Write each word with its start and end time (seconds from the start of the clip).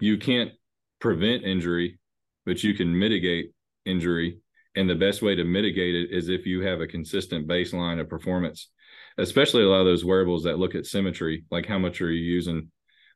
you 0.00 0.18
can't 0.18 0.52
prevent 1.00 1.44
injury, 1.44 1.98
but 2.44 2.62
you 2.62 2.74
can 2.74 2.98
mitigate 2.98 3.52
injury. 3.84 4.38
And 4.74 4.88
the 4.88 4.94
best 4.94 5.22
way 5.22 5.34
to 5.34 5.44
mitigate 5.44 5.94
it 5.94 6.10
is 6.10 6.28
if 6.28 6.46
you 6.46 6.62
have 6.62 6.80
a 6.80 6.86
consistent 6.86 7.48
baseline 7.48 8.00
of 8.00 8.08
performance, 8.08 8.70
especially 9.18 9.62
a 9.62 9.68
lot 9.68 9.80
of 9.80 9.86
those 9.86 10.04
wearables 10.04 10.44
that 10.44 10.58
look 10.58 10.74
at 10.74 10.86
symmetry, 10.86 11.44
like 11.50 11.66
how 11.66 11.78
much 11.78 12.00
are 12.00 12.10
you 12.10 12.22
using 12.22 12.70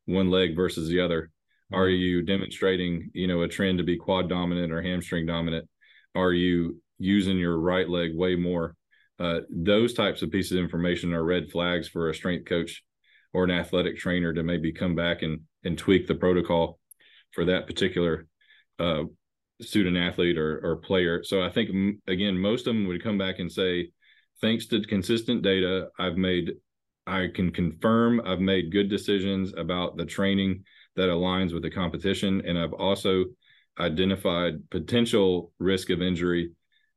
one 0.06 0.30
leg 0.30 0.56
versus 0.56 0.88
the 0.88 1.00
other? 1.00 1.30
Are 1.72 1.86
mm-hmm. 1.86 2.00
you 2.00 2.22
demonstrating, 2.22 3.10
you 3.14 3.26
know, 3.26 3.42
a 3.42 3.48
trend 3.48 3.78
to 3.78 3.84
be 3.84 3.96
quad 3.96 4.28
dominant 4.28 4.72
or 4.72 4.82
hamstring 4.82 5.26
dominant? 5.26 5.68
Are 6.14 6.32
you 6.32 6.80
using 6.98 7.38
your 7.38 7.58
right 7.58 7.88
leg 7.88 8.16
way 8.16 8.36
more? 8.36 8.74
Uh, 9.18 9.40
those 9.50 9.92
types 9.92 10.22
of 10.22 10.30
pieces 10.30 10.52
of 10.52 10.58
information 10.58 11.12
are 11.12 11.22
red 11.22 11.50
flags 11.50 11.88
for 11.88 12.08
a 12.08 12.14
strength 12.14 12.46
coach 12.46 12.82
or 13.32 13.44
an 13.44 13.50
athletic 13.50 13.98
trainer 13.98 14.32
to 14.32 14.42
maybe 14.42 14.72
come 14.72 14.94
back 14.94 15.22
and 15.22 15.40
and 15.64 15.76
tweak 15.76 16.06
the 16.06 16.14
protocol 16.14 16.78
for 17.32 17.44
that 17.44 17.66
particular 17.66 18.26
uh, 18.78 19.04
student 19.60 19.96
athlete 19.96 20.38
or, 20.38 20.60
or 20.64 20.76
player. 20.76 21.22
So 21.22 21.42
I 21.42 21.50
think 21.50 21.70
again, 22.06 22.38
most 22.38 22.66
of 22.66 22.74
them 22.74 22.86
would 22.86 23.02
come 23.02 23.18
back 23.18 23.38
and 23.38 23.50
say, 23.50 23.90
thanks 24.40 24.66
to 24.66 24.80
consistent 24.82 25.42
data, 25.42 25.88
I've 25.98 26.16
made, 26.16 26.52
I 27.06 27.28
can 27.34 27.50
confirm 27.50 28.22
I've 28.24 28.40
made 28.40 28.72
good 28.72 28.88
decisions 28.88 29.52
about 29.56 29.96
the 29.96 30.06
training 30.06 30.64
that 30.96 31.08
aligns 31.08 31.52
with 31.52 31.62
the 31.62 31.70
competition, 31.70 32.42
and 32.46 32.58
I've 32.58 32.72
also 32.72 33.26
identified 33.78 34.68
potential 34.70 35.52
risk 35.58 35.90
of 35.90 36.02
injury 36.02 36.52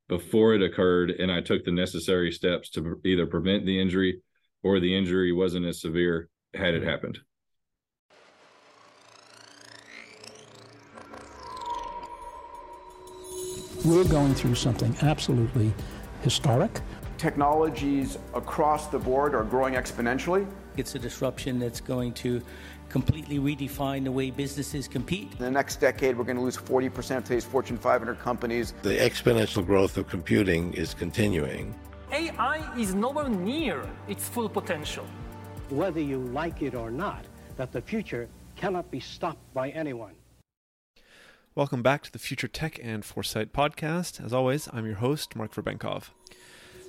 before 0.10 0.54
it 0.54 0.62
occurred, 0.62 1.12
and 1.12 1.32
I 1.32 1.42
took 1.42 1.64
the 1.64 1.72
necessary 1.72 2.32
steps 2.32 2.70
to 2.72 3.00
either 3.06 3.26
prevent 3.26 3.66
the 3.66 3.80
injury 3.80 4.22
or 4.64 4.80
the 4.80 4.96
injury 4.96 5.32
wasn't 5.32 5.66
as 5.66 5.82
severe 5.82 6.30
had 6.54 6.74
it 6.74 6.84
happened. 6.84 7.20
We're 13.86 14.06
going 14.06 14.34
through 14.34 14.56
something 14.56 14.96
absolutely 15.02 15.74
historic. 16.22 16.72
Technologies 17.18 18.18
across 18.34 18.88
the 18.88 18.98
board 18.98 19.36
are 19.36 19.44
growing 19.44 19.74
exponentially. 19.74 20.48
It's 20.78 20.96
a 20.96 21.00
disruption 21.00 21.60
that's 21.60 21.82
going 21.82 22.14
to 22.14 22.42
completely 22.88 23.40
redefine 23.40 24.06
the 24.06 24.12
way 24.12 24.32
businesses 24.32 24.88
compete. 24.88 25.34
In 25.34 25.40
the 25.40 25.52
next 25.52 25.82
decade, 25.82 26.18
we're 26.18 26.24
going 26.24 26.38
to 26.38 26.42
lose 26.42 26.56
40% 26.56 27.18
of 27.18 27.24
today's 27.26 27.44
Fortune 27.44 27.78
500 27.78 28.20
companies. 28.20 28.74
The 28.84 28.96
exponential 28.96 29.66
growth 29.66 29.98
of 29.98 30.08
computing 30.08 30.74
is 30.76 30.94
continuing. 30.94 31.76
AI 32.14 32.64
is 32.78 32.96
nowhere 32.96 33.28
near 33.28 33.86
its 34.08 34.30
full 34.30 34.48
potential. 34.48 35.06
Whether 35.70 36.00
you 36.00 36.20
like 36.20 36.62
it 36.62 36.74
or 36.74 36.90
not, 36.90 37.26
that 37.58 37.74
the 37.74 37.82
future 37.82 38.30
cannot 38.56 38.90
be 38.90 39.02
stopped 39.02 39.54
by 39.54 39.72
anyone. 39.72 40.14
Welcome 41.56 41.84
back 41.84 42.02
to 42.02 42.12
the 42.12 42.18
Future 42.18 42.48
Tech 42.48 42.80
and 42.82 43.06
Foresight 43.06 43.54
podcast. 43.54 44.26
As 44.26 44.34
always, 44.34 44.68
I'm 44.74 44.88
your 44.88 44.96
host, 44.96 45.36
Mark 45.36 45.54
Verbenkov. 45.54 46.06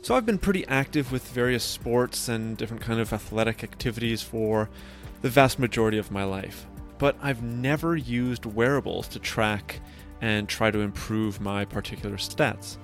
So 0.01 0.15
I've 0.15 0.25
been 0.25 0.39
pretty 0.39 0.67
active 0.69 1.13
with 1.13 1.29
various 1.29 1.63
sports 1.63 2.31
and 2.31 2.57
different 2.57 2.83
kind 2.83 2.99
of 2.99 3.13
athletic 3.13 3.63
activities 3.63 4.23
for 4.23 4.71
the 5.21 5.29
vast 5.29 5.59
majority 5.59 5.99
of 5.99 6.11
my 6.11 6.25
life, 6.25 6.65
but 6.97 7.15
I've 7.21 7.43
never 7.43 7.95
used 7.95 8.47
wearables 8.47 9.07
to 9.09 9.19
track 9.19 9.81
and 10.23 10.49
try 10.49 10.71
to 10.71 10.81
improve 10.81 11.43
my 11.43 11.67
particular 11.67 12.17
stats. 12.17 12.79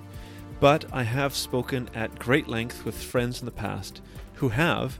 But 0.59 0.85
I 0.93 1.01
have 1.01 1.33
spoken 1.33 1.89
at 1.95 2.19
great 2.19 2.47
length 2.47 2.85
with 2.85 2.95
friends 2.95 3.39
in 3.39 3.45
the 3.45 3.51
past 3.51 4.03
who 4.35 4.49
have, 4.49 4.99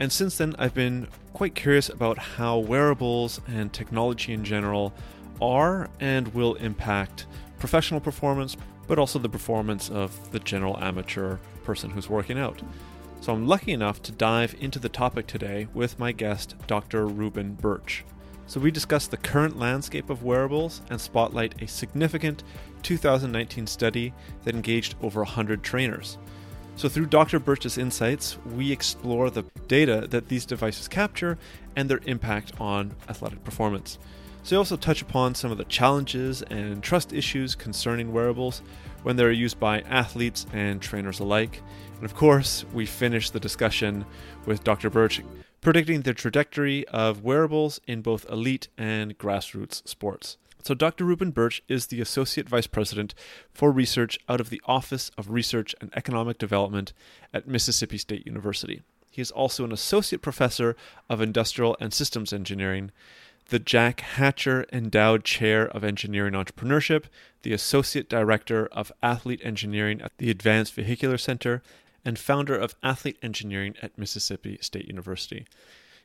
and 0.00 0.10
since 0.10 0.38
then 0.38 0.56
I've 0.58 0.72
been 0.72 1.08
quite 1.34 1.54
curious 1.54 1.90
about 1.90 2.16
how 2.16 2.56
wearables 2.58 3.42
and 3.46 3.70
technology 3.70 4.32
in 4.32 4.46
general 4.46 4.94
are 5.42 5.90
and 6.00 6.28
will 6.28 6.54
impact 6.54 7.26
professional 7.58 8.00
performance, 8.00 8.56
but 8.86 8.98
also 8.98 9.18
the 9.18 9.28
performance 9.28 9.90
of 9.90 10.30
the 10.30 10.38
general 10.38 10.78
amateur 10.78 11.36
person 11.64 11.90
who's 11.90 12.08
working 12.08 12.38
out. 12.38 12.62
So 13.20 13.32
I'm 13.32 13.46
lucky 13.46 13.72
enough 13.72 14.02
to 14.02 14.12
dive 14.12 14.54
into 14.60 14.78
the 14.78 14.88
topic 14.88 15.26
today 15.26 15.68
with 15.74 15.98
my 15.98 16.12
guest, 16.12 16.54
Dr. 16.66 17.06
Reuben 17.06 17.54
Burch. 17.54 18.04
So 18.46 18.60
we 18.60 18.70
discuss 18.70 19.06
the 19.06 19.16
current 19.16 19.58
landscape 19.58 20.10
of 20.10 20.24
wearables 20.24 20.82
and 20.90 21.00
spotlight 21.00 21.60
a 21.62 21.68
significant 21.68 22.42
2019 22.82 23.66
study 23.66 24.12
that 24.44 24.54
engaged 24.54 24.94
over 25.02 25.20
100 25.20 25.62
trainers. 25.62 26.18
So, 26.74 26.88
through 26.88 27.06
Dr. 27.06 27.38
Burch's 27.38 27.76
insights, 27.76 28.38
we 28.56 28.72
explore 28.72 29.28
the 29.28 29.44
data 29.68 30.06
that 30.08 30.28
these 30.28 30.46
devices 30.46 30.88
capture 30.88 31.36
and 31.76 31.88
their 31.88 32.00
impact 32.06 32.52
on 32.58 32.94
athletic 33.10 33.44
performance. 33.44 33.98
So, 34.42 34.50
they 34.50 34.56
also 34.56 34.76
touch 34.76 35.02
upon 35.02 35.34
some 35.34 35.52
of 35.52 35.58
the 35.58 35.64
challenges 35.64 36.42
and 36.42 36.82
trust 36.82 37.12
issues 37.12 37.54
concerning 37.54 38.12
wearables 38.12 38.62
when 39.02 39.16
they're 39.16 39.30
used 39.30 39.60
by 39.60 39.80
athletes 39.82 40.46
and 40.52 40.82
trainers 40.82 41.20
alike. 41.20 41.62
And 41.96 42.04
of 42.04 42.14
course, 42.14 42.64
we 42.72 42.84
finish 42.86 43.30
the 43.30 43.40
discussion 43.40 44.04
with 44.44 44.64
Dr. 44.64 44.90
Burch 44.90 45.22
predicting 45.60 46.02
the 46.02 46.12
trajectory 46.12 46.86
of 46.88 47.22
wearables 47.22 47.80
in 47.86 48.02
both 48.02 48.28
elite 48.28 48.68
and 48.76 49.16
grassroots 49.16 49.86
sports. 49.88 50.36
So, 50.64 50.74
Dr. 50.74 51.04
Reuben 51.04 51.30
Burch 51.30 51.62
is 51.68 51.86
the 51.86 52.00
Associate 52.00 52.48
Vice 52.48 52.66
President 52.66 53.14
for 53.52 53.72
Research 53.72 54.18
out 54.28 54.40
of 54.40 54.50
the 54.50 54.60
Office 54.66 55.10
of 55.16 55.30
Research 55.30 55.74
and 55.80 55.90
Economic 55.96 56.38
Development 56.38 56.92
at 57.32 57.48
Mississippi 57.48 57.98
State 57.98 58.26
University. 58.26 58.82
He 59.10 59.22
is 59.22 59.30
also 59.30 59.64
an 59.64 59.72
Associate 59.72 60.22
Professor 60.22 60.76
of 61.08 61.20
Industrial 61.20 61.76
and 61.80 61.92
Systems 61.92 62.32
Engineering 62.32 62.90
the 63.48 63.58
Jack 63.58 64.00
Hatcher 64.00 64.64
Endowed 64.72 65.24
Chair 65.24 65.68
of 65.68 65.84
Engineering 65.84 66.34
Entrepreneurship, 66.34 67.04
the 67.42 67.52
Associate 67.52 68.08
Director 68.08 68.66
of 68.72 68.92
Athlete 69.02 69.40
Engineering 69.42 70.00
at 70.00 70.16
the 70.18 70.30
Advanced 70.30 70.74
Vehicular 70.74 71.18
Center, 71.18 71.62
and 72.04 72.18
founder 72.18 72.56
of 72.56 72.74
Athlete 72.82 73.18
Engineering 73.22 73.74
at 73.82 73.96
Mississippi 73.98 74.58
State 74.60 74.86
University. 74.86 75.46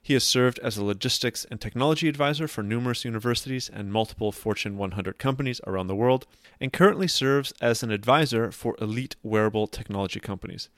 He 0.01 0.13
has 0.13 0.23
served 0.23 0.59
as 0.59 0.77
a 0.77 0.85
logistics 0.85 1.45
and 1.51 1.59
technology 1.59 2.07
advisor 2.07 2.47
for 2.47 2.63
numerous 2.63 3.03
universities 3.03 3.69
and 3.69 3.91
multiple 3.91 4.31
Fortune 4.31 4.77
100 4.77 5.17
companies 5.17 5.59
around 5.67 5.87
the 5.87 5.95
world, 5.95 6.25
and 6.61 6.71
currently 6.71 7.07
serves 7.07 7.51
as 7.59 7.83
an 7.83 7.91
advisor 7.91 8.51
for 8.51 8.75
elite 8.79 9.15
wearable 9.21 9.67
technology 9.67 10.19
companies. 10.19 10.69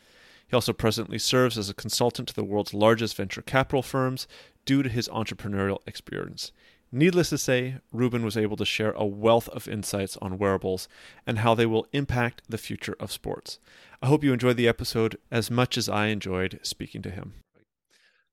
He 0.50 0.56
also 0.56 0.74
presently 0.74 1.20
serves 1.20 1.58
as 1.58 1.70
a 1.70 1.76
consultant 1.76 2.30
to 2.30 2.34
the 2.34 2.44
world's 2.44 2.74
largest 2.74 3.16
venture 3.16 3.44
capital 3.44 3.84
firms 3.84 4.28
due 4.66 4.82
to 4.82 4.90
his 4.90 5.08
entrepreneurial 5.10 5.80
experience. 5.86 6.52
Needless 6.92 7.30
to 7.30 7.38
say, 7.38 7.76
Reuben 7.92 8.26
was 8.26 8.36
able 8.36 8.58
to 8.58 8.66
share 8.66 8.94
a 8.94 9.06
wealth 9.06 9.48
of 9.50 9.68
insights 9.68 10.18
on 10.18 10.40
wearables 10.40 10.88
and 11.28 11.40
how 11.40 11.54
they 11.54 11.68
will 11.68 11.86
impact 11.94 12.42
the 12.50 12.58
future 12.58 12.96
of 13.00 13.12
sports. 13.12 13.60
I 14.02 14.08
hope 14.08 14.24
you 14.24 14.34
enjoyed 14.34 14.58
the 14.58 14.68
episode 14.68 15.18
as 15.30 15.52
much 15.52 15.78
as 15.78 15.88
I 15.88 16.08
enjoyed 16.08 16.60
speaking 16.64 17.04
to 17.04 17.12
him. 17.12 17.36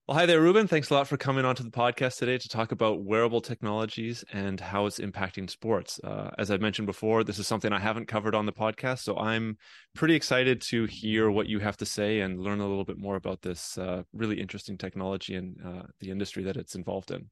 Well, 0.08 0.16
hi 0.16 0.24
there, 0.24 0.40
Reuben. 0.40 0.68
Thanks 0.68 0.88
a 0.90 0.94
lot 0.94 1.08
for 1.08 1.16
coming 1.16 1.44
onto 1.44 1.64
the 1.64 1.70
podcast 1.70 2.18
today 2.18 2.38
to 2.38 2.48
talk 2.48 2.70
about 2.70 3.02
wearable 3.02 3.40
technologies 3.40 4.24
and 4.32 4.60
how 4.60 4.86
it's 4.86 5.00
impacting 5.00 5.50
sports. 5.50 5.98
Uh, 6.04 6.30
as 6.38 6.48
I 6.48 6.58
mentioned 6.58 6.86
before, 6.86 7.24
this 7.24 7.40
is 7.40 7.48
something 7.48 7.72
I 7.72 7.80
haven't 7.80 8.06
covered 8.06 8.32
on 8.32 8.46
the 8.46 8.52
podcast, 8.52 9.00
so 9.00 9.16
I'm 9.16 9.58
pretty 9.96 10.14
excited 10.14 10.60
to 10.60 10.84
hear 10.84 11.28
what 11.28 11.48
you 11.48 11.58
have 11.58 11.76
to 11.78 11.86
say 11.86 12.20
and 12.20 12.38
learn 12.38 12.60
a 12.60 12.68
little 12.68 12.84
bit 12.84 12.98
more 12.98 13.16
about 13.16 13.42
this 13.42 13.76
uh, 13.78 14.04
really 14.12 14.40
interesting 14.40 14.78
technology 14.78 15.34
and 15.34 15.56
uh, 15.66 15.82
the 15.98 16.12
industry 16.12 16.44
that 16.44 16.56
it's 16.56 16.76
involved 16.76 17.10
in. 17.10 17.28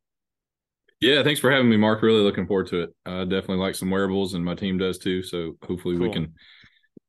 Yeah, 1.00 1.22
thanks 1.22 1.38
for 1.38 1.52
having 1.52 1.70
me, 1.70 1.76
Mark. 1.76 2.02
Really 2.02 2.22
looking 2.22 2.48
forward 2.48 2.66
to 2.70 2.82
it. 2.82 2.90
I 3.06 3.22
definitely 3.22 3.58
like 3.58 3.76
some 3.76 3.90
wearables, 3.90 4.34
and 4.34 4.44
my 4.44 4.56
team 4.56 4.78
does 4.78 4.98
too. 4.98 5.22
So 5.22 5.52
hopefully 5.62 5.96
cool. 5.96 6.08
we 6.08 6.12
can 6.12 6.34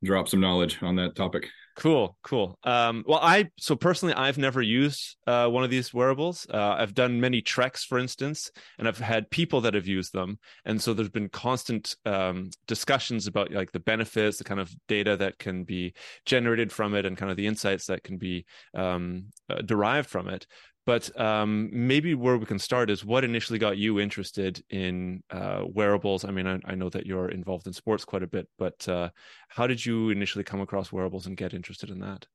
drop 0.03 0.27
some 0.27 0.41
knowledge 0.41 0.77
on 0.83 0.97
that 0.97 1.15
topic. 1.15 1.47
Cool, 1.75 2.17
cool. 2.23 2.57
Um, 2.63 3.03
well, 3.05 3.19
I 3.21 3.49
so 3.59 3.75
personally, 3.75 4.13
I've 4.13 4.37
never 4.37 4.61
used 4.61 5.17
uh, 5.27 5.49
one 5.49 5.65
of 5.65 5.69
these 5.69 5.93
wearables. 5.93 6.47
Uh, 6.49 6.75
I've 6.79 6.93
done 6.93 7.19
many 7.19 7.41
treks, 7.41 7.83
for 7.83 7.99
instance, 7.99 8.49
and 8.79 8.87
I've 8.87 8.97
had 8.97 9.29
people 9.29 9.59
that 9.61 9.73
have 9.73 9.85
used 9.85 10.13
them, 10.13 10.39
and 10.63 10.81
so 10.81 10.93
there's 10.93 11.09
been 11.09 11.27
constant 11.27 11.93
um, 12.05 12.49
discussions 12.65 13.27
about 13.27 13.51
like 13.51 13.73
the 13.73 13.81
benefits, 13.81 14.37
the 14.37 14.45
kind 14.45 14.61
of 14.61 14.73
data 14.87 15.17
that 15.17 15.37
can 15.37 15.65
be 15.65 15.93
generated 16.25 16.71
from 16.71 16.95
it, 16.95 17.05
and 17.05 17.17
kind 17.17 17.29
of 17.29 17.35
the 17.35 17.47
insights 17.47 17.87
that 17.87 18.03
can 18.03 18.17
be 18.17 18.45
um, 18.73 19.25
uh, 19.49 19.61
derived 19.61 20.09
from 20.09 20.29
it. 20.29 20.47
But 20.85 21.19
um, 21.19 21.69
maybe 21.71 22.13
where 22.13 22.37
we 22.37 22.45
can 22.45 22.59
start 22.59 22.91
is 22.91 23.03
what 23.03 23.23
initially 23.23 23.57
got 23.57 23.77
you 23.77 23.99
interested 23.99 24.63
in 24.69 25.23
uh, 25.31 25.63
wearables. 25.67 26.23
I 26.23 26.31
mean, 26.31 26.45
I, 26.45 26.59
I, 26.65 26.75
know 26.75 26.89
that 26.89 27.07
you're 27.07 27.29
involved 27.29 27.65
in 27.65 27.73
sports 27.73 28.05
quite 28.05 28.21
a 28.21 28.27
bit, 28.27 28.47
but 28.59 28.87
uh, 28.87 29.09
how 29.49 29.65
did 29.65 29.83
you 29.83 30.11
initially 30.11 30.43
come 30.43 30.61
across 30.61 30.91
wearables 30.91 31.25
and 31.25 31.35
get 31.35 31.55
interested 31.55 31.89
in 31.89 31.99
that? 32.01 32.27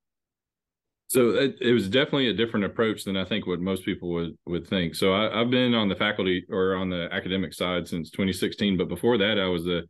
So 1.07 1.31
it, 1.31 1.57
it, 1.61 1.73
was 1.73 1.89
definitely 1.89 2.29
a 2.29 2.35
different 2.35 2.67
approach 2.67 3.05
than 3.05 3.17
I 3.17 3.25
think 3.25 3.47
what 3.47 3.61
most 3.61 3.85
people 3.85 4.13
would 4.15 4.39
would 4.47 4.67
think. 4.67 4.95
So 4.95 5.13
I, 5.13 5.39
have 5.39 5.51
been 5.51 5.75
on 5.75 5.89
the 5.89 5.97
faculty 5.97 6.45
or 6.49 6.75
on 6.75 6.89
the 6.89 7.09
academic 7.13 7.53
side 7.53 7.87
since 7.87 8.11
2016, 8.11 8.77
but 8.77 8.89
before 8.89 9.19
that, 9.19 9.39
I 9.39 9.47
was 9.47 9.65
the 9.65 9.83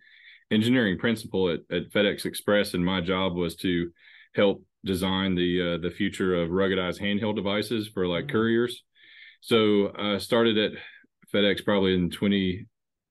engineering 0.51 0.99
principal 0.99 1.51
at, 1.51 1.61
at 1.71 1.91
FedEx 1.91 2.25
Express, 2.25 2.75
and 2.75 2.85
my 2.85 3.01
job 3.01 3.37
was 3.37 3.55
to 3.57 3.91
help 4.35 4.63
design 4.85 5.35
the 5.35 5.75
uh, 5.75 5.79
the 5.79 5.91
future 5.91 6.35
of 6.35 6.51
ruggedized 6.51 7.01
handheld 7.01 7.37
devices 7.37 7.89
for 7.89 8.07
like 8.07 8.25
mm-hmm. 8.25 8.33
couriers. 8.33 8.83
So 9.41 9.93
I 9.97 10.19
started 10.19 10.59
at 10.59 10.73
FedEx 11.33 11.65
probably 11.65 11.95
in 11.95 12.11
20, 12.11 12.67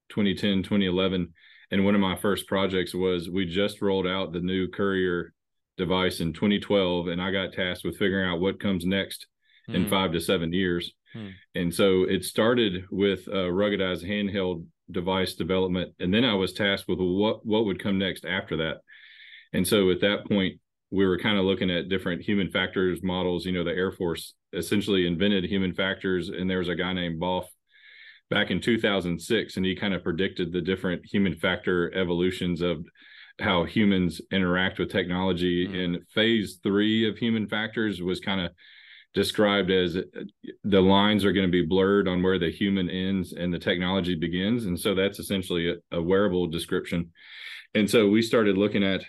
2010, 0.09 0.63
2011. 0.63 1.33
And 1.71 1.85
one 1.85 1.95
of 1.95 2.01
my 2.01 2.15
first 2.15 2.47
projects 2.47 2.93
was 2.93 3.29
we 3.29 3.45
just 3.45 3.81
rolled 3.81 4.07
out 4.07 4.33
the 4.33 4.39
new 4.39 4.67
courier 4.67 5.33
device 5.77 6.19
in 6.19 6.33
2012, 6.33 7.07
and 7.07 7.21
I 7.21 7.31
got 7.31 7.53
tasked 7.53 7.85
with 7.85 7.97
figuring 7.97 8.27
out 8.27 8.41
what 8.41 8.59
comes 8.59 8.85
next 8.85 9.27
mm. 9.69 9.75
in 9.75 9.89
five 9.89 10.11
to 10.13 10.19
seven 10.19 10.51
years. 10.51 10.91
Mm. 11.15 11.31
And 11.55 11.73
so 11.73 12.03
it 12.03 12.25
started 12.25 12.85
with 12.91 13.27
a 13.27 13.49
ruggedized 13.49 14.03
handheld 14.03 14.65
device 14.91 15.35
development, 15.35 15.93
and 15.99 16.13
then 16.13 16.25
I 16.25 16.33
was 16.33 16.53
tasked 16.53 16.87
with 16.87 16.99
what 16.99 17.45
what 17.45 17.65
would 17.65 17.81
come 17.81 17.97
next 17.97 18.25
after 18.25 18.57
that. 18.57 18.77
And 19.53 19.67
so 19.67 19.89
at 19.89 20.01
that 20.01 20.27
point, 20.27 20.59
we 20.91 21.05
were 21.05 21.19
kind 21.19 21.37
of 21.37 21.45
looking 21.45 21.69
at 21.69 21.89
different 21.89 22.21
human 22.21 22.49
factors 22.49 22.99
models. 23.03 23.45
You 23.45 23.51
know, 23.51 23.63
the 23.63 23.71
Air 23.71 23.91
Force 23.91 24.33
essentially 24.53 25.05
invented 25.05 25.43
human 25.45 25.73
factors, 25.73 26.29
and 26.29 26.49
there 26.49 26.59
was 26.59 26.69
a 26.69 26.75
guy 26.75 26.93
named 26.93 27.21
Boff 27.21 27.45
back 28.29 28.51
in 28.51 28.61
2006, 28.61 29.57
and 29.57 29.65
he 29.65 29.75
kind 29.75 29.93
of 29.93 30.03
predicted 30.03 30.51
the 30.51 30.61
different 30.61 31.05
human 31.05 31.35
factor 31.35 31.93
evolutions 31.95 32.61
of 32.61 32.85
how 33.39 33.63
humans 33.63 34.21
interact 34.31 34.79
with 34.79 34.91
technology. 34.91 35.67
Mm. 35.67 35.83
And 35.83 36.07
phase 36.13 36.59
three 36.61 37.07
of 37.07 37.17
human 37.17 37.47
factors 37.47 38.01
was 38.01 38.19
kind 38.19 38.41
of 38.41 38.51
described 39.13 39.71
as 39.71 39.95
uh, 39.95 40.01
the 40.63 40.81
lines 40.81 41.25
are 41.25 41.31
going 41.31 41.47
to 41.47 41.51
be 41.51 41.65
blurred 41.65 42.07
on 42.07 42.21
where 42.21 42.37
the 42.37 42.51
human 42.51 42.89
ends 42.89 43.33
and 43.33 43.53
the 43.53 43.59
technology 43.59 44.15
begins. 44.15 44.65
And 44.65 44.79
so 44.79 44.93
that's 44.93 45.19
essentially 45.19 45.71
a, 45.71 45.97
a 45.97 46.01
wearable 46.01 46.47
description. 46.47 47.11
And 47.73 47.89
so 47.89 48.07
we 48.07 48.21
started 48.21 48.57
looking 48.57 48.83
at, 48.83 49.03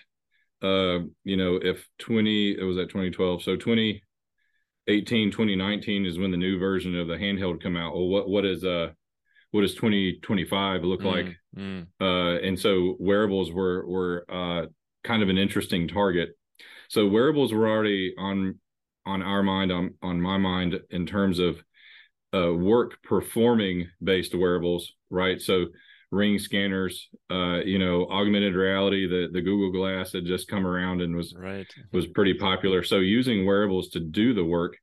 uh, 0.61 0.99
you 1.23 1.37
know, 1.37 1.59
if 1.61 1.87
20, 1.99 2.57
it 2.59 2.63
was 2.63 2.77
at 2.77 2.89
2012. 2.89 3.43
So 3.43 3.55
2018, 3.55 5.31
2019 5.31 6.05
is 6.05 6.19
when 6.19 6.31
the 6.31 6.37
new 6.37 6.59
version 6.59 6.97
of 6.97 7.07
the 7.07 7.15
handheld 7.15 7.61
come 7.61 7.77
out. 7.77 7.93
Well, 7.93 8.07
what, 8.07 8.29
what 8.29 8.45
is, 8.45 8.63
uh, 8.63 8.91
what 9.51 9.61
does 9.61 9.75
2025 9.75 10.83
look 10.83 11.01
mm, 11.01 11.05
like? 11.05 11.35
Mm. 11.57 11.87
Uh, 11.99 12.39
and 12.41 12.59
so 12.59 12.95
wearables 12.99 13.51
were, 13.51 13.85
were, 13.85 14.25
uh, 14.29 14.67
kind 15.03 15.23
of 15.23 15.29
an 15.29 15.37
interesting 15.37 15.87
target. 15.87 16.37
So 16.89 17.07
wearables 17.07 17.53
were 17.53 17.69
already 17.69 18.13
on 18.17 18.59
on 19.05 19.23
our 19.23 19.41
mind, 19.41 19.71
on 19.71 19.95
on 20.01 20.21
my 20.21 20.37
mind, 20.37 20.79
in 20.89 21.05
terms 21.05 21.39
of 21.39 21.63
uh, 22.33 22.53
work 22.53 23.01
performing 23.03 23.87
based 24.03 24.35
wearables, 24.35 24.93
right? 25.09 25.41
So 25.41 25.67
ring 26.11 26.37
scanners, 26.37 27.09
uh, 27.31 27.59
you 27.63 27.79
know, 27.79 28.07
augmented 28.09 28.55
reality, 28.55 29.07
the 29.07 29.29
the 29.31 29.41
Google 29.41 29.71
Glass 29.71 30.11
had 30.13 30.25
just 30.25 30.47
come 30.47 30.67
around 30.67 31.01
and 31.01 31.15
was 31.15 31.33
right 31.37 31.67
was 31.91 32.07
pretty 32.07 32.33
popular. 32.33 32.83
So 32.83 32.97
using 32.97 33.45
wearables 33.45 33.89
to 33.89 33.99
do 33.99 34.33
the 34.33 34.45
work 34.45 34.77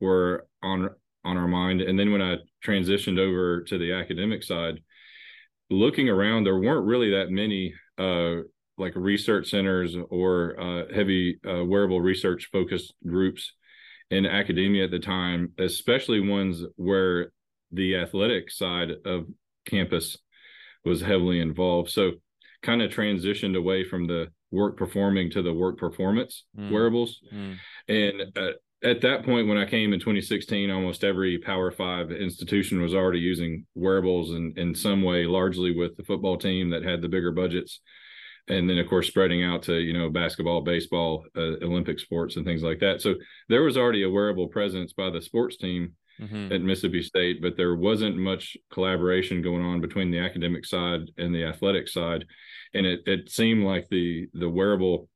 were 0.00 0.46
on 0.62 0.90
on 1.24 1.36
our 1.36 1.48
mind. 1.48 1.80
And 1.80 1.98
then 1.98 2.12
when 2.12 2.22
I 2.22 2.36
transitioned 2.64 3.18
over 3.18 3.62
to 3.62 3.78
the 3.78 3.92
academic 3.92 4.42
side, 4.42 4.80
looking 5.68 6.08
around, 6.08 6.44
there 6.44 6.58
weren't 6.58 6.86
really 6.86 7.10
that 7.10 7.30
many 7.30 7.74
uh, 7.98 8.42
like 8.78 8.94
research 8.94 9.50
centers 9.50 9.96
or 10.10 10.58
uh, 10.60 10.94
heavy 10.94 11.38
uh, 11.46 11.64
wearable 11.64 12.00
research 12.00 12.48
focused 12.52 12.94
groups 13.06 13.52
in 14.10 14.24
academia 14.24 14.84
at 14.84 14.90
the 14.90 14.98
time, 14.98 15.52
especially 15.58 16.20
ones 16.20 16.62
where 16.76 17.32
the 17.72 17.96
athletic 17.96 18.50
side 18.50 18.90
of 19.04 19.26
campus 19.66 20.16
was 20.88 21.00
heavily 21.00 21.40
involved. 21.40 21.90
So 21.90 22.12
kind 22.62 22.82
of 22.82 22.90
transitioned 22.90 23.56
away 23.56 23.84
from 23.84 24.06
the 24.06 24.28
work 24.50 24.76
performing 24.76 25.30
to 25.30 25.42
the 25.42 25.52
work 25.52 25.78
performance 25.78 26.44
mm. 26.58 26.70
wearables. 26.70 27.20
Mm. 27.32 27.56
And 27.88 28.22
uh, 28.36 28.52
at 28.82 29.00
that 29.02 29.24
point, 29.24 29.48
when 29.48 29.58
I 29.58 29.66
came 29.66 29.92
in 29.92 30.00
2016, 30.00 30.70
almost 30.70 31.04
every 31.04 31.38
Power 31.38 31.70
Five 31.70 32.10
institution 32.10 32.80
was 32.80 32.94
already 32.94 33.20
using 33.20 33.66
wearables 33.74 34.30
in, 34.30 34.54
in 34.56 34.74
some 34.74 35.02
way, 35.02 35.24
largely 35.24 35.74
with 35.74 35.96
the 35.96 36.04
football 36.04 36.36
team 36.36 36.70
that 36.70 36.84
had 36.84 37.02
the 37.02 37.08
bigger 37.08 37.32
budgets 37.32 37.80
and 38.48 38.68
then 38.68 38.78
of 38.78 38.88
course 38.88 39.06
spreading 39.06 39.44
out 39.44 39.62
to 39.62 39.74
you 39.74 39.92
know 39.92 40.08
basketball 40.08 40.60
baseball 40.62 41.24
uh, 41.36 41.56
olympic 41.62 41.98
sports 41.98 42.36
and 42.36 42.44
things 42.44 42.62
like 42.62 42.80
that 42.80 43.00
so 43.00 43.14
there 43.48 43.62
was 43.62 43.76
already 43.76 44.02
a 44.02 44.10
wearable 44.10 44.48
presence 44.48 44.92
by 44.92 45.10
the 45.10 45.20
sports 45.20 45.56
team 45.56 45.92
mm-hmm. 46.20 46.52
at 46.52 46.62
mississippi 46.62 47.02
state 47.02 47.40
but 47.40 47.56
there 47.56 47.74
wasn't 47.74 48.16
much 48.16 48.56
collaboration 48.72 49.42
going 49.42 49.64
on 49.64 49.80
between 49.80 50.10
the 50.10 50.18
academic 50.18 50.64
side 50.64 51.00
and 51.16 51.34
the 51.34 51.44
athletic 51.44 51.88
side 51.88 52.24
and 52.74 52.86
it, 52.86 53.00
it 53.06 53.30
seemed 53.30 53.64
like 53.64 53.88
the 53.88 54.26
the 54.34 54.48
wearable 54.48 55.08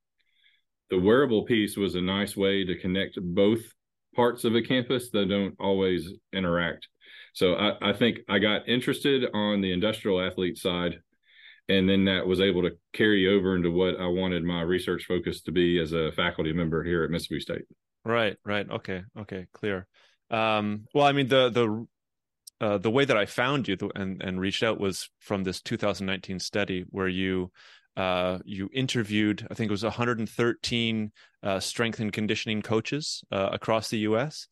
the 0.91 0.99
wearable 0.99 1.45
piece 1.45 1.77
was 1.77 1.95
a 1.95 2.01
nice 2.01 2.37
way 2.37 2.65
to 2.65 2.79
connect 2.79 3.19
both 3.21 3.61
parts 4.15 4.45
of 4.45 4.55
a 4.55 4.63
campus 4.63 5.11
that 5.11 5.29
don't 5.29 5.55
always 5.59 6.13
interact 6.33 6.89
so 7.35 7.55
I, 7.55 7.91
I 7.91 7.93
think 7.93 8.19
i 8.29 8.39
got 8.39 8.69
interested 8.69 9.25
on 9.33 9.61
the 9.61 9.73
industrial 9.73 10.21
athlete 10.21 10.59
side 10.59 10.99
and 11.69 11.89
then 11.89 12.05
that 12.05 12.27
was 12.27 12.41
able 12.41 12.63
to 12.63 12.73
carry 12.93 13.29
over 13.29 13.57
into 13.57 13.71
what 13.71 14.01
I 14.01 14.07
wanted 14.07 14.45
my 14.45 14.63
research 14.63 15.05
focus 15.07 15.43
to 15.43 15.53
be 15.53 15.79
as 15.79 15.93
a 15.93 16.13
faculty 16.13 16.53
member 16.53 16.83
here 16.83 17.05
at 17.05 17.11
Mississippi 17.11 17.41
State. 17.41 17.63
Right, 18.05 18.37
right. 18.45 18.69
Okay, 18.69 19.03
okay, 19.19 19.47
clear. 19.53 19.87
Um, 20.33 20.87
well, 20.95 21.07
I 21.07 21.13
mean 21.13 21.29
the 21.29 21.51
the 21.51 21.87
uh, 22.61 22.79
the 22.79 22.91
way 22.91 23.05
that 23.05 23.17
I 23.17 23.27
found 23.27 23.69
you 23.69 23.77
and 23.95 24.23
and 24.23 24.41
reached 24.41 24.63
out 24.63 24.81
was 24.81 25.11
from 25.21 25.45
this 25.45 25.61
2019 25.61 26.39
study 26.39 26.85
where 26.89 27.09
you 27.09 27.53
uh, 27.97 28.39
you 28.45 28.71
interviewed 28.73 29.47
I 29.51 29.55
think 29.55 29.69
it 29.69 29.73
was 29.73 29.85
113 29.85 31.13
uh, 31.43 31.61
strength 31.61 32.01
and 32.01 32.13
conditioning 32.13 32.63
coaches 32.63 33.23
uh, 33.31 33.51
across 33.53 33.91
the 33.91 33.99
U.S. 33.99 34.49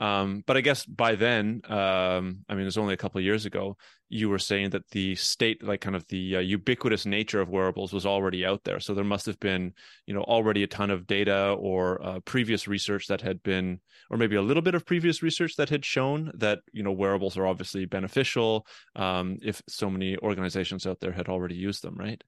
Um, 0.00 0.42
but 0.46 0.56
I 0.56 0.62
guess 0.62 0.86
by 0.86 1.14
then, 1.14 1.60
um, 1.68 2.44
I 2.48 2.54
mean, 2.54 2.62
it 2.62 2.64
was 2.64 2.78
only 2.78 2.94
a 2.94 2.96
couple 2.96 3.18
of 3.18 3.24
years 3.24 3.44
ago, 3.44 3.76
you 4.10 4.28
were 4.28 4.38
saying 4.38 4.70
that 4.70 4.90
the 4.90 5.14
state, 5.14 5.62
like 5.62 5.80
kind 5.80 5.94
of 5.94 6.06
the 6.08 6.36
uh, 6.36 6.40
ubiquitous 6.40 7.06
nature 7.06 7.40
of 7.40 7.48
wearables 7.48 7.92
was 7.92 8.04
already 8.04 8.44
out 8.44 8.64
there. 8.64 8.80
So 8.80 8.92
there 8.92 9.04
must 9.04 9.24
have 9.26 9.38
been, 9.40 9.72
you 10.04 10.12
know, 10.12 10.22
already 10.22 10.64
a 10.64 10.66
ton 10.66 10.90
of 10.90 11.06
data 11.06 11.56
or 11.58 12.04
uh, 12.04 12.20
previous 12.20 12.66
research 12.66 13.06
that 13.06 13.20
had 13.20 13.42
been, 13.42 13.80
or 14.10 14.16
maybe 14.16 14.34
a 14.34 14.42
little 14.42 14.62
bit 14.62 14.74
of 14.74 14.84
previous 14.84 15.22
research 15.22 15.54
that 15.56 15.70
had 15.70 15.84
shown 15.84 16.32
that, 16.34 16.58
you 16.72 16.82
know, 16.82 16.92
wearables 16.92 17.38
are 17.38 17.46
obviously 17.46 17.84
beneficial 17.86 18.66
um, 18.96 19.38
if 19.42 19.62
so 19.68 19.88
many 19.88 20.18
organizations 20.18 20.86
out 20.86 20.98
there 21.00 21.12
had 21.12 21.28
already 21.28 21.54
used 21.54 21.82
them, 21.82 21.94
right? 21.96 22.22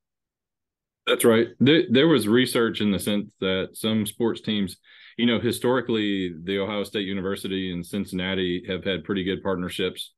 That's 1.06 1.25
right. 1.25 1.49
There, 1.58 1.82
there 1.90 2.08
was 2.08 2.28
research 2.28 2.81
in 2.81 2.93
the 2.93 3.00
sense 3.00 3.32
that 3.40 3.70
some 3.75 4.06
sports 4.06 4.40
teams– 4.40 4.76
you 5.17 5.26
know, 5.26 5.38
historically, 5.38 6.35
the 6.43 6.58
Ohio 6.58 6.85
State 6.85 7.06
University 7.06 7.73
and 7.73 7.85
Cincinnati 7.85 8.64
have 8.67 8.85
had 8.85 9.05
pretty 9.05 9.25
good 9.25 9.43
partnerships 9.43 10.12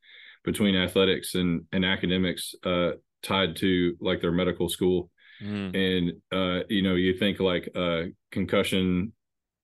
between 0.44 0.76
athletics 0.76 1.34
and 1.34 1.62
and 1.72 1.84
academics 1.84 2.54
uh, 2.64 2.92
tied 3.22 3.56
to 3.56 3.96
like 4.00 4.20
their 4.20 4.32
medical 4.32 4.68
school. 4.68 5.10
Mm. 5.42 5.74
And 5.74 6.12
uh, 6.32 6.64
you 6.68 6.82
know, 6.82 6.94
you 6.94 7.18
think 7.18 7.40
like 7.40 7.68
uh, 7.74 8.04
concussion 8.30 9.12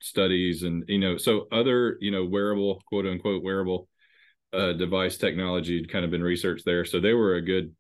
studies 0.01 0.63
and 0.63 0.85
you 0.89 0.99
know, 0.99 1.17
so 1.17 1.47
other 1.53 1.97
you 2.01 2.11
know 2.11 2.25
wearable 2.25 2.83
quote 2.87 3.07
unquote 3.07 3.45
wearable 3.45 3.89
uh, 4.53 4.73
device 4.73 5.17
technology 5.17 5.79
had 5.79 5.91
kind 5.91 6.05
of 6.05 6.11
been 6.11 6.23
researched 6.23 6.65
there. 6.65 6.85
So 6.85 7.01
they 7.01 7.15
were 7.15 7.37
a 7.37 7.43
good 7.43 7.75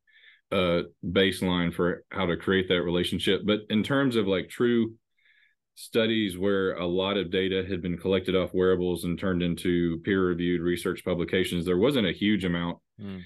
uh, 0.52 0.83
baseline 1.04 1.73
for 1.73 2.04
how 2.11 2.26
to 2.26 2.37
create 2.37 2.69
that 2.69 2.83
relationship. 2.83 3.42
But 3.45 3.61
in 3.71 3.83
terms 3.83 4.16
of 4.16 4.26
like 4.26 4.49
true 4.49 4.95
studies 5.80 6.37
where 6.37 6.75
a 6.75 6.87
lot 6.87 7.16
of 7.16 7.30
data 7.30 7.64
had 7.68 7.80
been 7.80 7.96
collected 7.96 8.37
off 8.37 8.52
wearables 8.52 9.04
and 9.04 9.18
turned 9.18 9.42
into 9.42 9.99
peer 10.04 10.26
reviewed 10.26 10.60
research 10.60 11.02
publications. 11.04 11.64
There 11.64 11.78
wasn't 11.78 12.06
a 12.06 12.12
huge 12.12 12.44
amount. 12.44 12.78
Mm. 13.00 13.22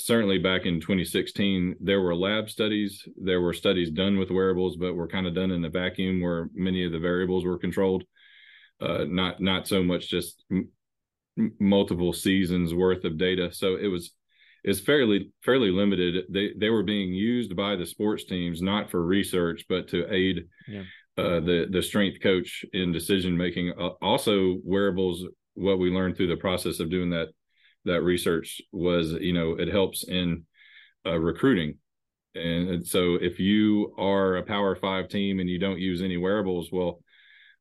Certainly 0.00 0.38
back 0.38 0.64
in 0.64 0.80
2016, 0.80 1.76
there 1.80 2.00
were 2.00 2.14
lab 2.14 2.48
studies, 2.48 3.06
there 3.16 3.42
were 3.42 3.52
studies 3.52 3.90
done 3.90 4.18
with 4.18 4.30
wearables, 4.30 4.76
but 4.76 4.94
were 4.94 5.08
kind 5.08 5.26
of 5.26 5.34
done 5.34 5.50
in 5.50 5.64
a 5.64 5.68
vacuum 5.68 6.22
where 6.22 6.48
many 6.54 6.84
of 6.86 6.92
the 6.92 6.98
variables 6.98 7.44
were 7.44 7.58
controlled. 7.58 8.04
Uh, 8.80 9.04
not 9.08 9.40
not 9.40 9.66
so 9.66 9.82
much 9.82 10.08
just 10.08 10.44
m- 10.52 10.70
multiple 11.58 12.12
seasons 12.12 12.72
worth 12.72 13.04
of 13.04 13.18
data. 13.18 13.52
So 13.52 13.76
it 13.76 13.88
was 13.88 14.12
is 14.64 14.80
fairly 14.80 15.32
fairly 15.44 15.70
limited. 15.70 16.24
They 16.30 16.52
they 16.56 16.70
were 16.70 16.84
being 16.84 17.12
used 17.12 17.56
by 17.56 17.74
the 17.74 17.86
sports 17.86 18.24
teams 18.24 18.62
not 18.62 18.90
for 18.90 19.04
research, 19.04 19.64
but 19.68 19.88
to 19.88 20.06
aid 20.14 20.44
yeah. 20.68 20.84
Uh, 21.18 21.40
the 21.40 21.66
the 21.70 21.82
strength 21.82 22.20
coach 22.22 22.64
in 22.72 22.92
decision 22.92 23.36
making. 23.36 23.72
Uh, 23.78 23.88
also, 24.00 24.58
wearables. 24.62 25.24
What 25.54 25.80
we 25.80 25.90
learned 25.90 26.16
through 26.16 26.28
the 26.28 26.36
process 26.36 26.78
of 26.78 26.90
doing 26.90 27.10
that 27.10 27.28
that 27.84 28.02
research 28.02 28.62
was, 28.70 29.12
you 29.12 29.32
know, 29.32 29.54
it 29.54 29.66
helps 29.66 30.04
in 30.04 30.44
uh, 31.04 31.18
recruiting. 31.18 31.78
And, 32.36 32.68
and, 32.68 32.86
so, 32.86 33.16
if 33.20 33.40
you 33.40 33.94
are 33.98 34.36
a 34.36 34.44
Power 34.44 34.76
Five 34.76 35.08
team 35.08 35.40
and 35.40 35.50
you 35.50 35.58
don't 35.58 35.80
use 35.80 36.02
any 36.02 36.16
wearables, 36.16 36.68
well, 36.70 37.02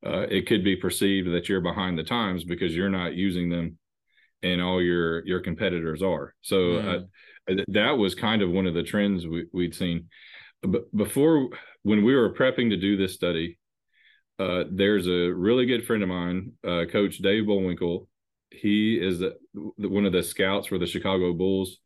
uh, 0.06 0.28
it 0.30 0.46
could 0.46 0.64
be 0.64 0.76
perceived 0.76 1.30
that 1.30 1.50
you're 1.50 1.62
behind 1.62 1.98
the 1.98 2.04
times 2.04 2.44
because 2.44 2.76
you're 2.76 2.90
not 2.90 3.16
using 3.16 3.50
them, 3.50 3.80
and 4.44 4.62
all 4.62 4.80
your 4.80 5.26
your 5.26 5.40
competitors 5.40 6.04
are. 6.04 6.36
So 6.42 6.56
mm. 7.48 7.66
that 7.70 7.98
was 7.98 8.14
kind 8.14 8.44
of 8.44 8.52
one 8.52 8.68
of 8.68 8.76
the 8.76 8.84
trends 8.84 9.26
we, 9.26 9.48
we'd 9.52 9.74
seen. 9.74 10.10
But 10.62 10.96
before 10.96 11.50
when 11.88 12.04
we 12.04 12.14
were 12.14 12.34
prepping 12.34 12.70
to 12.70 12.76
do 12.76 12.98
this 12.98 13.14
study, 13.14 13.58
uh, 14.40 14.66
there's 14.70 15.08
a 15.08 15.34
really 15.34 15.66
good 15.66 15.86
friend 15.86 16.04
of 16.04 16.10
mine, 16.10 16.52
uh, 16.68 16.84
Coach 16.92 17.20
Dave 17.20 17.46
Bullwinkle. 17.46 18.10
He 18.52 18.96
is 18.96 19.20
the, 19.20 19.38
one 19.54 20.06
of 20.06 20.12
the 20.12 20.22
scouts 20.22 20.68
for 20.68 20.78
the 20.78 20.86
Chicago 20.86 21.34
Bulls. 21.34 21.78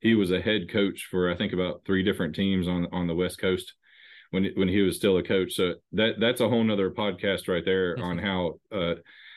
he 0.00 0.14
was 0.14 0.30
a 0.30 0.40
head 0.40 0.70
coach 0.70 1.08
for 1.10 1.28
I 1.28 1.36
think 1.36 1.52
about 1.52 1.82
three 1.84 2.04
different 2.04 2.36
teams 2.36 2.68
on 2.68 2.86
on 2.92 3.08
the 3.08 3.16
West 3.16 3.40
Coast 3.40 3.74
when 4.30 4.48
when 4.54 4.68
he 4.68 4.80
was 4.82 4.94
still 4.94 5.18
a 5.18 5.24
coach. 5.24 5.54
So 5.54 5.74
that 5.92 6.20
that's 6.20 6.40
a 6.40 6.48
whole 6.48 6.62
nother 6.62 6.92
podcast 6.92 7.48
right 7.48 7.64
there 7.64 7.96
mm-hmm. 7.96 8.04
on 8.04 8.18
how 8.18 8.60
uh, 8.70 8.94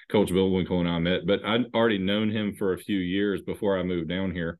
Coach 0.10 0.30
Bullwinkle 0.30 0.82
and 0.82 0.90
I 0.90 1.00
met. 1.00 1.26
But 1.26 1.44
I'd 1.44 1.74
already 1.74 1.98
known 1.98 2.30
him 2.30 2.54
for 2.54 2.74
a 2.74 2.78
few 2.78 3.00
years 3.00 3.42
before 3.42 3.76
I 3.76 3.82
moved 3.82 4.10
down 4.10 4.36
here, 4.36 4.60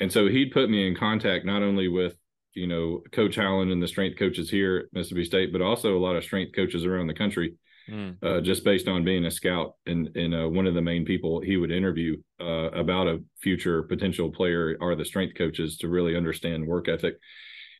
and 0.00 0.10
so 0.10 0.26
he'd 0.26 0.52
put 0.52 0.70
me 0.70 0.88
in 0.88 0.96
contact 0.96 1.44
not 1.44 1.62
only 1.62 1.88
with 1.88 2.14
you 2.54 2.66
know 2.66 3.02
Coach 3.12 3.38
Allen 3.38 3.70
and 3.70 3.82
the 3.82 3.88
strength 3.88 4.18
coaches 4.18 4.50
here 4.50 4.78
at 4.78 4.92
Mississippi 4.92 5.24
State, 5.24 5.52
but 5.52 5.62
also 5.62 5.96
a 5.96 6.00
lot 6.00 6.16
of 6.16 6.24
strength 6.24 6.54
coaches 6.54 6.84
around 6.84 7.06
the 7.06 7.14
country. 7.14 7.54
Mm. 7.88 8.16
Uh, 8.22 8.40
just 8.40 8.62
based 8.62 8.86
on 8.86 9.04
being 9.04 9.24
a 9.24 9.30
scout 9.30 9.74
and 9.86 10.14
and 10.16 10.34
uh, 10.34 10.48
one 10.48 10.66
of 10.66 10.74
the 10.74 10.82
main 10.82 11.04
people 11.04 11.40
he 11.40 11.56
would 11.56 11.72
interview 11.72 12.16
uh, 12.40 12.70
about 12.70 13.08
a 13.08 13.22
future 13.42 13.82
potential 13.82 14.30
player 14.30 14.76
are 14.80 14.94
the 14.94 15.04
strength 15.04 15.36
coaches 15.36 15.76
to 15.78 15.88
really 15.88 16.16
understand 16.16 16.66
work 16.66 16.88
ethic. 16.88 17.14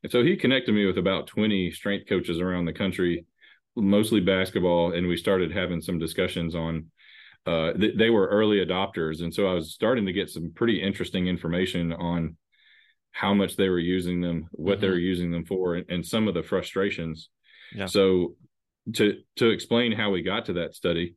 And 0.02 0.10
so 0.10 0.24
he 0.24 0.36
connected 0.36 0.74
me 0.74 0.86
with 0.86 0.98
about 0.98 1.26
20 1.26 1.70
strength 1.72 2.08
coaches 2.08 2.40
around 2.40 2.64
the 2.64 2.72
country, 2.72 3.26
mostly 3.76 4.20
basketball, 4.20 4.92
and 4.92 5.06
we 5.06 5.16
started 5.16 5.52
having 5.52 5.80
some 5.80 5.98
discussions 5.98 6.54
on. 6.54 6.86
Uh, 7.46 7.72
th- 7.72 7.96
they 7.96 8.10
were 8.10 8.26
early 8.26 8.64
adopters, 8.64 9.22
and 9.22 9.32
so 9.32 9.46
I 9.46 9.54
was 9.54 9.72
starting 9.72 10.04
to 10.06 10.12
get 10.12 10.28
some 10.28 10.52
pretty 10.54 10.82
interesting 10.82 11.26
information 11.26 11.92
on 11.92 12.36
how 13.12 13.34
much 13.34 13.56
they 13.56 13.68
were 13.68 13.78
using 13.78 14.20
them, 14.20 14.48
what 14.52 14.74
mm-hmm. 14.74 14.82
they 14.82 14.88
were 14.88 14.98
using 14.98 15.30
them 15.30 15.44
for, 15.44 15.74
and, 15.74 15.90
and 15.90 16.06
some 16.06 16.28
of 16.28 16.34
the 16.34 16.42
frustrations. 16.42 17.28
Yeah. 17.74 17.86
So 17.86 18.36
to 18.94 19.18
to 19.36 19.50
explain 19.50 19.92
how 19.92 20.10
we 20.10 20.22
got 20.22 20.46
to 20.46 20.54
that 20.54 20.74
study, 20.74 21.16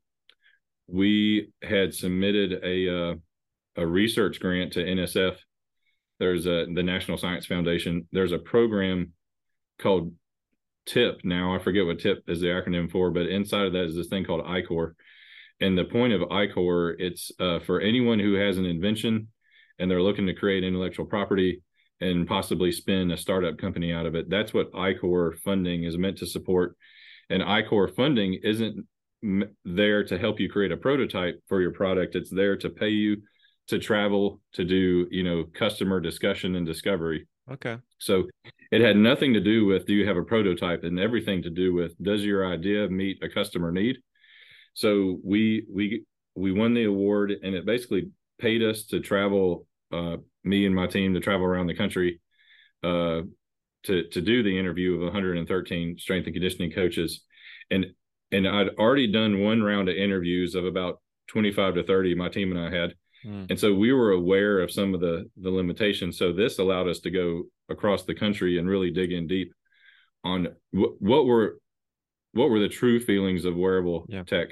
we 0.87 1.51
had 1.61 1.93
submitted 1.93 2.63
a 2.63 3.11
uh, 3.11 3.15
a 3.77 3.87
research 3.87 4.39
grant 4.39 4.73
to 4.73 4.83
NSF. 4.83 5.37
There's 6.19 6.45
a 6.45 6.65
the 6.73 6.83
National 6.83 7.17
Science 7.17 7.45
Foundation. 7.45 8.07
There's 8.11 8.31
a 8.31 8.39
program 8.39 9.13
called 9.79 10.13
TIP. 10.85 11.21
Now 11.23 11.55
I 11.55 11.59
forget 11.59 11.85
what 11.85 11.99
TIP 11.99 12.23
is 12.27 12.41
the 12.41 12.47
acronym 12.47 12.91
for, 12.91 13.11
but 13.11 13.27
inside 13.27 13.65
of 13.65 13.73
that 13.73 13.85
is 13.85 13.95
this 13.95 14.07
thing 14.07 14.25
called 14.25 14.45
I-Corps. 14.45 14.95
And 15.61 15.77
the 15.77 15.85
point 15.85 16.13
of 16.13 16.31
I-Corps, 16.31 16.95
it's 16.99 17.31
uh, 17.39 17.59
for 17.59 17.79
anyone 17.79 18.19
who 18.19 18.33
has 18.33 18.57
an 18.57 18.65
invention 18.65 19.29
and 19.79 19.89
they're 19.89 20.01
looking 20.01 20.27
to 20.27 20.33
create 20.33 20.63
intellectual 20.63 21.05
property 21.05 21.61
and 22.03 22.27
possibly 22.27 22.71
spin 22.71 23.11
a 23.11 23.17
startup 23.17 23.57
company 23.57 23.91
out 23.93 24.05
of 24.05 24.15
it. 24.15 24.29
That's 24.29 24.53
what 24.53 24.69
I-Corps 24.75 25.35
funding 25.43 25.83
is 25.83 25.97
meant 25.97 26.17
to 26.19 26.25
support 26.25 26.75
and 27.29 27.43
I-Corps 27.43 27.87
funding 27.89 28.39
isn't 28.43 28.85
there 29.63 30.03
to 30.03 30.17
help 30.17 30.39
you 30.39 30.49
create 30.49 30.71
a 30.71 30.77
prototype 30.77 31.41
for 31.47 31.61
your 31.61 31.71
product. 31.71 32.15
It's 32.15 32.29
there 32.29 32.57
to 32.57 32.69
pay 32.69 32.89
you 32.89 33.17
to 33.67 33.79
travel 33.79 34.41
to 34.53 34.65
do, 34.65 35.07
you 35.09 35.23
know, 35.23 35.45
customer 35.53 35.99
discussion 35.99 36.55
and 36.55 36.65
discovery. 36.65 37.27
Okay. 37.49 37.77
So 37.97 38.27
it 38.71 38.81
had 38.81 38.97
nothing 38.97 39.33
to 39.33 39.39
do 39.39 39.65
with 39.65 39.85
do 39.85 39.93
you 39.93 40.05
have 40.05 40.17
a 40.17 40.23
prototype 40.23 40.83
and 40.83 40.99
everything 40.99 41.41
to 41.43 41.49
do 41.49 41.73
with 41.73 41.93
does 42.01 42.23
your 42.23 42.51
idea 42.51 42.89
meet 42.89 43.23
a 43.23 43.29
customer 43.29 43.71
need? 43.71 43.97
So 44.73 45.19
we 45.23 45.65
we 45.71 46.03
we 46.35 46.51
won 46.51 46.73
the 46.73 46.85
award 46.85 47.31
and 47.31 47.55
it 47.55 47.65
basically 47.65 48.11
paid 48.39 48.61
us 48.61 48.85
to 48.87 48.99
travel 48.99 49.65
uh, 49.93 50.17
me 50.43 50.65
and 50.65 50.75
my 50.75 50.87
team 50.87 51.13
to 51.13 51.19
travel 51.19 51.45
around 51.45 51.67
the 51.67 51.75
country 51.75 52.19
uh, 52.83 53.21
to 53.83 54.07
to 54.09 54.21
do 54.21 54.43
the 54.43 54.57
interview 54.57 54.95
of 54.95 55.01
113 55.01 55.97
strength 55.97 56.25
and 56.25 56.33
conditioning 56.33 56.71
coaches, 56.71 57.21
and 57.69 57.87
and 58.31 58.47
I'd 58.47 58.69
already 58.79 59.11
done 59.11 59.41
one 59.41 59.61
round 59.61 59.89
of 59.89 59.95
interviews 59.95 60.55
of 60.55 60.65
about 60.65 60.99
25 61.27 61.75
to 61.75 61.83
30. 61.83 62.15
My 62.15 62.29
team 62.29 62.51
and 62.51 62.59
I 62.59 62.75
had, 62.75 62.95
mm. 63.25 63.49
and 63.49 63.59
so 63.59 63.73
we 63.73 63.93
were 63.93 64.11
aware 64.11 64.59
of 64.59 64.71
some 64.71 64.93
of 64.93 65.01
the 65.01 65.29
the 65.37 65.49
limitations. 65.49 66.17
So 66.17 66.33
this 66.33 66.59
allowed 66.59 66.87
us 66.87 66.99
to 67.01 67.11
go 67.11 67.43
across 67.69 68.03
the 68.03 68.15
country 68.15 68.57
and 68.57 68.67
really 68.67 68.91
dig 68.91 69.11
in 69.11 69.27
deep 69.27 69.53
on 70.23 70.49
w- 70.73 70.95
what 70.99 71.25
were 71.25 71.59
what 72.33 72.49
were 72.49 72.59
the 72.59 72.69
true 72.69 72.99
feelings 72.99 73.45
of 73.45 73.55
wearable 73.55 74.05
yeah. 74.09 74.23
tech, 74.23 74.49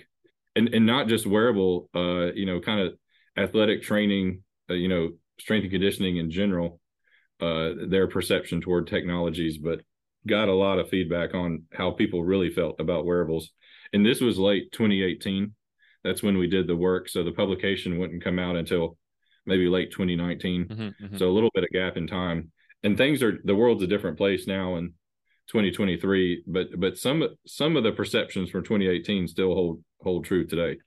and 0.56 0.74
and 0.74 0.86
not 0.86 1.08
just 1.08 1.26
wearable, 1.26 1.90
uh, 1.96 2.32
you 2.34 2.46
know, 2.46 2.60
kind 2.60 2.82
of 2.82 2.94
athletic 3.38 3.82
training, 3.82 4.44
uh, 4.70 4.74
you 4.74 4.88
know, 4.88 5.12
strength 5.42 5.64
and 5.64 5.72
conditioning 5.72 6.18
in 6.18 6.30
general 6.30 6.80
uh, 7.42 7.72
their 7.88 8.08
perception 8.08 8.62
toward 8.62 8.88
technologies, 8.88 9.58
but 9.58 9.82
got 10.28 10.48
a 10.48 10.54
lot 10.54 10.78
of 10.78 10.90
feedback 10.90 11.34
on 11.34 11.64
how 11.74 11.92
people 11.92 12.24
really 12.24 12.52
felt 12.52 12.80
about 12.80 13.06
wearables. 13.06 13.50
And 13.92 14.06
this 14.06 14.22
was 14.22 14.38
late 14.38 14.72
2018. 14.72 15.54
That's 16.04 16.22
when 16.22 16.38
we 16.38 16.48
did 16.48 16.68
the 16.68 16.76
work. 16.76 17.10
So 17.10 17.24
the 17.24 17.32
publication 17.32 17.98
wouldn't 17.98 18.24
come 18.24 18.38
out 18.38 18.56
until 18.56 18.98
maybe 19.46 19.68
late 19.68 19.92
2019. 19.92 20.66
Mm-hmm, 20.66 20.82
mm-hmm. 20.82 21.18
So 21.18 21.30
a 21.30 21.34
little 21.34 21.50
bit 21.54 21.64
of 21.64 21.72
gap 21.72 21.98
in 21.98 22.08
time. 22.08 22.52
And 22.84 22.98
things 22.98 23.22
are 23.24 23.40
the 23.44 23.56
world's 23.56 23.84
a 23.84 23.88
different 23.88 24.18
place 24.18 24.48
now 24.48 24.76
in 24.76 24.94
2023. 25.48 26.44
But 26.48 26.80
but 26.80 26.98
some 26.98 27.28
some 27.46 27.76
of 27.76 27.84
the 27.84 27.92
perceptions 27.92 28.50
from 28.50 28.64
2018 28.64 29.28
still 29.28 29.54
hold 29.54 29.84
hold 30.02 30.26
true 30.26 30.46
today. 30.46 30.78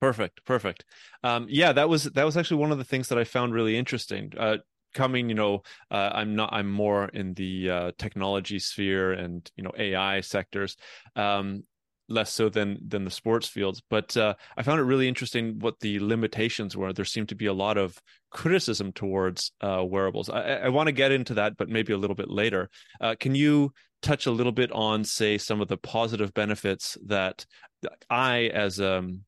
Perfect, 0.00 0.44
perfect. 0.46 0.84
Um, 1.22 1.46
yeah, 1.48 1.72
that 1.72 1.88
was 1.88 2.04
that 2.04 2.24
was 2.24 2.36
actually 2.36 2.56
one 2.56 2.72
of 2.72 2.78
the 2.78 2.84
things 2.84 3.08
that 3.08 3.18
I 3.18 3.24
found 3.24 3.52
really 3.52 3.76
interesting. 3.76 4.32
Uh, 4.36 4.58
coming 4.94 5.28
you 5.28 5.34
know 5.34 5.62
uh, 5.90 6.10
i'm 6.14 6.34
not 6.34 6.52
i'm 6.52 6.70
more 6.70 7.06
in 7.08 7.34
the 7.34 7.70
uh, 7.70 7.92
technology 7.98 8.58
sphere 8.58 9.12
and 9.12 9.50
you 9.56 9.62
know 9.62 9.72
ai 9.78 10.20
sectors 10.20 10.76
um, 11.16 11.62
less 12.08 12.32
so 12.32 12.48
than 12.48 12.78
than 12.86 13.04
the 13.04 13.10
sports 13.10 13.46
fields 13.46 13.80
but 13.88 14.16
uh, 14.16 14.34
i 14.56 14.62
found 14.62 14.80
it 14.80 14.84
really 14.84 15.06
interesting 15.06 15.58
what 15.60 15.78
the 15.80 16.00
limitations 16.00 16.76
were 16.76 16.92
there 16.92 17.04
seemed 17.04 17.28
to 17.28 17.36
be 17.36 17.46
a 17.46 17.52
lot 17.52 17.78
of 17.78 17.96
criticism 18.30 18.92
towards 18.92 19.52
uh, 19.60 19.84
wearables 19.84 20.28
i, 20.28 20.54
I 20.54 20.68
want 20.68 20.88
to 20.88 20.92
get 20.92 21.12
into 21.12 21.34
that 21.34 21.56
but 21.56 21.68
maybe 21.68 21.92
a 21.92 21.98
little 21.98 22.16
bit 22.16 22.30
later 22.30 22.68
uh, 23.00 23.14
can 23.18 23.34
you 23.34 23.72
touch 24.02 24.26
a 24.26 24.32
little 24.32 24.52
bit 24.52 24.72
on 24.72 25.04
say 25.04 25.38
some 25.38 25.60
of 25.60 25.68
the 25.68 25.76
positive 25.76 26.34
benefits 26.34 26.98
that 27.06 27.46
i 28.08 28.50
as 28.54 28.80
um 28.80 29.20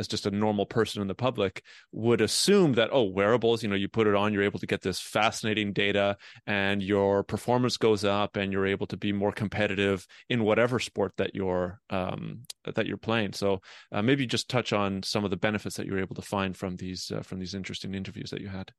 as 0.00 0.08
just 0.08 0.26
a 0.26 0.30
normal 0.30 0.66
person 0.66 1.00
in 1.00 1.08
the 1.08 1.14
public 1.14 1.62
would 1.92 2.20
assume 2.20 2.72
that 2.72 2.88
oh 2.92 3.04
wearables 3.04 3.62
you 3.62 3.68
know 3.68 3.76
you 3.76 3.88
put 3.88 4.06
it 4.06 4.14
on 4.14 4.32
you're 4.32 4.42
able 4.42 4.58
to 4.58 4.66
get 4.66 4.80
this 4.82 4.98
fascinating 4.98 5.72
data 5.72 6.16
and 6.46 6.82
your 6.82 7.22
performance 7.22 7.76
goes 7.76 8.04
up 8.04 8.36
and 8.36 8.52
you're 8.52 8.66
able 8.66 8.86
to 8.86 8.96
be 8.96 9.12
more 9.12 9.30
competitive 9.30 10.06
in 10.28 10.42
whatever 10.42 10.78
sport 10.78 11.12
that 11.18 11.34
you're 11.34 11.80
um, 11.90 12.40
that 12.64 12.86
you're 12.86 12.96
playing. 12.96 13.32
So 13.32 13.60
uh, 13.92 14.02
maybe 14.02 14.26
just 14.26 14.48
touch 14.48 14.72
on 14.72 15.02
some 15.02 15.24
of 15.24 15.30
the 15.30 15.36
benefits 15.36 15.76
that 15.76 15.86
you're 15.86 16.00
able 16.00 16.14
to 16.16 16.22
find 16.22 16.56
from 16.56 16.76
these 16.76 17.12
uh, 17.14 17.22
from 17.22 17.38
these 17.38 17.54
interesting 17.54 17.94
interviews 17.94 18.30
that 18.30 18.40
you 18.40 18.48
had. 18.48 18.72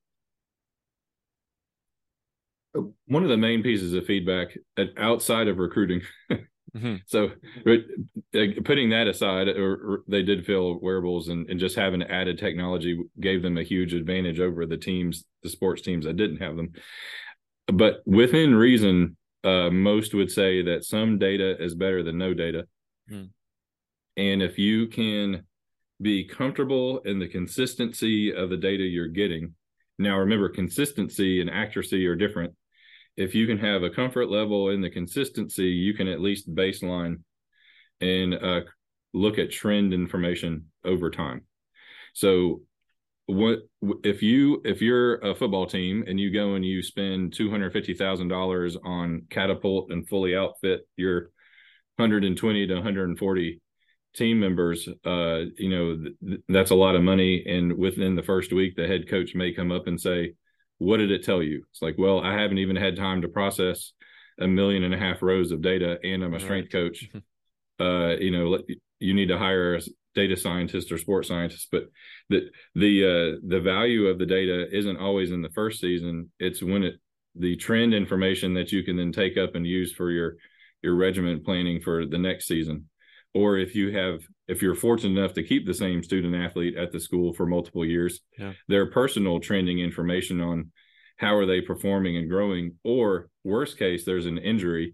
One 3.08 3.24
of 3.24 3.30
the 3.30 3.38
main 3.38 3.63
pieces 3.63 3.94
of 3.94 4.06
feedback 4.06 4.58
outside 4.98 5.50
of 5.50 5.58
recruiting 5.58 6.01
Mm-hmm. 6.75 6.96
So, 7.06 7.32
putting 8.63 8.92
that 8.92 9.08
aside, 9.08 9.50
or, 9.50 10.04
they 10.08 10.24
did 10.24 10.46
feel 10.46 10.80
wearables 10.80 11.28
and, 11.28 11.50
and 11.50 11.60
just 11.60 11.75
having 11.75 12.01
added 12.04 12.38
technology 12.38 12.98
gave 13.20 13.42
them 13.42 13.58
a 13.58 13.63
huge 13.63 13.94
advantage 13.94 14.40
over 14.40 14.66
the 14.66 14.78
teams, 14.78 15.25
the 15.44 15.50
sports 15.50 15.82
teams 15.82 16.06
that 16.06 16.16
didn't 16.16 16.38
have 16.38 16.56
them. 16.56 16.72
But 17.68 18.01
within 18.06 18.56
reason, 18.56 19.18
uh, 19.44 19.70
most 19.70 20.13
would 20.13 20.32
say 20.32 20.62
that 20.63 20.86
some 20.86 21.18
data 21.18 21.62
is 21.62 21.75
better 21.75 22.04
than 22.04 22.18
no 22.18 22.34
data. 22.34 22.68
Mm. 23.12 23.30
And 24.18 24.42
if 24.42 24.58
you 24.58 24.88
can 24.88 25.44
be 26.01 26.25
comfortable 26.25 27.00
in 27.00 27.20
the 27.20 27.28
consistency 27.28 28.34
of 28.34 28.50
the 28.50 28.58
data 28.58 28.84
you're 28.84 29.08
getting, 29.08 29.56
now 30.00 30.18
remember, 30.18 30.50
consistency 30.50 31.42
and 31.42 31.50
accuracy 31.50 32.06
are 32.08 32.16
different 32.16 32.54
if 33.18 33.36
you 33.36 33.48
can 33.48 33.58
have 33.58 33.84
a 33.84 33.89
comfort 33.89 34.30
level 34.30 34.70
in 34.70 34.82
the 34.82 34.89
consistency, 34.89 35.68
you 35.68 35.94
can 35.94 36.08
at 36.08 36.22
least 36.22 36.53
baseline 36.53 37.18
and 38.00 38.34
uh, 38.34 38.62
look 39.13 39.38
at 39.38 39.51
trend 39.51 39.94
information 39.94 40.65
over 40.84 41.10
time. 41.10 41.46
So 42.13 42.62
what 43.27 43.60
if 44.03 44.22
you 44.22 44.62
if 44.65 44.82
you're 44.82 45.15
a 45.20 45.34
football 45.34 45.65
team 45.65 46.03
and 46.08 46.20
you 46.20 46.32
go 46.32 46.56
and 46.56 46.65
you 46.65 46.82
spend 46.82 47.34
two 47.34 47.50
hundred 47.50 47.72
fifty 47.72 47.94
thousand 47.94 48.27
dollars 48.27 48.75
on 48.84 49.24
catapult 49.30 49.91
and 49.91 50.08
fully 50.08 50.36
outfit 50.36 50.82
your 50.98 51.32
120 51.96 52.68
to 52.68 52.74
140 52.74 53.62
team 54.15 54.39
members 54.39 54.89
uh 55.06 55.41
you 55.58 55.70
know 55.70 55.98
th- 56.27 56.41
that's 56.50 56.72
a 56.72 56.75
lot 56.75 56.96
of 56.96 57.03
money 57.03 57.44
and 57.46 57.77
within 57.77 58.15
the 58.15 58.24
first 58.24 58.51
week 58.51 58.75
the 58.75 58.88
head 58.88 59.08
coach 59.08 59.34
may 59.34 59.53
come 59.53 59.72
up 59.72 59.88
and 59.88 60.01
say 60.01 60.34
what 60.81 60.97
did 60.97 61.11
it 61.11 61.23
tell 61.23 61.43
you? 61.43 61.63
It's 61.69 61.81
like, 61.81 61.95
well, 62.00 62.21
I 62.21 62.33
haven't 62.33 62.57
even 62.57 62.75
had 62.75 62.95
time 62.95 63.21
to 63.21 63.27
process 63.27 63.93
a 64.39 64.47
million 64.47 64.83
and 64.83 64.95
a 64.95 64.97
half 64.97 65.21
rows 65.21 65.51
of 65.51 65.61
data, 65.61 66.00
and 66.03 66.23
I'm 66.23 66.33
a 66.33 66.39
strength 66.39 66.73
right. 66.73 66.83
coach. 66.83 67.07
uh, 67.79 68.15
you 68.19 68.31
know, 68.31 68.57
you 69.00 69.13
need 69.13 69.27
to 69.27 69.38
hire 69.38 69.75
a 69.75 69.81
data 70.15 70.35
scientist 70.35 70.91
or 70.91 70.97
sports 70.97 71.27
scientist, 71.27 71.67
but 71.71 71.83
the 72.29 72.50
the 72.73 73.05
uh, 73.05 73.39
the 73.47 73.59
value 73.59 74.07
of 74.07 74.17
the 74.17 74.25
data 74.25 74.67
isn't 74.75 74.97
always 74.97 75.31
in 75.31 75.43
the 75.43 75.50
first 75.50 75.79
season. 75.79 76.31
It's 76.39 76.63
when 76.63 76.83
it 76.83 76.95
the 77.35 77.55
trend 77.57 77.93
information 77.93 78.55
that 78.55 78.71
you 78.71 78.83
can 78.83 78.97
then 78.97 79.11
take 79.11 79.38
up 79.38 79.53
and 79.53 79.67
use 79.67 79.93
for 79.93 80.09
your 80.09 80.35
your 80.81 80.95
regiment 80.95 81.45
planning 81.45 81.79
for 81.79 82.07
the 82.07 82.17
next 82.17 82.47
season 82.47 82.89
or 83.33 83.57
if 83.57 83.75
you 83.75 83.95
have 83.95 84.21
if 84.51 84.62
you're 84.62 84.75
fortunate 84.75 85.17
enough 85.17 85.34
to 85.34 85.43
keep 85.43 85.65
the 85.65 85.74
same 85.74 86.03
student 86.03 86.36
athlete 86.36 86.75
at 86.75 86.91
the 86.91 87.00
school 87.00 87.34
for 87.34 87.46
multiple 87.46 87.86
years 87.86 88.20
yeah. 88.38 88.51
their 88.67 88.91
personal 88.91 89.39
trending 89.39 89.79
information 89.79 90.41
on 90.41 90.72
how 91.17 91.34
are 91.34 91.46
they 91.46 91.62
performing 91.62 92.17
and 92.17 92.29
growing 92.29 92.75
or 92.84 93.29
worst 93.46 93.79
case 93.79 94.03
there's 94.03 94.25
an 94.25 94.38
injury 94.38 94.93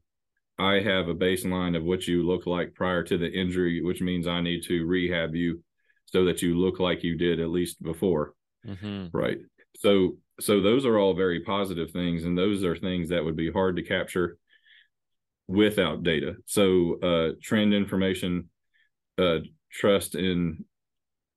i 0.60 0.74
have 0.76 1.08
a 1.08 1.16
baseline 1.16 1.76
of 1.76 1.84
what 1.84 2.08
you 2.08 2.24
look 2.24 2.46
like 2.46 2.76
prior 2.76 3.04
to 3.04 3.18
the 3.18 3.32
injury 3.32 3.82
which 3.82 4.00
means 4.00 4.28
i 4.28 4.40
need 4.40 4.62
to 4.62 4.86
rehab 4.86 5.34
you 5.34 5.62
so 6.06 6.26
that 6.26 6.42
you 6.42 6.56
look 6.56 6.80
like 6.80 7.04
you 7.04 7.18
did 7.18 7.40
at 7.40 7.50
least 7.50 7.82
before 7.82 8.34
mm-hmm. 8.66 9.08
right 9.12 9.40
so 9.76 10.18
so 10.40 10.62
those 10.62 10.86
are 10.86 11.00
all 11.00 11.16
very 11.16 11.40
positive 11.40 11.90
things 11.90 12.26
and 12.26 12.38
those 12.38 12.64
are 12.64 12.76
things 12.76 13.10
that 13.10 13.26
would 13.26 13.36
be 13.36 13.52
hard 13.52 13.76
to 13.76 13.82
capture 13.82 14.38
without 15.48 16.04
data 16.04 16.36
so 16.46 17.00
uh 17.02 17.32
trend 17.42 17.74
information 17.74 18.50
uh 19.18 19.40
trust 19.72 20.16
in 20.16 20.64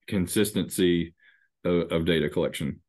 consistency 0.07 1.15
of, 1.65 1.93
of 1.93 2.05
data 2.05 2.29
collection 2.29 2.81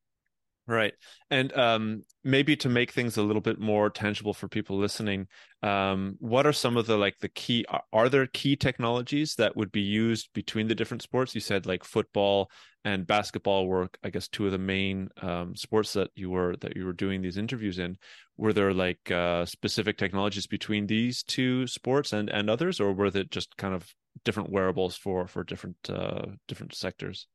Right. 0.67 0.93
And 1.29 1.51
um, 1.57 2.03
maybe 2.24 2.55
to 2.57 2.69
make 2.69 2.91
things 2.91 3.17
a 3.17 3.24
little 3.24 3.41
bit 3.41 3.60
more 3.60 3.89
tangible 3.89 4.33
for 4.33 4.48
people 4.48 4.77
listening, 4.77 5.27
um, 5.63 6.15
what 6.19 6.45
are 6.45 6.53
some 6.53 6.77
of 6.77 6.86
the 6.86 6.98
like 6.98 7.17
the 7.19 7.29
key 7.29 7.65
are 7.91 8.07
there 8.07 8.27
key 8.27 8.55
technologies 8.55 9.36
that 9.36 9.57
would 9.57 9.71
be 9.71 9.81
used 9.81 10.29
between 10.33 10.67
the 10.67 10.75
different 10.75 11.01
sports? 11.01 11.33
You 11.33 11.41
said 11.41 11.65
like 11.65 11.83
football 11.83 12.51
and 12.86 13.07
basketball 13.07 13.67
were, 13.67 13.89
I 14.03 14.12
guess, 14.12 14.27
two 14.27 14.45
of 14.45 14.51
the 14.51 14.60
main 14.60 15.10
um, 15.21 15.55
sports 15.55 15.93
that 15.93 16.12
you 16.15 16.29
were 16.29 16.55
that 16.62 16.75
you 16.77 16.86
were 16.86 16.93
doing 16.93 17.21
these 17.21 17.38
interviews 17.38 17.79
in. 17.79 17.98
Were 18.38 18.53
there 18.53 18.74
like 18.74 19.12
uh, 19.12 19.45
specific 19.45 19.98
technologies 19.98 20.48
between 20.48 20.86
these 20.88 21.24
two 21.24 21.65
sports 21.67 22.13
and 22.13 22.29
and 22.29 22.50
others, 22.50 22.79
or 22.79 22.93
were 22.93 23.10
they 23.10 23.24
just 23.25 23.57
kind 23.57 23.74
of 23.74 23.93
different 24.23 24.51
wearables 24.51 24.95
for 24.95 25.27
for 25.27 25.43
different 25.43 25.77
uh, 25.89 26.25
different 26.47 26.75
sectors? 26.75 27.27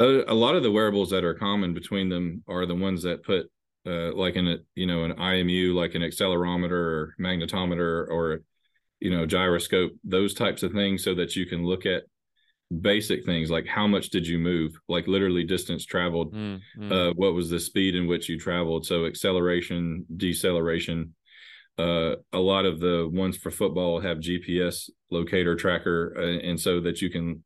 a, 0.00 0.34
lot 0.34 0.54
of 0.54 0.62
the 0.62 0.70
wearables 0.70 1.10
that 1.10 1.24
are 1.24 1.34
common 1.34 1.74
between 1.74 2.08
them 2.08 2.42
are 2.48 2.66
the 2.66 2.74
ones 2.74 3.02
that 3.02 3.22
put 3.22 3.50
uh, 3.86 4.14
like 4.14 4.36
in 4.36 4.48
a 4.48 4.56
you 4.74 4.86
know 4.86 5.04
an 5.04 5.12
IMU 5.12 5.74
like 5.74 5.94
an 5.94 6.02
accelerometer 6.02 6.70
or 6.70 7.14
magnetometer 7.20 8.08
or 8.08 8.42
you 9.00 9.10
know 9.10 9.26
gyroscope 9.26 9.92
those 10.04 10.34
types 10.34 10.62
of 10.62 10.72
things 10.72 11.02
so 11.02 11.14
that 11.14 11.36
you 11.36 11.46
can 11.46 11.64
look 11.64 11.86
at 11.86 12.04
basic 12.80 13.24
things 13.24 13.50
like 13.50 13.66
how 13.66 13.86
much 13.86 14.10
did 14.10 14.26
you 14.26 14.38
move 14.38 14.78
like 14.88 15.06
literally 15.08 15.44
distance 15.44 15.84
traveled 15.84 16.32
mm, 16.32 16.60
mm. 16.78 16.92
Uh, 16.92 17.12
what 17.16 17.34
was 17.34 17.50
the 17.50 17.58
speed 17.58 17.96
in 17.96 18.06
which 18.06 18.28
you 18.28 18.38
traveled 18.38 18.86
so 18.86 19.06
acceleration 19.06 20.04
deceleration 20.16 21.14
uh, 21.78 22.14
a 22.32 22.38
lot 22.38 22.66
of 22.66 22.78
the 22.78 23.08
ones 23.12 23.36
for 23.36 23.50
football 23.50 23.98
have 23.98 24.18
gps 24.18 24.88
locator 25.10 25.56
tracker 25.56 26.14
uh, 26.16 26.46
and 26.46 26.60
so 26.60 26.80
that 26.80 27.02
you 27.02 27.10
can 27.10 27.44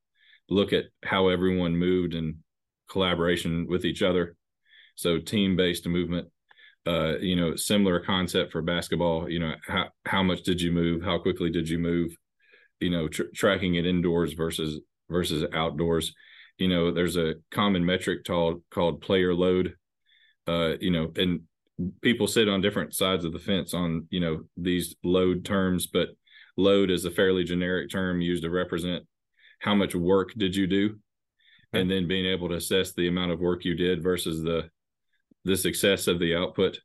look 0.49 0.73
at 0.73 0.85
how 1.05 1.29
everyone 1.29 1.77
moved 1.77 2.15
and 2.15 2.37
collaboration 2.91 3.67
with 3.69 3.85
each 3.85 4.03
other. 4.03 4.37
So 4.97 5.19
team 5.19 5.57
based 5.57 5.87
movement. 5.87 6.29
Uh, 6.87 7.17
you 7.19 7.35
know, 7.35 7.57
similar 7.57 7.99
concept 7.99 8.53
for 8.53 8.61
basketball. 8.61 9.29
You 9.29 9.39
know, 9.39 9.55
how 9.67 9.87
how 10.05 10.23
much 10.23 10.43
did 10.43 10.61
you 10.61 10.71
move? 10.71 11.03
How 11.03 11.19
quickly 11.19 11.51
did 11.51 11.69
you 11.69 11.79
move? 11.79 12.15
You 12.79 12.91
know, 12.91 13.09
tr- 13.09 13.33
tracking 13.35 13.77
it 13.77 13.87
indoors 13.87 14.35
versus 14.35 14.81
versus 15.09 15.47
outdoors. 15.55 16.15
You 16.59 16.69
know, 16.69 16.93
there's 16.93 17.17
a 17.17 17.37
common 17.51 17.87
metric 17.87 18.25
called 18.25 18.63
called 18.71 19.01
player 19.01 19.35
load. 19.35 19.77
Uh, 20.47 20.75
you 20.79 20.91
know, 20.91 21.11
and 21.17 21.41
people 22.03 22.27
sit 22.27 22.51
on 22.51 22.61
different 22.61 22.95
sides 22.95 23.25
of 23.25 23.33
the 23.33 23.39
fence 23.39 23.73
on 23.73 24.07
you 24.11 24.21
know 24.21 24.43
these 24.59 24.95
load 25.03 25.45
terms, 25.45 25.87
but 25.87 26.09
load 26.57 26.91
is 26.91 27.05
a 27.05 27.11
fairly 27.11 27.45
generic 27.45 27.91
term 27.91 28.21
used 28.21 28.43
to 28.45 28.51
represent 28.51 29.05
how 29.61 29.75
much 29.75 29.95
work 29.95 30.33
did 30.37 30.55
you 30.55 30.67
do? 30.67 30.97
And 31.73 31.91
then 31.91 32.07
being 32.07 32.27
able 32.27 32.49
to 32.51 32.55
assess 32.55 32.93
the 32.93 33.09
amount 33.09 33.33
of 33.33 33.41
work 33.41 33.65
you 33.65 33.75
did 33.75 34.03
versus 34.03 34.43
the 34.43 34.69
the 35.45 35.57
success 35.57 36.07
of 36.07 36.19
the 36.19 36.35
output. 36.35 36.79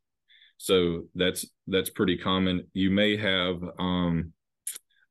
So 0.58 1.04
that's 1.16 1.46
that's 1.68 1.90
pretty 1.90 2.18
common. 2.18 2.68
You 2.74 2.90
may 2.90 3.16
have 3.18 3.62
um 3.78 4.34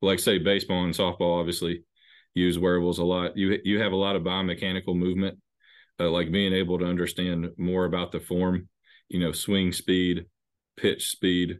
like 0.01 0.19
say 0.19 0.37
baseball 0.37 0.83
and 0.83 0.93
softball 0.93 1.39
obviously 1.39 1.83
use 2.33 2.59
wearables 2.59 2.99
a 2.99 3.03
lot. 3.03 3.37
You 3.37 3.59
you 3.63 3.79
have 3.79 3.93
a 3.93 3.97
lot 3.97 4.15
of 4.15 4.23
biomechanical 4.23 4.95
movement 4.95 5.39
uh, 5.99 6.09
like 6.09 6.31
being 6.31 6.53
able 6.53 6.79
to 6.79 6.85
understand 6.85 7.49
more 7.57 7.85
about 7.85 8.11
the 8.11 8.19
form 8.19 8.67
you 9.09 9.19
know 9.19 9.31
swing 9.31 9.71
speed 9.71 10.25
pitch 10.77 11.09
speed 11.09 11.59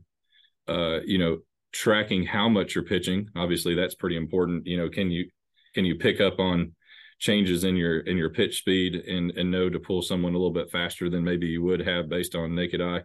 uh 0.68 1.00
you 1.06 1.18
know 1.18 1.40
tracking 1.72 2.26
how 2.26 2.50
much 2.50 2.74
you're 2.76 2.84
pitching 2.84 3.28
obviously 3.36 3.76
that's 3.76 3.96
pretty 3.96 4.16
important 4.16 4.66
you 4.66 4.78
know 4.78 4.90
can 4.90 5.12
you 5.12 5.30
can 5.76 5.86
you 5.86 5.96
pick 5.96 6.20
up 6.20 6.40
on 6.40 6.74
changes 7.20 7.66
in 7.66 7.76
your 7.76 8.00
in 8.00 8.18
your 8.18 8.30
pitch 8.30 8.60
speed 8.60 8.96
and 8.96 9.32
and 9.32 9.52
know 9.52 9.70
to 9.70 9.80
pull 9.80 10.02
someone 10.02 10.34
a 10.34 10.38
little 10.38 10.54
bit 10.54 10.72
faster 10.72 11.10
than 11.10 11.24
maybe 11.24 11.48
you 11.48 11.62
would 11.62 11.82
have 11.82 12.10
based 12.10 12.34
on 12.34 12.56
naked 12.56 12.82
eye. 12.82 13.02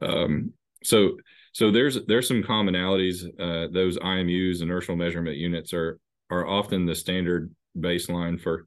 Um, 0.00 0.52
so 0.82 1.16
so 1.52 1.70
there's 1.70 1.98
there's 2.06 2.26
some 2.26 2.42
commonalities. 2.42 3.24
Uh, 3.38 3.68
those 3.70 3.98
IMUs, 3.98 4.62
inertial 4.62 4.96
measurement 4.96 5.36
units, 5.36 5.72
are 5.72 5.98
are 6.30 6.46
often 6.46 6.86
the 6.86 6.94
standard 6.94 7.54
baseline 7.76 8.40
for 8.40 8.66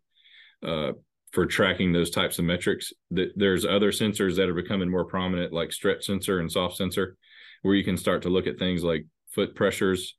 uh, 0.66 0.92
for 1.32 1.46
tracking 1.46 1.92
those 1.92 2.12
types 2.12 2.38
of 2.38 2.46
metrics. 2.46 2.94
There's 3.10 3.66
other 3.66 3.92
sensors 3.92 4.36
that 4.36 4.50
are 4.50 4.54
becoming 4.54 4.92
more 4.92 5.06
prominent, 5.06 5.54
like 5.54 5.72
stretch 5.72 6.06
sensor 6.06 6.40
and 6.40 6.52
soft 6.52 6.76
sensor, 6.76 7.18
where 7.62 7.76
you 7.76 7.84
can 7.84 7.98
start 7.98 8.24
to 8.24 8.30
look 8.30 8.48
at 8.48 8.60
things 8.60 8.84
like 8.84 9.06
foot 9.34 9.56
pressures, 9.56 10.16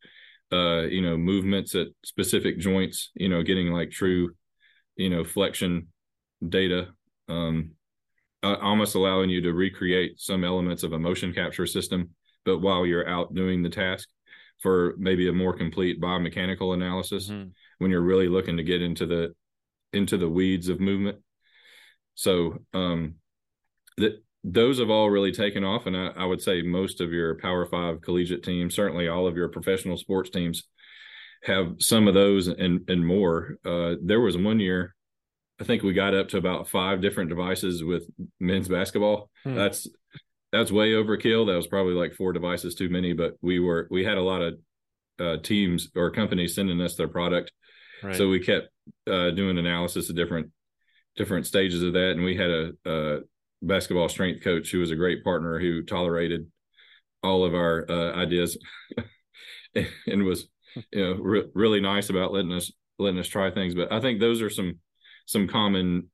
uh, 0.52 0.83
you 0.83 1.02
know, 1.02 1.16
movements 1.16 1.74
at 1.74 1.88
specific 2.05 2.59
joints, 2.59 3.11
you 3.14 3.28
know, 3.28 3.42
getting 3.42 3.72
like 3.72 3.90
true, 3.90 4.31
you 4.96 5.11
know, 5.11 5.24
flexion 5.24 5.88
data, 6.46 6.88
um, 7.28 7.72
uh, 8.42 8.57
almost 8.61 8.94
allowing 8.94 9.31
you 9.31 9.40
to 9.40 9.52
recreate 9.52 10.20
some 10.20 10.44
elements 10.44 10.83
of 10.83 10.92
a 10.92 10.98
motion 10.98 11.33
capture 11.33 11.66
system, 11.66 12.11
but 12.44 12.59
while 12.59 12.85
you're 12.85 13.09
out 13.09 13.35
doing 13.35 13.62
the 13.62 13.70
task 13.70 14.09
for 14.61 14.94
maybe 14.98 15.28
a 15.28 15.33
more 15.33 15.57
complete 15.57 16.00
biomechanical 16.00 16.74
analysis 16.74 17.28
mm-hmm. 17.28 17.48
when 17.78 17.90
you're 17.90 18.00
really 18.00 18.28
looking 18.28 18.57
to 18.57 18.62
get 18.62 18.81
into 18.81 19.07
the 19.07 19.35
into 19.92 20.16
the 20.16 20.28
weeds 20.28 20.68
of 20.68 20.81
movement. 20.81 21.18
So 22.14 22.59
um 22.72 23.16
that 23.98 24.22
those 24.44 24.78
have 24.81 24.90
all 24.90 25.11
really 25.11 25.33
taken 25.33 25.64
off. 25.64 25.87
And 25.87 25.96
I, 25.96 26.09
I, 26.09 26.24
would 26.24 26.42
say 26.42 26.62
most 26.62 27.00
of 27.00 27.12
your 27.12 27.37
Power 27.37 27.64
Five 27.66 28.00
collegiate 28.00 28.42
teams, 28.42 28.74
certainly 28.74 29.09
all 29.09 29.26
of 29.26 29.37
your 29.37 29.48
professional 29.48 29.96
sports 29.96 30.31
teams, 30.31 30.64
have 31.44 31.76
some 31.78 32.09
of 32.09 32.14
those 32.14 32.48
and 32.48 32.88
and 32.88 33.07
more. 33.07 33.57
Uh, 33.64 33.94
there 34.02 34.20
was 34.20 34.37
one 34.37 34.61
year, 34.61 34.94
I 35.61 35.64
think 35.64 35.83
we 35.83 35.92
got 35.92 36.14
up 36.14 36.28
to 36.31 36.38
about 36.38 36.68
five 36.68 37.00
different 37.00 37.31
devices 37.31 37.85
with 37.85 38.05
men's 38.40 38.68
basketball. 38.68 39.31
Hmm. 39.44 39.55
That's 39.55 39.87
that's 40.50 40.72
way 40.72 40.90
overkill. 40.90 41.46
That 41.46 41.57
was 41.57 41.68
probably 41.68 41.94
like 41.94 42.14
four 42.14 42.33
devices 42.33 42.74
too 42.74 42.88
many. 42.88 43.12
But 43.12 43.35
we 43.40 43.61
were 43.61 43.87
we 43.90 44.05
had 44.05 44.18
a 44.18 44.22
lot 44.22 44.42
of 44.42 44.55
uh, 45.20 45.37
teams 45.42 45.88
or 45.94 46.11
companies 46.11 46.55
sending 46.55 46.81
us 46.81 46.96
their 46.96 47.09
product, 47.09 47.52
right. 48.02 48.16
so 48.16 48.28
we 48.28 48.40
kept 48.40 48.68
uh, 49.07 49.31
doing 49.31 49.57
analysis 49.57 50.11
of 50.11 50.16
different 50.16 50.50
different 51.16 51.46
stages 51.46 51.83
of 51.83 51.92
that, 51.92 52.12
and 52.12 52.24
we 52.24 52.37
had 52.37 52.50
a, 52.50 52.72
a 52.87 53.18
basketball 53.62 54.09
strength 54.09 54.42
coach 54.42 54.70
who 54.70 54.81
was 54.81 54.90
a 54.90 54.96
great 54.96 55.22
partner 55.22 55.59
who 55.59 55.83
tolerated 55.83 56.46
all 57.22 57.44
of 57.44 57.55
our 57.55 57.87
uh, 57.88 58.12
ideas 58.14 58.59
and 60.07 60.25
was 60.25 60.48
you 60.92 61.05
know 61.05 61.14
re- 61.14 61.48
really 61.55 61.81
nice 61.81 62.11
about 62.11 62.33
letting 62.33 62.53
us 62.53 62.72
letting 62.98 63.18
us 63.18 63.29
try 63.29 63.51
things. 63.51 63.75
But 63.75 63.92
i 63.92 64.01
think 64.01 64.20
those 64.20 64.42
are 64.42 64.51
some 64.51 64.79
some 65.27 65.48
common 65.48 66.11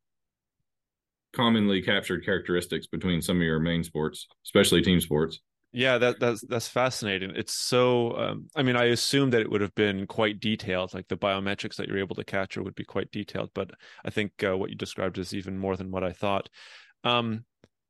commonly 1.32 1.82
captured 1.82 2.24
characteristics 2.24 2.86
between 2.86 3.20
some 3.22 3.36
of 3.36 3.42
your 3.42 3.58
main 3.58 3.84
sports 3.84 4.26
especially 4.44 4.82
team 4.82 5.00
sports. 5.00 5.40
Yeah 5.72 5.98
that 5.98 6.18
that's 6.18 6.42
that's 6.48 6.68
fascinating. 6.68 7.32
It's 7.36 7.54
so 7.54 8.16
um, 8.16 8.48
i 8.56 8.62
mean 8.62 8.76
i 8.76 8.84
assume 8.84 9.30
that 9.30 9.40
it 9.40 9.50
would 9.50 9.60
have 9.60 9.74
been 9.74 10.06
quite 10.06 10.40
detailed 10.40 10.94
like 10.94 11.08
the 11.08 11.16
biometrics 11.16 11.76
that 11.76 11.88
you're 11.88 11.98
able 11.98 12.16
to 12.16 12.24
capture 12.24 12.62
would 12.62 12.74
be 12.74 12.84
quite 12.84 13.10
detailed 13.10 13.50
but 13.54 13.70
i 14.04 14.10
think 14.10 14.32
uh, 14.42 14.56
what 14.56 14.70
you 14.70 14.76
described 14.76 15.18
is 15.18 15.34
even 15.34 15.58
more 15.58 15.76
than 15.76 15.90
what 15.90 16.02
i 16.02 16.12
thought 16.12 16.48
um, 17.04 17.44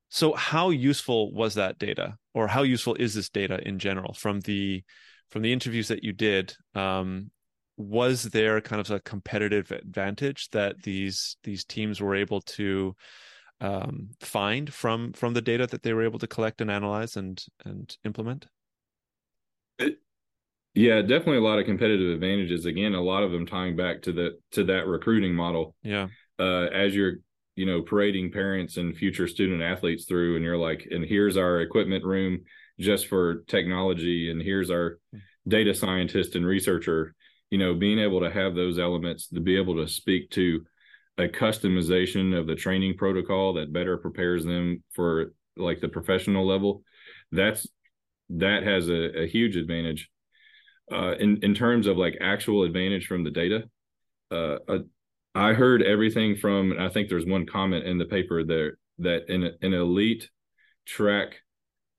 so 0.09 0.33
how 0.33 0.71
useful 0.71 1.33
was 1.33 1.55
that 1.55 1.79
data, 1.79 2.17
or 2.35 2.49
how 2.49 2.63
useful 2.63 2.95
is 2.95 3.15
this 3.15 3.29
data 3.29 3.61
in 3.67 3.79
general 3.79 4.15
from 4.15 4.41
the 4.41 4.83
from 5.31 5.43
the 5.43 5.53
interviews 5.53 5.89
that 5.89 6.03
you 6.03 6.13
did? 6.13 6.55
Um, 6.75 7.31
was 7.77 8.25
there 8.25 8.61
kind 8.61 8.81
of 8.81 8.91
a 8.91 9.01
competitive 9.01 9.71
advantage 9.71 10.49
that 10.51 10.83
these 10.83 11.37
these 11.45 11.65
teams 11.65 12.01
were 12.01 12.15
able 12.15 12.41
to 12.41 12.97
um, 13.61 14.11
find 14.21 14.73
from 14.73 15.13
from 15.13 15.35
the 15.35 15.43
data 15.43 15.67
that 15.67 15.83
they 15.83 15.93
were 15.93 16.05
able 16.05 16.19
to 16.19 16.27
collect 16.27 16.61
and 16.61 16.71
analyze 16.71 17.17
and 17.17 17.45
and 17.65 17.97
implement? 18.05 18.47
It, 19.79 19.99
yeah, 20.75 21.03
definitely 21.03 21.39
a 21.39 21.43
lot 21.43 21.59
of 21.59 21.67
competitive 21.67 22.11
advantages. 22.11 22.67
Again, 22.67 22.95
a 22.95 23.03
lot 23.03 23.23
of 23.23 23.31
them 23.31 23.47
tying 23.47 23.77
back 23.77 24.03
to 24.03 24.13
the 24.13 24.39
to 24.53 24.65
that 24.65 24.87
recruiting 24.87 25.35
model. 25.35 25.75
Yeah, 25.83 26.09
uh, 26.39 26.67
as 26.73 26.95
you're 26.95 27.17
you 27.59 27.67
know 27.67 27.83
parading 27.83 28.31
parents 28.31 28.77
and 28.77 28.97
future 28.97 29.27
student 29.27 29.61
athletes 29.61 30.05
through 30.05 30.37
and 30.37 30.45
you're 30.45 30.57
like 30.57 30.87
and 30.93 31.05
here's 31.05 31.37
our 31.37 31.61
equipment 31.61 32.05
room 32.05 32.39
just 32.79 33.09
for 33.09 33.43
technology 33.49 34.31
and 34.31 34.41
here's 34.41 34.71
our 34.71 35.01
data 35.47 35.75
scientist 35.75 36.37
and 36.37 36.47
researcher. 36.47 37.17
You 37.51 37.59
know 37.59 37.75
being 37.75 37.99
able 37.99 38.21
to 38.21 38.31
have 38.31 38.55
those 38.55 38.79
elements 38.79 39.29
to 39.31 39.41
be 39.41 39.57
able 39.57 39.75
to 39.77 39.89
speak 39.89 40.31
to 40.31 40.65
a 41.17 41.27
customization 41.27 42.39
of 42.39 42.47
the 42.47 42.55
training 42.55 42.97
protocol 42.97 43.55
that 43.55 43.73
better 43.73 43.97
prepares 43.99 44.45
them 44.45 44.85
for 44.95 45.33
like 45.57 45.81
the 45.81 45.89
professional 45.89 46.47
level 46.47 46.85
that's 47.33 47.67
that 48.31 48.63
has 48.63 48.89
a, 48.89 49.23
a 49.23 49.27
huge 49.27 49.57
advantage. 49.57 50.09
Uh, 50.93 51.15
in 51.19 51.39
in 51.43 51.55
terms 51.55 51.89
of 51.89 51.97
like 51.97 52.17
actual 52.21 52.63
advantage 52.63 53.07
from 53.07 53.25
the 53.25 53.31
data 53.31 53.65
uh, 54.31 54.59
uh, 54.69 54.79
i 55.39 55.53
heard 55.53 55.83
everything 55.83 56.37
from 56.37 56.75
i 56.79 56.89
think 56.89 57.09
there's 57.09 57.27
one 57.27 57.47
comment 57.47 57.85
in 57.85 57.99
the 57.99 58.05
paper 58.05 58.45
there 58.45 58.79
that 58.99 59.29
in 59.29 59.45
an 59.45 59.73
elite 59.73 60.29
track 60.85 61.37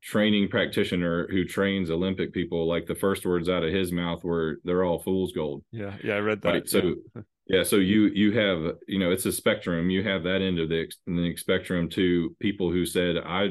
training 0.01 0.47
practitioner 0.47 1.27
who 1.29 1.43
trains 1.45 1.89
olympic 1.89 2.33
people 2.33 2.67
like 2.67 2.85
the 2.85 2.95
first 2.95 3.25
words 3.25 3.49
out 3.49 3.63
of 3.63 3.73
his 3.73 3.91
mouth 3.91 4.23
were 4.23 4.59
they're 4.63 4.83
all 4.83 4.99
fool's 4.99 5.31
gold. 5.33 5.63
Yeah 5.71 5.95
yeah 6.03 6.15
i 6.15 6.19
read 6.19 6.41
that 6.41 6.49
right? 6.49 6.69
so 6.69 6.95
yeah. 7.47 7.63
so 7.63 7.77
you 7.77 8.07
you 8.07 8.31
have 8.31 8.75
you 8.87 8.99
know 8.99 9.11
it's 9.11 9.25
a 9.25 9.31
spectrum. 9.31 9.89
You 9.89 10.03
have 10.03 10.23
that 10.23 10.41
end 10.41 10.59
of 10.59 10.69
the, 10.69 10.89
the 11.05 11.35
spectrum 11.35 11.89
to 11.89 12.35
people 12.39 12.71
who 12.71 12.85
said 12.85 13.17
i 13.17 13.49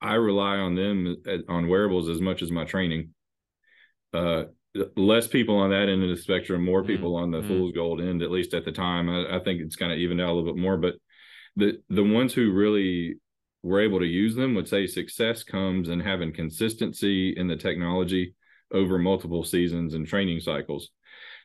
i 0.00 0.14
rely 0.14 0.56
on 0.56 0.74
them 0.74 1.16
uh, 1.28 1.52
on 1.52 1.68
wearables 1.68 2.08
as 2.08 2.20
much 2.20 2.42
as 2.42 2.50
my 2.50 2.64
training. 2.64 3.10
Uh 4.12 4.44
less 4.96 5.26
people 5.26 5.56
on 5.56 5.70
that 5.70 5.88
end 5.88 6.02
of 6.02 6.10
the 6.10 6.16
spectrum 6.16 6.64
more 6.64 6.80
mm-hmm. 6.80 6.92
people 6.92 7.14
mm, 7.14 7.22
on 7.22 7.30
the 7.30 7.40
mm. 7.40 7.48
fool's 7.48 7.72
gold 7.72 8.00
end 8.00 8.22
at 8.22 8.30
least 8.30 8.54
at 8.54 8.64
the 8.64 8.70
time 8.70 9.10
i, 9.10 9.36
I 9.36 9.40
think 9.40 9.60
it's 9.60 9.74
kind 9.74 9.90
of 9.90 9.98
evened 9.98 10.20
out 10.20 10.28
a 10.28 10.32
little 10.32 10.54
bit 10.54 10.60
more 10.60 10.76
but 10.76 10.94
the 11.56 11.82
the 11.88 12.04
ones 12.04 12.32
who 12.32 12.52
really 12.52 13.16
were 13.62 13.80
able 13.80 13.98
to 13.98 14.06
use 14.06 14.34
them 14.34 14.54
would 14.54 14.68
say 14.68 14.86
success 14.86 15.42
comes 15.42 15.88
in 15.88 16.00
having 16.00 16.32
consistency 16.32 17.30
in 17.36 17.46
the 17.46 17.56
technology 17.56 18.34
over 18.72 18.98
multiple 18.98 19.44
seasons 19.44 19.94
and 19.94 20.06
training 20.06 20.40
cycles. 20.40 20.90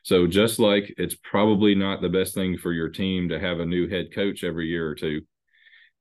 So 0.02 0.26
just 0.26 0.58
like 0.58 0.94
it's 0.96 1.16
probably 1.16 1.74
not 1.74 2.00
the 2.00 2.08
best 2.08 2.34
thing 2.34 2.56
for 2.56 2.72
your 2.72 2.88
team 2.88 3.28
to 3.28 3.40
have 3.40 3.58
a 3.58 3.66
new 3.66 3.88
head 3.88 4.14
coach 4.14 4.44
every 4.44 4.68
year 4.68 4.88
or 4.88 4.94
two, 4.94 5.22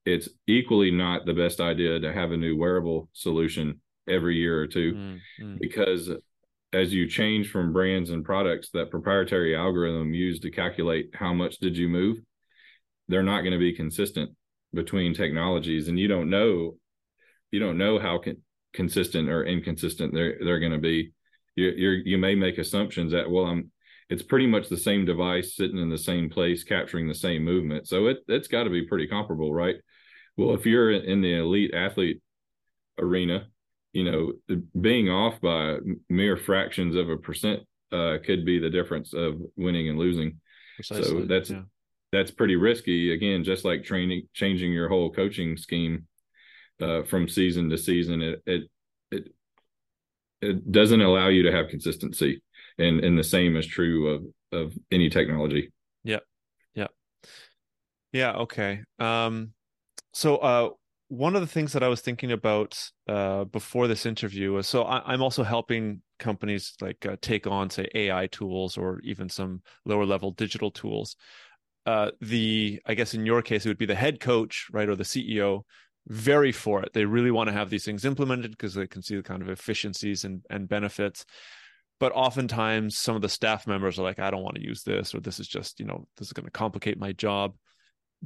it's 0.05 0.29
equally 0.47 0.91
not 0.91 1.25
the 1.25 1.33
best 1.33 1.59
idea 1.59 1.99
to 1.99 2.13
have 2.13 2.31
a 2.31 2.37
new 2.37 2.55
wearable 2.55 3.09
solution 3.13 3.81
every 4.07 4.37
year 4.37 4.61
or 4.61 4.67
2 4.67 4.93
mm-hmm. 4.93 5.55
because 5.59 6.11
as 6.75 6.93
you 6.93 7.07
change 7.07 7.49
from 7.49 7.73
brands 7.73 8.09
and 8.09 8.25
products 8.25 8.69
that 8.73 8.91
proprietary 8.91 9.55
algorithm 9.55 10.13
used 10.13 10.41
to 10.41 10.51
calculate 10.51 11.09
how 11.13 11.33
much 11.33 11.57
did 11.57 11.77
you 11.77 11.87
move 11.87 12.17
they're 13.07 13.23
not 13.23 13.41
going 13.41 13.53
to 13.53 13.59
be 13.59 13.73
consistent 13.73 14.31
between 14.73 15.13
technologies. 15.13 15.87
And 15.87 15.99
you 15.99 16.07
don't 16.07 16.29
know 16.29 16.75
you 17.51 17.59
don't 17.59 17.77
know 17.77 17.99
how 17.99 18.17
con- 18.17 18.41
consistent 18.73 19.29
or 19.29 19.45
inconsistent 19.45 20.13
they're 20.13 20.37
they're 20.43 20.59
going 20.59 20.71
to 20.71 20.77
be. 20.77 21.13
You 21.55 22.01
you 22.03 22.17
may 22.17 22.35
make 22.35 22.57
assumptions 22.57 23.13
that 23.13 23.29
well 23.29 23.45
i'm 23.45 23.71
it's 24.09 24.21
pretty 24.21 24.45
much 24.45 24.69
the 24.69 24.77
same 24.77 25.03
device 25.05 25.55
sitting 25.55 25.79
in 25.79 25.89
the 25.89 25.97
same 25.97 26.29
place 26.29 26.63
capturing 26.63 27.07
the 27.07 27.15
same 27.15 27.43
movement. 27.43 27.87
So 27.87 28.07
it 28.07 28.17
it's 28.27 28.49
got 28.49 28.63
to 28.65 28.69
be 28.69 28.85
pretty 28.85 29.07
comparable 29.07 29.53
right? 29.53 29.75
Well 30.37 30.53
if 30.53 30.65
you're 30.65 30.91
in 30.91 31.21
the 31.21 31.39
elite 31.39 31.73
athlete 31.73 32.21
arena 32.99 33.47
you 33.95 34.03
know 34.03 34.57
being 34.79 35.09
off 35.09 35.41
by 35.41 35.77
mere 36.09 36.37
fractions 36.37 36.95
of 36.95 37.09
a 37.09 37.17
percent 37.17 37.61
uh, 37.91 38.17
could 38.23 38.45
be 38.45 38.59
the 38.59 38.69
difference 38.69 39.13
of 39.13 39.39
winning 39.55 39.89
and 39.89 39.97
losing 39.97 40.39
Precisely, 40.75 41.21
so 41.21 41.25
that's 41.25 41.49
yeah 41.49 41.63
that's 42.15 42.31
pretty 42.31 42.55
risky. 42.55 43.13
Again, 43.13 43.43
just 43.43 43.65
like 43.65 43.83
training, 43.83 44.27
changing 44.33 44.71
your 44.71 44.87
whole 44.87 45.11
coaching 45.11 45.57
scheme 45.57 46.07
uh, 46.81 47.03
from 47.03 47.27
season 47.27 47.69
to 47.69 47.77
season, 47.77 48.21
it, 48.21 48.41
it 48.45 48.63
it 49.11 49.27
it 50.41 50.71
doesn't 50.71 51.01
allow 51.01 51.27
you 51.27 51.43
to 51.43 51.51
have 51.51 51.67
consistency, 51.67 52.41
and 52.77 53.03
and 53.03 53.17
the 53.17 53.23
same 53.23 53.57
is 53.57 53.67
true 53.67 54.07
of 54.07 54.23
of 54.51 54.73
any 54.91 55.09
technology. 55.09 55.73
Yeah, 56.03 56.19
yeah, 56.73 56.87
yeah. 58.13 58.33
Okay. 58.33 58.81
Um, 58.97 59.51
so 60.13 60.37
uh, 60.37 60.69
one 61.15 61.35
of 61.35 61.41
the 61.41 61.47
things 61.47 61.73
that 61.73 61.83
I 61.83 61.87
was 61.87 62.01
thinking 62.01 62.31
about 62.31 62.77
uh, 63.07 63.45
before 63.45 63.87
this 63.87 64.05
interview 64.05 64.53
was 64.53 64.67
so 64.67 64.83
I, 64.83 65.13
am 65.13 65.21
also 65.21 65.43
helping 65.43 66.01
companies 66.19 66.73
like 66.81 67.05
uh, 67.05 67.17
take 67.21 67.47
on 67.47 67.69
say 67.69 67.87
AI 67.93 68.27
tools 68.27 68.77
or 68.77 68.99
even 69.03 69.29
some 69.29 69.61
lower 69.85 70.05
level 70.05 70.31
digital 70.31 70.71
tools 70.71 71.15
uh, 71.85 72.11
the 72.21 72.81
I 72.85 72.95
guess 72.95 73.13
in 73.13 73.25
your 73.25 73.41
case 73.41 73.65
it 73.65 73.69
would 73.69 73.77
be 73.77 73.85
the 73.85 73.95
head 73.95 74.19
coach, 74.19 74.67
right, 74.71 74.89
or 74.89 74.95
the 74.95 75.03
CEO, 75.03 75.61
very 76.07 76.51
for 76.51 76.81
it. 76.81 76.93
They 76.93 77.05
really 77.05 77.31
want 77.31 77.47
to 77.47 77.53
have 77.53 77.69
these 77.69 77.85
things 77.85 78.05
implemented 78.05 78.51
because 78.51 78.73
they 78.73 78.87
can 78.87 79.01
see 79.01 79.15
the 79.15 79.23
kind 79.23 79.41
of 79.41 79.49
efficiencies 79.49 80.23
and, 80.23 80.43
and 80.49 80.67
benefits. 80.67 81.25
But 81.99 82.11
oftentimes 82.13 82.97
some 82.97 83.15
of 83.15 83.21
the 83.21 83.29
staff 83.29 83.67
members 83.67 83.97
are 83.97 84.03
like, 84.03 84.19
I 84.19 84.29
don't 84.29 84.43
want 84.43 84.55
to 84.55 84.63
use 84.63 84.83
this, 84.83 85.15
or 85.15 85.19
this 85.21 85.39
is 85.39 85.47
just, 85.47 85.79
you 85.79 85.85
know, 85.85 86.07
this 86.17 86.27
is 86.27 86.33
going 86.33 86.45
to 86.45 86.51
complicate 86.51 86.99
my 86.99 87.13
job 87.13 87.55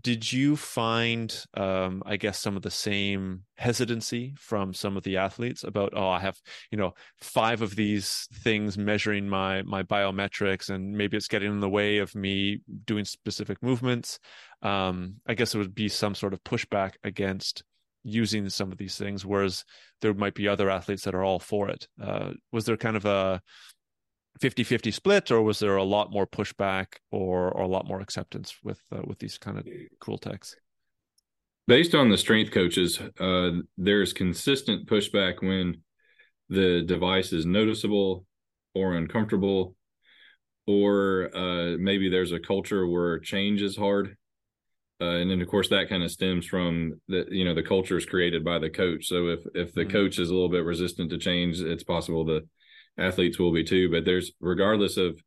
did 0.02 0.32
you 0.32 0.56
find 0.56 1.46
um, 1.56 2.02
i 2.06 2.16
guess 2.16 2.40
some 2.40 2.56
of 2.56 2.62
the 2.62 2.72
same 2.72 3.42
hesitancy 3.58 4.34
from 4.38 4.74
some 4.74 4.98
of 4.98 5.04
the 5.04 5.18
athletes 5.18 5.64
about 5.64 5.94
oh 5.96 6.10
i 6.10 6.20
have 6.20 6.38
you 6.72 6.78
know 6.78 6.94
five 7.20 7.62
of 7.62 7.76
these 7.76 8.28
things 8.36 8.78
measuring 8.78 9.28
my 9.28 9.62
my 9.64 9.84
biometrics 9.84 10.70
and 10.70 10.92
maybe 10.92 11.18
it's 11.18 11.28
getting 11.28 11.52
in 11.52 11.60
the 11.60 11.70
way 11.70 11.98
of 11.98 12.14
me 12.16 12.60
doing 12.86 13.06
specific 13.06 13.62
movements? 13.62 14.20
Um, 14.62 15.16
i 15.28 15.34
guess 15.34 15.56
it 15.56 15.58
would 15.58 15.76
be 15.76 15.90
some 15.90 16.16
sort 16.16 16.34
of 16.34 16.44
pushback 16.44 16.94
against 17.04 17.64
using 18.04 18.48
some 18.50 18.72
of 18.72 18.78
these 18.78 18.98
things 18.98 19.26
whereas 19.26 19.66
there 20.02 20.14
might 20.14 20.34
be 20.34 20.48
other 20.48 20.70
athletes 20.70 21.04
that 21.04 21.16
are 21.16 21.24
all 21.24 21.40
for 21.40 21.70
it. 21.70 21.88
Uh, 22.02 22.32
was 22.52 22.66
there 22.66 22.78
kind 22.78 22.96
of 22.96 23.06
a 23.06 23.42
50-50 24.42 24.94
split 24.94 25.32
or 25.32 25.42
was 25.42 25.60
there 25.60 25.76
a 25.76 25.84
lot 25.84 26.12
more 26.12 26.26
pushback 26.26 26.98
or, 27.12 27.52
or 27.52 27.64
a 27.64 27.68
lot 27.68 27.88
more 27.88 28.00
acceptance 28.00 28.56
with 28.64 28.82
uh, 28.92 29.02
with 29.06 29.20
these 29.20 29.38
kind 29.38 29.58
of 29.58 29.68
cool 30.00 30.18
techs? 30.18 30.56
Based 31.68 31.94
on 31.94 32.10
the 32.10 32.18
strength 32.18 32.52
coaches 32.52 33.00
uh, 33.20 33.52
there's 33.78 34.14
consistent 34.14 34.88
pushback 34.88 35.42
when 35.42 35.82
the 36.50 36.84
device 36.86 37.34
is 37.34 37.46
noticeable 37.46 38.26
or 38.74 38.96
uncomfortable 38.96 39.76
or 40.70 41.32
uh, 41.36 41.78
maybe 41.80 42.10
there's 42.10 42.32
a 42.32 42.40
culture 42.40 42.86
where 42.86 43.18
change 43.20 43.62
is 43.62 43.76
hard. 43.76 44.16
Uh, 45.02 45.16
and 45.16 45.32
then 45.32 45.42
of 45.42 45.48
course 45.48 45.70
that 45.70 45.90
kind 45.90 46.04
of 46.04 46.12
stems 46.12 46.46
from 46.46 47.00
the 47.08 47.26
you 47.30 47.46
know 47.46 47.56
the 47.56 47.64
culture 47.64 47.98
is 47.98 48.06
created 48.06 48.44
by 48.44 48.60
the 48.60 48.70
coach. 48.70 49.08
So 49.08 49.30
if 49.30 49.40
if 49.56 49.74
the 49.74 49.82
mm-hmm. 49.82 49.92
coach 49.92 50.20
is 50.20 50.30
a 50.30 50.34
little 50.34 50.50
bit 50.50 50.66
resistant 50.66 51.10
to 51.10 51.18
change 51.18 51.60
it's 51.62 51.84
possible 51.84 52.26
to 52.28 52.42
athletes 52.98 53.40
will 53.40 53.54
be 53.54 53.64
too. 53.64 53.90
But 53.90 54.06
there's 54.06 54.32
regardless 54.40 54.98
of 54.98 55.22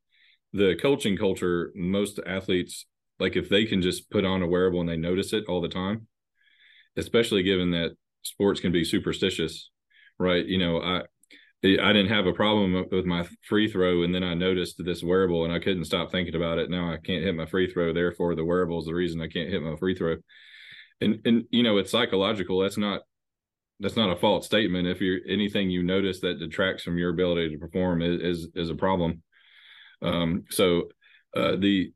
the 0.53 0.77
coaching 0.81 1.17
culture, 1.17 1.73
most 1.75 2.21
athletes 2.27 2.87
like 3.19 3.37
if 3.37 3.49
they 3.49 3.65
can 3.65 3.83
just 3.83 4.11
put 4.11 4.25
on 4.25 4.43
a 4.43 4.47
wearable 4.47 4.81
and 4.81 4.89
they 4.89 4.97
notice 4.97 5.33
it 5.33 5.45
all 5.49 5.61
the 5.61 5.69
time, 5.69 6.07
especially 6.97 7.43
given 7.43 7.71
that 7.71 7.93
sports 8.23 8.61
can 8.61 8.73
be 8.73 8.85
superstitious, 8.85 9.71
right? 10.19 10.45
You 10.45 10.59
know, 10.59 10.83
I 10.83 11.03
I 11.65 11.93
didn't 11.93 12.09
have 12.09 12.27
a 12.27 12.33
problem 12.33 12.87
with 12.91 13.07
my 13.07 13.25
free 13.49 13.71
throw, 13.71 14.03
and 14.03 14.13
then 14.13 14.25
I 14.25 14.35
noticed 14.35 14.83
this 14.85 15.03
wearable, 15.05 15.45
and 15.45 15.53
I 15.53 15.61
couldn't 15.61 15.85
stop 15.85 16.11
thinking 16.11 16.35
about 16.35 16.59
it. 16.59 16.71
Now 16.71 16.93
I 16.93 16.97
can't 16.97 17.23
hit 17.23 17.37
my 17.37 17.47
free 17.47 17.73
throw. 17.73 17.93
Therefore, 17.93 18.35
the 18.35 18.45
wearable 18.45 18.81
is 18.81 18.87
the 18.87 18.95
reason 18.95 19.21
I 19.21 19.29
can't 19.29 19.49
hit 19.49 19.63
my 19.63 19.77
free 19.77 19.95
throw. 19.95 20.17
And 21.01 21.21
and 21.25 21.45
you 21.51 21.63
know, 21.63 21.79
it's 21.79 21.93
psychological. 21.93 22.59
That's 22.59 22.79
not 22.79 23.03
that's 23.83 23.97
not 23.97 24.13
a 24.13 24.17
false 24.17 24.47
statement. 24.47 24.87
If 24.87 25.01
you're 25.01 25.19
anything 25.29 25.69
you 25.69 25.83
notice 25.83 26.21
that 26.21 26.39
detracts 26.39 26.85
from 26.85 26.99
your 26.99 27.11
ability 27.11 27.51
to 27.51 27.59
perform 27.59 28.01
is 28.01 28.21
is, 28.23 28.49
is 28.55 28.71
a 28.71 28.77
problem. 28.77 29.23
Um, 30.01 30.45
so 30.51 30.89
uh, 31.37 31.57
the 31.57 31.93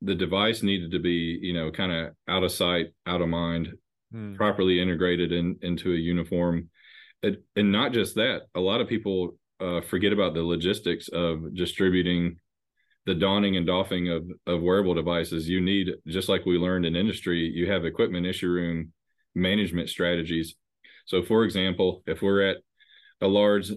the 0.00 0.14
device 0.14 0.62
needed 0.62 0.92
to 0.92 1.00
be 1.00 1.38
you 1.42 1.54
know 1.54 1.70
kind 1.70 1.92
of 1.92 2.12
out 2.28 2.44
of 2.44 2.52
sight, 2.52 2.88
out 3.06 3.20
of 3.20 3.28
mind, 3.28 3.68
hmm. 4.12 4.34
properly 4.34 4.80
integrated 4.80 5.32
in 5.32 5.56
into 5.62 5.92
a 5.92 5.96
uniform, 5.96 6.70
it, 7.22 7.42
and 7.56 7.72
not 7.72 7.92
just 7.92 8.14
that. 8.14 8.42
A 8.54 8.60
lot 8.60 8.80
of 8.80 8.88
people 8.88 9.36
uh, 9.60 9.80
forget 9.80 10.12
about 10.12 10.34
the 10.34 10.42
logistics 10.42 11.08
of 11.08 11.54
distributing 11.54 12.36
the 13.04 13.14
donning 13.16 13.56
and 13.56 13.66
doffing 13.66 14.08
of 14.08 14.24
of 14.46 14.62
wearable 14.62 14.94
devices. 14.94 15.48
You 15.48 15.60
need 15.60 15.88
just 16.06 16.28
like 16.28 16.46
we 16.46 16.58
learned 16.58 16.86
in 16.86 16.94
industry, 16.94 17.40
you 17.40 17.70
have 17.72 17.84
equipment 17.84 18.24
issue 18.24 18.48
room 18.48 18.92
management 19.34 19.88
strategies 19.88 20.54
so, 21.04 21.22
for 21.22 21.44
example, 21.44 22.02
if 22.06 22.22
we're 22.22 22.42
at 22.42 22.58
a 23.20 23.26
large 23.26 23.70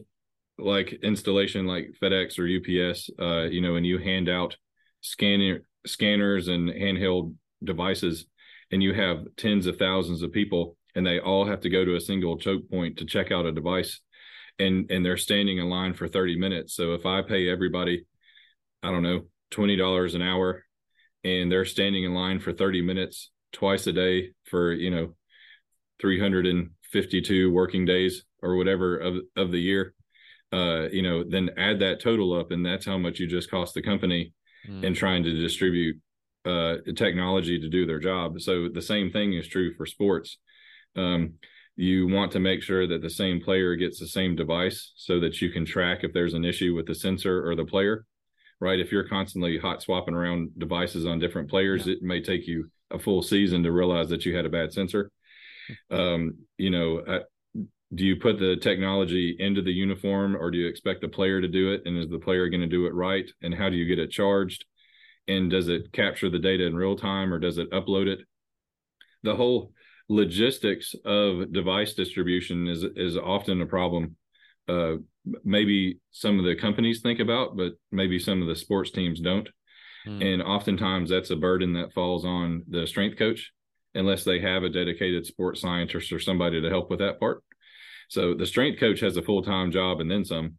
like 0.58 0.94
installation 1.04 1.66
like 1.66 1.94
FedEx 2.02 2.40
or 2.40 2.48
UPS, 2.48 3.10
uh, 3.20 3.50
you 3.50 3.62
know, 3.62 3.76
and 3.76 3.86
you 3.86 3.98
hand 3.98 4.30
out 4.30 4.56
scanner 5.02 5.62
scanners 5.86 6.48
and 6.48 6.70
handheld 6.70 7.36
devices, 7.64 8.26
and 8.72 8.82
you 8.82 8.94
have 8.94 9.26
tens 9.38 9.68
of 9.68 9.78
thousands 9.78 10.22
of 10.22 10.32
people, 10.32 10.78
and 10.96 11.06
they 11.06 11.20
all 11.20 11.46
have 11.46 11.62
to 11.62 11.70
go 11.70 11.86
to 11.86 11.96
a 11.96 12.02
single 12.02 12.38
choke 12.38 12.70
point 12.70 12.98
to 12.98 13.06
check 13.06 13.32
out 13.32 13.46
a 13.46 13.52
device, 13.52 14.02
and 14.60 14.90
and 14.90 15.06
they're 15.06 15.18
standing 15.18 15.58
in 15.58 15.70
line 15.70 15.94
for 15.94 16.08
thirty 16.08 16.38
minutes. 16.38 16.76
So 16.76 16.94
if 16.94 17.06
I 17.06 17.22
pay 17.22 17.50
everybody, 17.50 18.06
I 18.82 18.92
don't 18.92 19.04
know, 19.04 19.24
twenty 19.52 19.76
dollars 19.76 20.16
an 20.16 20.22
hour, 20.22 20.64
and 21.24 21.52
they're 21.52 21.66
standing 21.66 22.04
in 22.04 22.14
line 22.14 22.40
for 22.40 22.54
thirty 22.54 22.82
minutes 22.82 23.32
twice 23.52 23.88
a 23.88 23.94
day 23.94 24.32
for 24.46 24.74
you 24.74 24.92
know 24.92 25.16
352 27.04 27.52
working 27.52 27.86
days 27.86 28.26
or 28.42 28.56
whatever 28.56 28.98
of 28.98 29.16
of 29.36 29.52
the 29.52 29.60
year 29.60 29.94
uh 30.54 30.88
you 30.92 31.02
know 31.02 31.24
then 31.24 31.50
add 31.58 31.80
that 31.80 32.00
total 32.00 32.38
up 32.40 32.52
and 32.52 32.66
that's 32.66 32.86
how 32.86 32.98
much 32.98 33.20
you 33.20 33.28
just 33.28 33.52
cost 33.52 33.74
the 33.74 33.82
company 33.82 34.34
mm. 34.70 34.84
in 34.84 34.94
trying 34.94 35.24
to 35.24 35.34
distribute 35.34 35.98
uh, 36.46 36.76
technology 36.96 37.60
to 37.60 37.70
do 37.70 37.86
their 37.86 38.00
job. 38.00 38.40
So 38.40 38.70
the 38.70 38.82
same 38.82 39.12
thing 39.12 39.34
is 39.34 39.48
true 39.48 39.74
for 39.74 39.86
sports. 39.86 40.38
Um, 40.96 41.34
you 41.76 42.08
want 42.08 42.32
to 42.32 42.40
make 42.40 42.62
sure 42.62 42.88
that 42.88 43.02
the 43.02 43.10
same 43.10 43.42
player 43.42 43.76
gets 43.76 44.00
the 44.00 44.08
same 44.08 44.36
device 44.36 44.94
so 44.96 45.20
that 45.20 45.42
you 45.42 45.50
can 45.50 45.66
track 45.66 46.04
if 46.04 46.14
there's 46.14 46.34
an 46.34 46.46
issue 46.46 46.74
with 46.74 46.86
the 46.86 46.96
sensor 46.96 47.46
or 47.46 47.56
the 47.56 47.66
player 47.66 48.06
right 48.62 48.80
if 48.80 48.94
you're 48.94 49.10
constantly 49.10 49.58
hot 49.58 49.82
swapping 49.82 50.14
around 50.14 50.50
devices 50.58 51.06
on 51.06 51.20
different 51.20 51.50
players 51.50 51.86
yeah. 51.86 51.96
it 51.96 52.02
may 52.02 52.22
take 52.22 52.48
you 52.48 52.70
a 52.92 52.98
full 52.98 53.22
season 53.22 53.62
to 53.62 53.74
realize 53.74 54.08
that 54.08 54.26
you 54.26 54.34
had 54.34 54.46
a 54.46 54.50
bad 54.50 54.72
sensor 54.72 55.12
um, 55.92 56.36
you 56.58 56.70
know 56.70 57.00
uh, 57.00 57.20
do 57.94 58.04
you 58.04 58.16
put 58.16 58.40
the 58.40 58.56
technology 58.58 59.36
into 59.40 59.62
the 59.62 59.72
uniform 59.72 60.36
or 60.36 60.52
do 60.52 60.58
you 60.58 60.68
expect 60.68 61.02
the 61.02 61.08
player 61.08 61.40
to 61.40 61.48
do 61.48 61.72
it 61.72 61.84
and 61.86 61.98
is 61.98 62.10
the 62.10 62.20
player 62.20 62.50
going 62.50 62.62
to 62.62 62.68
do 62.68 62.86
it 62.86 62.94
right 62.94 63.30
and 63.42 63.54
how 63.54 63.70
do 63.70 63.76
you 63.76 63.86
get 63.86 64.00
it 64.00 64.12
charged 64.12 64.66
and 65.28 65.50
does 65.50 65.68
it 65.70 65.92
capture 65.92 66.30
the 66.30 66.40
data 66.40 66.66
in 66.66 66.76
real 66.76 66.96
time 66.96 67.34
or 67.34 67.40
does 67.40 67.58
it 67.58 67.72
upload 67.72 68.08
it 68.08 68.20
the 69.24 69.36
whole 69.36 69.72
logistics 70.08 70.94
of 71.04 71.52
device 71.52 71.94
distribution 71.94 72.68
is 72.68 72.84
is 72.96 73.18
often 73.18 73.62
a 73.62 73.66
problem. 73.66 74.16
Uh, 74.68 74.96
maybe 75.44 76.00
some 76.12 76.40
of 76.40 76.46
the 76.46 76.56
companies 76.56 77.02
think 77.02 77.20
about, 77.20 77.58
but 77.58 77.74
maybe 77.92 78.20
some 78.20 78.42
of 78.42 78.48
the 78.48 78.56
sports 78.56 78.92
teams 78.92 79.20
don't. 79.20 79.50
Mm. 80.08 80.34
And 80.34 80.42
oftentimes 80.42 81.10
that's 81.10 81.32
a 81.32 81.36
burden 81.36 81.74
that 81.74 81.94
falls 81.94 82.26
on 82.26 82.64
the 82.68 82.86
strength 82.88 83.18
coach, 83.18 83.52
unless 83.96 84.24
they 84.24 84.40
have 84.40 84.64
a 84.64 84.70
dedicated 84.70 85.26
sports 85.26 85.62
scientist 85.62 86.12
or 86.12 86.20
somebody 86.20 86.62
to 86.62 86.70
help 86.70 86.90
with 86.90 87.00
that 87.00 87.20
part. 87.20 87.44
So 88.10 88.34
the 88.36 88.46
strength 88.46 88.80
coach 88.80 89.00
has 89.00 89.18
a 89.18 89.22
full 89.22 89.42
time 89.42 89.72
job 89.72 90.00
and 90.00 90.12
then 90.12 90.26
some. 90.26 90.58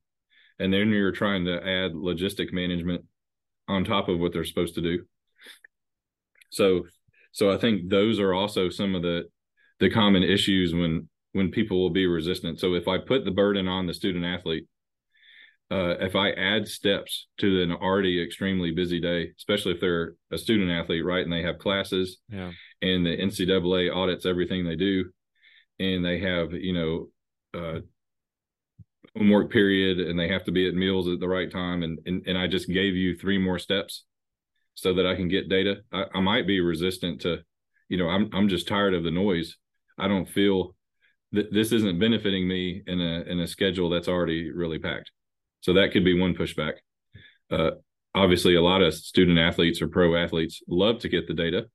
And 0.59 0.73
then 0.73 0.89
you're 0.89 1.13
trying 1.13 1.45
to 1.45 1.57
add 1.57 1.93
logistic 1.93 2.53
management 2.53 3.05
on 3.69 3.85
top 3.85 4.09
of 4.09 4.19
what 4.19 4.33
they're 4.33 4.45
supposed 4.45 4.75
to 4.77 4.81
do. 4.81 5.05
So 6.51 6.87
so 7.33 7.51
I 7.51 7.59
think 7.59 7.91
those 7.91 8.19
are 8.19 8.33
also 8.33 8.71
some 8.71 8.95
of 8.95 9.03
the 9.03 9.25
the 9.79 9.91
common 9.91 10.23
issues 10.23 10.75
when 10.75 11.09
when 11.33 11.51
people 11.51 11.79
will 11.79 11.91
be 11.91 12.07
resistant. 12.07 12.59
So 12.59 12.75
if 12.75 12.89
I 12.89 12.97
put 12.97 13.27
the 13.27 13.31
burden 13.31 13.69
on 13.69 13.87
the 13.87 13.93
student 13.93 14.25
athlete, 14.25 14.67
uh, 15.71 15.97
if 16.01 16.15
I 16.15 16.31
add 16.31 16.69
steps 16.69 17.27
to 17.39 17.63
an 17.63 17.73
already 17.73 18.23
extremely 18.23 18.71
busy 18.71 19.01
day, 19.01 19.33
especially 19.37 19.73
if 19.73 19.81
they're 19.81 20.15
a 20.31 20.39
student 20.39 20.71
athlete, 20.71 21.05
right, 21.05 21.25
and 21.25 21.33
they 21.33 21.43
have 21.43 21.59
classes, 21.59 22.19
yeah, 22.29 22.53
and 22.83 23.05
the 23.05 23.17
NCAA 23.17 23.95
audits 23.95 24.27
everything 24.27 24.65
they 24.65 24.77
do, 24.77 25.07
and 25.79 26.05
they 26.05 26.21
have 26.21 26.53
you 26.53 26.73
know 26.73 27.09
uh, 27.61 27.81
homework 29.17 29.51
period, 29.51 29.99
and 29.99 30.19
they 30.19 30.29
have 30.29 30.45
to 30.45 30.53
be 30.53 30.69
at 30.69 30.75
meals 30.75 31.09
at 31.09 31.21
the 31.21 31.29
right 31.29 31.51
time, 31.51 31.83
and 31.83 31.99
and, 32.07 32.23
and 32.27 32.39
I 32.39 32.47
just 32.47 32.69
gave 32.69 32.95
you 32.95 33.17
three 33.17 33.39
more 33.39 33.59
steps 33.59 34.05
so 34.75 34.95
that 34.95 35.07
I 35.07 35.17
can 35.17 35.29
get 35.29 35.49
data. 35.49 35.79
I, 35.93 36.05
I 36.15 36.21
might 36.21 36.47
be 36.47 36.61
resistant 36.61 37.23
to, 37.23 37.39
you 37.89 37.97
know, 37.97 38.09
I'm 38.09 38.31
I'm 38.33 38.49
just 38.49 38.69
tired 38.69 38.95
of 38.95 39.03
the 39.03 39.11
noise 39.11 39.57
I 39.99 40.09
don't 40.09 40.29
feel 40.29 40.75
that 41.33 41.53
this 41.53 41.73
isn't 41.73 41.99
benefiting 41.99 42.47
me 42.47 42.83
in 42.87 43.01
a 43.01 43.23
in 43.23 43.41
a 43.41 43.47
schedule 43.47 43.91
that's 43.91 44.09
already 44.09 44.51
really 44.51 44.79
packed. 44.79 45.11
So 45.67 45.73
that 45.73 45.91
could 45.91 46.05
be 46.05 46.17
one 46.17 46.33
pushback. 46.33 46.75
Uh, 47.51 47.73
obviously, 48.15 48.55
a 48.55 48.63
lot 48.63 48.83
of 48.83 48.95
student 48.95 49.37
athletes 49.37 49.83
or 49.83 49.89
pro 49.89 50.15
athletes 50.15 50.63
love 50.69 51.01
to 51.01 51.09
get 51.09 51.27
the 51.27 51.35
data 51.35 51.67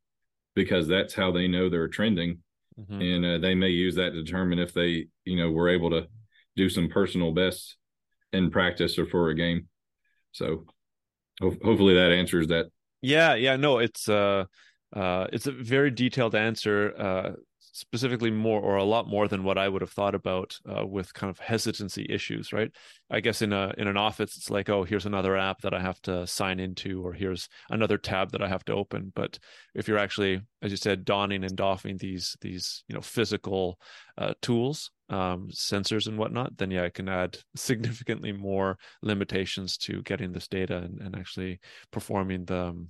because 0.56 0.88
that's 0.88 1.14
how 1.14 1.34
they 1.34 1.50
know 1.50 1.68
they're 1.68 1.90
trending, 1.90 2.38
mm-hmm. 2.80 3.02
and 3.02 3.26
uh, 3.26 3.38
they 3.40 3.54
may 3.54 3.68
use 3.68 3.96
that 3.96 4.12
to 4.12 4.24
determine 4.24 4.60
if 4.60 4.74
they, 4.74 5.08
you 5.26 5.36
know, 5.36 5.52
were 5.52 5.68
able 5.68 5.90
to 5.90 6.08
do 6.56 6.70
some 6.70 6.88
personal 6.88 7.34
bests 7.34 7.76
in 8.32 8.50
practice 8.50 8.98
or 8.98 9.06
for 9.06 9.28
a 9.28 9.36
game. 9.36 9.68
So, 10.32 10.64
ho- 11.42 11.58
hopefully, 11.62 11.96
that 11.96 12.14
answers 12.14 12.48
that. 12.48 12.68
Yeah, 13.02 13.36
yeah, 13.36 13.58
no, 13.58 13.80
it's 13.80 14.08
uh, 14.08 14.46
uh, 14.96 15.28
it's 15.34 15.48
a 15.48 15.52
very 15.52 15.92
detailed 15.92 16.34
answer. 16.34 16.94
Uh, 16.98 17.32
specifically 17.72 18.32
more 18.32 18.62
or 18.62 18.76
a 18.76 18.84
lot 18.84 19.08
more 19.08 19.28
than 19.28 19.44
what 19.44 19.58
I 19.58 19.70
would 19.70 19.82
have 19.82 19.92
thought 19.92 20.16
about 20.16 20.58
uh, 20.70 20.86
with 20.86 21.14
kind 21.14 21.30
of 21.30 21.40
hesitancy 21.40 22.06
issues, 22.10 22.52
right? 22.52 22.72
I 23.10 23.20
guess 23.20 23.42
in 23.42 23.54
a 23.54 23.74
in 23.78 23.88
an 23.88 23.98
office, 23.98 24.36
it's 24.36 24.50
like, 24.50 24.70
oh, 24.70 24.84
here's 24.84 25.06
another 25.06 25.38
app 25.38 25.62
that 25.62 25.74
I 25.74 25.80
have 25.80 26.02
to 26.04 26.28
sign 26.28 26.60
into, 26.60 27.06
or 27.06 27.14
here's 27.14 27.48
another 27.70 27.98
tab 27.98 28.32
that 28.32 28.42
I 28.42 28.48
have 28.48 28.66
to 28.66 28.74
open. 28.74 29.12
But 29.16 29.40
if 29.74 29.88
you're 29.88 29.98
actually, 29.98 30.42
as 30.62 30.72
you 30.72 30.78
said, 30.78 31.06
donning 31.06 31.44
and 31.44 31.56
doffing 31.56 31.98
these 31.98 32.36
these 32.42 32.84
you 32.88 32.96
know 32.96 33.02
physical 33.02 33.80
uh, 34.18 34.34
tools, 34.42 34.92
um, 35.10 35.50
sensors 35.52 36.08
and 36.08 36.18
whatnot, 36.18 36.58
then 36.58 36.72
yeah, 36.72 36.84
it 36.84 36.94
can 36.94 37.10
add 37.10 37.38
significantly 37.56 38.32
more 38.32 38.78
limitations 39.02 39.78
to 39.78 40.02
getting 40.04 40.32
this 40.32 40.48
data 40.48 40.78
and, 40.78 41.00
and 41.02 41.16
actually 41.16 41.60
performing 41.92 42.46
the 42.46 42.66
um, 42.66 42.90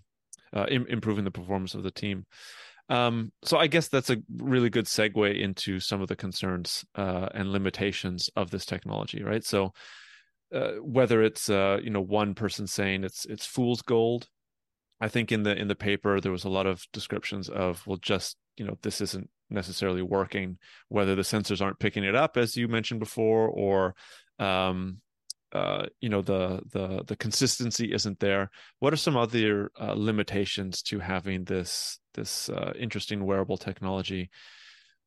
uh, 0.53 0.65
Im- 0.69 0.87
improving 0.89 1.23
the 1.23 1.31
performance 1.31 1.75
of 1.75 1.83
the 1.83 1.91
team. 1.91 2.25
Um, 2.91 3.31
so 3.43 3.57
I 3.57 3.67
guess 3.67 3.87
that's 3.87 4.09
a 4.09 4.17
really 4.37 4.69
good 4.69 4.85
segue 4.85 5.39
into 5.39 5.79
some 5.79 6.01
of 6.01 6.09
the 6.09 6.15
concerns 6.17 6.83
uh, 6.95 7.29
and 7.33 7.53
limitations 7.53 8.29
of 8.35 8.51
this 8.51 8.65
technology, 8.65 9.23
right? 9.23 9.45
So 9.45 9.71
uh, 10.53 10.73
whether 10.81 11.23
it's 11.23 11.49
uh, 11.49 11.79
you 11.81 11.89
know 11.89 12.01
one 12.01 12.35
person 12.35 12.67
saying 12.67 13.05
it's 13.05 13.23
it's 13.25 13.45
fool's 13.45 13.81
gold, 13.81 14.27
I 14.99 15.07
think 15.07 15.31
in 15.31 15.43
the 15.43 15.55
in 15.55 15.69
the 15.69 15.75
paper 15.75 16.19
there 16.19 16.33
was 16.33 16.43
a 16.43 16.49
lot 16.49 16.67
of 16.67 16.85
descriptions 16.91 17.47
of 17.47 17.81
well 17.87 17.97
just 17.97 18.35
you 18.57 18.65
know 18.65 18.77
this 18.81 18.99
isn't 18.99 19.29
necessarily 19.49 20.01
working, 20.01 20.57
whether 20.89 21.15
the 21.15 21.21
sensors 21.21 21.61
aren't 21.61 21.79
picking 21.79 22.03
it 22.03 22.15
up 22.15 22.35
as 22.35 22.57
you 22.57 22.67
mentioned 22.67 22.99
before, 22.99 23.47
or 23.47 23.95
um, 24.37 24.97
uh, 25.53 25.85
you 25.99 26.09
know 26.09 26.21
the 26.21 26.61
the 26.71 27.03
the 27.07 27.15
consistency 27.15 27.93
isn't 27.93 28.19
there. 28.19 28.49
What 28.79 28.93
are 28.93 28.97
some 28.97 29.17
other 29.17 29.71
uh, 29.79 29.93
limitations 29.93 30.81
to 30.83 30.99
having 30.99 31.43
this 31.43 31.99
this 32.13 32.49
uh, 32.49 32.73
interesting 32.77 33.25
wearable 33.25 33.57
technology 33.57 34.29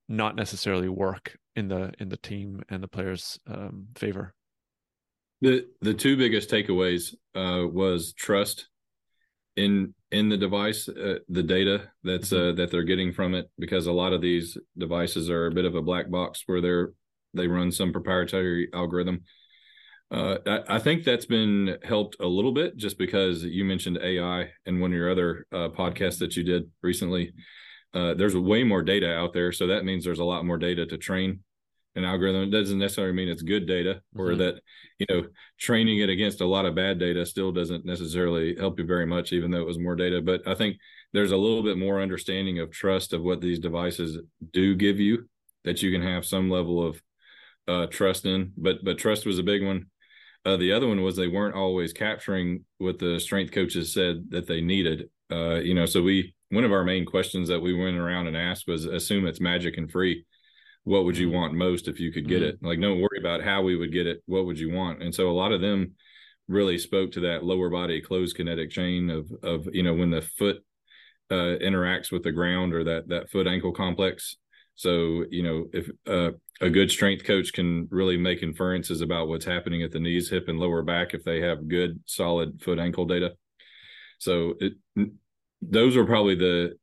not 0.09 0.37
necessarily 0.37 0.89
work 0.89 1.39
in 1.57 1.69
the 1.69 1.93
in 1.99 2.09
the 2.09 2.17
team 2.17 2.63
and 2.69 2.83
the 2.83 2.89
players' 2.89 3.39
um, 3.47 3.89
favor? 3.97 4.35
The 5.41 5.67
the 5.81 5.95
two 5.95 6.17
biggest 6.17 6.51
takeaways 6.51 7.15
uh, 7.35 7.67
was 7.67 8.13
trust 8.13 8.69
in 9.57 9.95
in 10.11 10.29
the 10.29 10.37
device, 10.37 10.89
uh, 10.89 11.19
the 11.29 11.43
data 11.43 11.91
that's 12.03 12.31
mm-hmm. 12.31 12.57
that 12.57 12.71
they're 12.71 12.83
getting 12.83 13.13
from 13.13 13.35
it, 13.35 13.51
because 13.59 13.87
a 13.87 13.93
lot 13.93 14.13
of 14.13 14.21
these 14.21 14.59
devices 14.77 15.31
are 15.31 15.47
a 15.47 15.53
bit 15.53 15.65
of 15.65 15.75
a 15.75 15.83
black 15.83 16.11
box 16.11 16.43
where 16.47 16.61
they're 16.61 16.93
they 17.35 17.49
run 17.49 17.73
some 17.73 17.93
proprietary 17.93 18.69
algorithm 18.73 19.23
uh, 20.11 20.39
I, 20.47 20.77
I, 20.77 20.79
think 20.79 21.03
that's 21.03 21.27
been 21.27 21.79
helped 21.83 22.17
a 22.21 22.27
little 22.27 22.53
bit 22.53 22.77
just 22.77 22.99
because 22.99 23.43
you 23.43 23.65
mentioned 23.65 23.99
AI 24.03 24.51
in 24.67 24.79
one 24.79 24.93
of 24.93 24.97
your 24.97 25.11
other 25.11 25.47
uh, 25.51 25.69
podcasts 25.71 26.19
that 26.19 26.37
you 26.37 26.45
did 26.45 26.71
recently. 26.83 27.33
Uh, 27.95 28.15
there's 28.15 28.37
way 28.37 28.65
more 28.65 28.83
data 28.83 29.13
out 29.13 29.33
there, 29.33 29.51
so 29.51 29.69
that 29.69 29.85
means 29.85 30.05
there's 30.05 30.19
a 30.19 30.25
lot 30.25 30.45
more 30.45 30.59
data 30.59 30.85
to 30.87 30.99
train 30.99 31.41
an 31.97 32.05
algorithm. 32.05 32.43
It 32.43 32.51
doesn't 32.51 32.79
necessarily 32.79 33.15
mean 33.15 33.29
it's 33.29 33.43
good 33.43 33.67
data, 33.67 34.03
or 34.17 34.31
mm-hmm. 34.31 34.39
that 34.39 34.61
you 34.99 35.07
know 35.09 35.27
training 35.59 36.01
it 36.01 36.11
against 36.11 36.41
a 36.41 36.47
lot 36.47 36.67
of 36.67 36.75
bad 36.75 36.99
data 36.99 37.25
still 37.25 37.53
doesn't 37.53 37.85
necessarily 37.85 38.57
help 38.57 38.79
you 38.79 38.85
very 38.85 39.07
much, 39.07 39.33
even 39.33 39.51
though 39.51 39.61
it 39.61 39.67
was 39.67 39.79
more 39.79 39.97
data. 39.97 40.21
But 40.21 40.47
I 40.47 40.55
think 40.55 40.77
there's 41.13 41.33
a 41.33 41.37
little 41.37 41.63
bit 41.63 41.79
more 41.79 42.01
understanding 42.01 42.59
of 42.59 42.71
trust 42.71 43.13
of 43.13 43.23
what 43.23 43.41
these 43.41 43.59
devices 43.59 44.19
do 44.53 44.75
give 44.75 44.99
you 44.99 45.29
that 45.65 45.83
you 45.83 45.91
can 45.91 46.03
have 46.03 46.27
some 46.27 46.51
level 46.51 46.87
of 46.87 47.01
uh, 47.69 47.87
trust 47.87 48.27
in. 48.27 48.53
But 48.57 48.85
but 48.85 48.99
trust 48.99 49.25
was 49.25 49.39
a 49.39 49.45
big 49.45 49.65
one. 49.65 49.87
Uh, 50.45 50.57
the 50.57 50.73
other 50.73 50.87
one 50.87 51.03
was 51.03 51.17
they 51.17 51.29
weren't 51.29 51.55
always 51.55 51.93
capturing 51.93 52.65
what 52.79 52.99
the 52.99 53.19
strength 53.19 53.53
coaches 53.53 53.93
said 53.95 54.27
that 54.31 54.47
they 54.47 54.61
needed. 54.61 55.09
Uh, 55.31 55.55
you 55.55 55.75
know, 55.75 55.87
so 55.87 56.03
we 56.03 56.35
one 56.51 56.65
of 56.65 56.73
our 56.73 56.85
main 56.85 57.07
questions 57.07 57.49
that 57.49 57.61
we 57.61 57.73
went 57.75 57.97
around 57.97 58.27
and 58.27 58.37
asked 58.37 58.69
was 58.69 58.85
assume 58.85 59.27
it's 59.27 59.41
magic 59.41 59.77
and 59.79 59.91
free. 59.91 60.25
What 60.85 61.05
would 61.05 61.17
you 61.17 61.29
mm-hmm. 61.29 61.37
want 61.37 61.55
most 61.55 61.89
if 61.89 61.99
you 61.99 62.13
could 62.13 62.29
get 62.29 62.43
mm-hmm. 62.43 62.51
it? 62.51 62.69
Like, 62.69 62.81
don't 62.81 63.01
worry 63.01 63.19
about 63.19 63.43
how 63.43 63.63
we 63.63 63.75
would 63.75 63.93
get 63.93 64.07
it. 64.07 64.23
What 64.27 64.45
would 64.45 64.59
you 64.59 64.71
want? 64.71 65.03
And 65.03 65.15
so 65.15 65.31
a 65.31 65.33
lot 65.33 65.53
of 65.53 65.63
them 65.63 65.95
really 66.47 66.77
spoke 66.77 67.13
to 67.13 67.21
that 67.21 67.43
lower 67.43 67.71
body 67.71 68.03
closed 68.03 68.37
kinetic 68.37 68.71
chain 68.71 69.09
of 69.09 69.31
of 69.43 69.67
you 69.73 69.83
know 69.83 69.95
when 69.95 70.11
the 70.11 70.21
foot 70.21 70.59
uh, 71.31 71.57
interacts 71.63 72.13
with 72.13 72.23
the 72.23 72.33
ground 72.33 72.75
or 72.75 72.85
that 72.85 73.09
that 73.09 73.31
foot 73.31 73.47
ankle 73.47 73.73
complex. 73.73 74.37
So 74.77 75.25
you 75.31 75.43
know 75.43 75.67
if 75.73 75.91
uh, 76.07 76.37
a 76.61 76.71
good 76.71 76.91
strength 76.91 77.25
coach 77.25 77.53
can 77.53 77.89
really 77.91 78.17
make 78.17 78.43
inferences 78.43 79.01
about 79.01 79.29
what's 79.29 79.45
happening 79.45 79.83
at 79.83 79.91
the 79.91 80.01
knees, 80.01 80.31
hip, 80.31 80.49
and 80.49 80.59
lower 80.59 80.83
back 80.83 81.15
if 81.15 81.25
they 81.25 81.41
have 81.41 81.69
good, 81.69 82.01
solid 82.07 82.63
foot 82.63 82.79
ankle 82.79 83.07
data. 83.07 83.35
So 84.19 84.55
it, 84.61 84.75
those 85.61 85.97
are 85.97 86.05
probably 86.05 86.35
the 86.35 86.75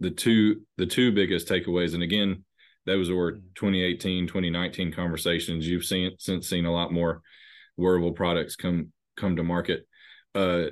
the 0.00 0.10
two 0.10 0.62
the 0.76 0.86
two 0.86 1.12
biggest 1.12 1.48
takeaways. 1.48 1.94
And 1.94 2.02
again, 2.02 2.44
those 2.86 3.10
were 3.10 3.32
mm-hmm. 3.32 3.46
2018, 3.54 4.26
2019 4.26 4.92
conversations. 4.92 5.66
You've 5.66 5.84
seen 5.84 6.12
since 6.18 6.48
seen 6.48 6.66
a 6.66 6.72
lot 6.72 6.92
more 6.92 7.22
wearable 7.76 8.12
products 8.12 8.56
come 8.56 8.92
come 9.16 9.36
to 9.36 9.44
market. 9.44 9.86
Uh, 10.34 10.66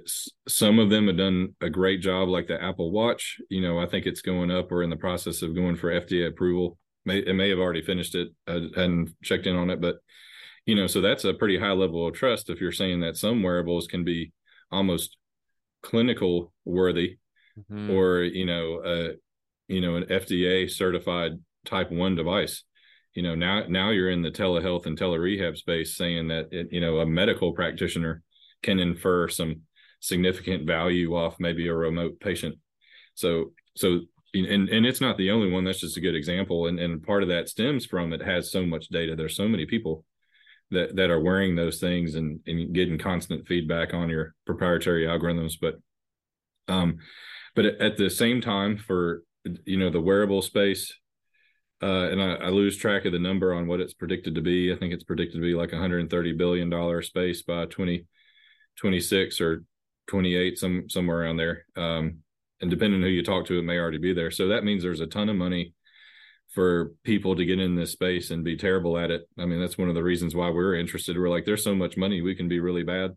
some 0.47 0.79
of 0.79 0.91
them 0.91 1.09
have 1.09 1.17
done 1.17 1.55
a 1.61 1.71
great 1.71 2.01
job, 2.01 2.29
like 2.29 2.47
the 2.47 2.63
Apple 2.63 2.91
Watch. 2.91 3.39
You 3.49 3.63
know, 3.63 3.79
I 3.79 3.87
think 3.87 4.07
it's 4.07 4.21
going 4.21 4.51
up. 4.51 4.71
We're 4.71 4.83
in 4.83 4.91
the 4.91 4.97
process 4.97 5.43
of 5.43 5.55
going 5.55 5.77
for 5.77 5.91
FDA 5.91 6.29
approval 6.29 6.79
may 7.07 7.19
it 7.19 7.35
may 7.35 7.49
have 7.49 7.59
already 7.59 7.81
finished 7.81 8.15
it 8.15 8.29
and 8.47 9.11
checked 9.23 9.47
in 9.47 9.57
on 9.57 9.71
it, 9.71 9.81
but 9.81 9.97
you 10.67 10.75
know, 10.75 10.89
so 10.89 11.01
that's 11.01 11.25
a 11.25 11.33
pretty 11.33 11.59
high 11.59 11.73
level 11.73 12.07
of 12.07 12.15
trust 12.15 12.51
if 12.51 12.61
you're 12.61 12.73
saying 12.73 13.01
that 13.01 13.17
some 13.17 13.43
wearables 13.43 13.87
can 13.87 14.05
be 14.05 14.33
almost 14.71 15.17
clinical 15.83 16.53
worthy 16.65 17.19
mm-hmm. 17.57 17.91
or 17.91 18.23
you 18.23 18.45
know 18.45 18.79
uh 18.79 19.13
you 19.69 19.81
know 19.81 19.95
an 19.95 20.03
fda 20.05 20.69
certified 20.69 21.33
type 21.65 21.93
1 21.93 22.17
device 22.17 22.65
you 23.15 23.23
know 23.23 23.37
now 23.37 23.63
now 23.69 23.91
you're 23.91 24.11
in 24.11 24.23
the 24.23 24.31
telehealth 24.33 24.87
and 24.87 24.99
telerehab 24.99 25.57
space 25.57 25.97
saying 25.97 26.27
that 26.29 26.49
it, 26.51 26.67
you 26.73 26.81
know 26.81 26.99
a 26.99 27.07
medical 27.07 27.53
practitioner 27.53 28.23
can 28.63 28.79
infer 28.79 29.29
some 29.29 29.63
significant 30.01 30.67
value 30.67 31.15
off 31.15 31.37
maybe 31.39 31.69
a 31.69 31.75
remote 31.75 32.21
patient. 32.21 32.57
So 33.15 33.53
so 33.77 34.01
and 34.35 34.69
and 34.69 34.87
it's 34.87 35.01
not 35.01 35.17
the 35.17 35.31
only 35.31 35.51
one. 35.51 35.65
That's 35.65 35.81
just 35.81 35.97
a 35.97 36.01
good 36.01 36.15
example. 36.15 36.67
And 36.67 36.79
and 36.79 37.03
part 37.03 37.23
of 37.23 37.29
that 37.31 37.49
stems 37.49 37.87
from 37.87 38.13
it 38.13 38.23
has 38.23 38.51
so 38.51 38.67
much 38.67 38.89
data. 38.89 39.17
There's 39.17 39.37
so 39.37 39.49
many 39.49 39.67
people 39.67 40.05
that 40.71 40.97
that 40.97 41.11
are 41.11 41.21
wearing 41.21 41.57
those 41.57 41.79
things 41.79 42.15
and 42.15 42.41
and 42.47 42.75
getting 42.75 42.99
constant 42.99 43.47
feedback 43.47 43.95
on 43.95 44.09
your 44.09 44.35
proprietary 44.45 45.07
algorithms. 45.07 45.55
But 45.61 45.77
um 46.69 46.99
but 47.55 47.65
at 47.65 47.97
the 47.97 48.11
same 48.11 48.41
time 48.41 48.77
for 48.77 49.23
you 49.65 49.79
know 49.79 49.91
the 49.91 50.01
wearable 50.01 50.43
space 50.43 50.93
uh, 51.83 52.09
and 52.11 52.23
I, 52.23 52.35
I, 52.37 52.49
lose 52.49 52.79
track 52.79 53.05
of 53.05 53.13
the 53.13 53.19
number 53.19 53.53
on 53.53 53.67
what 53.67 53.81
it's 53.81 53.93
predicted 53.93 54.35
to 54.37 54.41
be. 54.41 54.73
I 54.73 54.77
think 54.77 54.95
it's 54.95 55.05
predicted 55.05 55.35
to 55.35 55.47
be 55.47 55.55
like 55.55 55.73
130 55.73 56.33
billion 56.33 56.71
dollar 56.71 57.03
space 57.03 57.43
by 57.43 57.67
2026 58.77 59.41
or 59.41 59.65
28, 60.09 60.59
some 60.59 60.89
somewhere 60.89 61.23
around 61.23 61.37
there. 61.37 61.65
Um, 61.77 62.19
and 62.61 62.71
depending 62.71 63.03
who 63.03 63.09
you 63.09 63.23
talk 63.23 63.47
to, 63.47 63.59
it 63.59 63.63
may 63.63 63.79
already 63.79 63.99
be 63.99 64.15
there. 64.15 64.31
So 64.31 64.49
that 64.49 64.65
means 64.65 64.83
there's 64.83 65.01
a 65.01 65.07
ton 65.07 65.29
of 65.29 65.37
money 65.37 65.75
for 66.55 66.93
people 67.05 67.37
to 67.37 67.45
get 67.45 67.61
in 67.61 67.75
this 67.75 67.93
space 67.93 68.31
and 68.31 68.43
be 68.43 68.57
terrible 68.57 68.97
at 68.97 69.11
it. 69.11 69.29
I 69.39 69.45
mean, 69.45 69.61
that's 69.61 69.77
one 69.77 69.91
of 69.91 69.95
the 69.95 70.03
reasons 70.03 70.35
why 70.35 70.49
we're 70.49 70.75
interested. 70.75 71.19
We're 71.19 71.29
like, 71.29 71.45
there's 71.45 71.65
so 71.65 71.75
much 71.75 71.97
money, 71.97 72.23
we 72.23 72.35
can 72.35 72.49
be 72.49 72.61
really 72.61 72.83
bad 72.83 73.15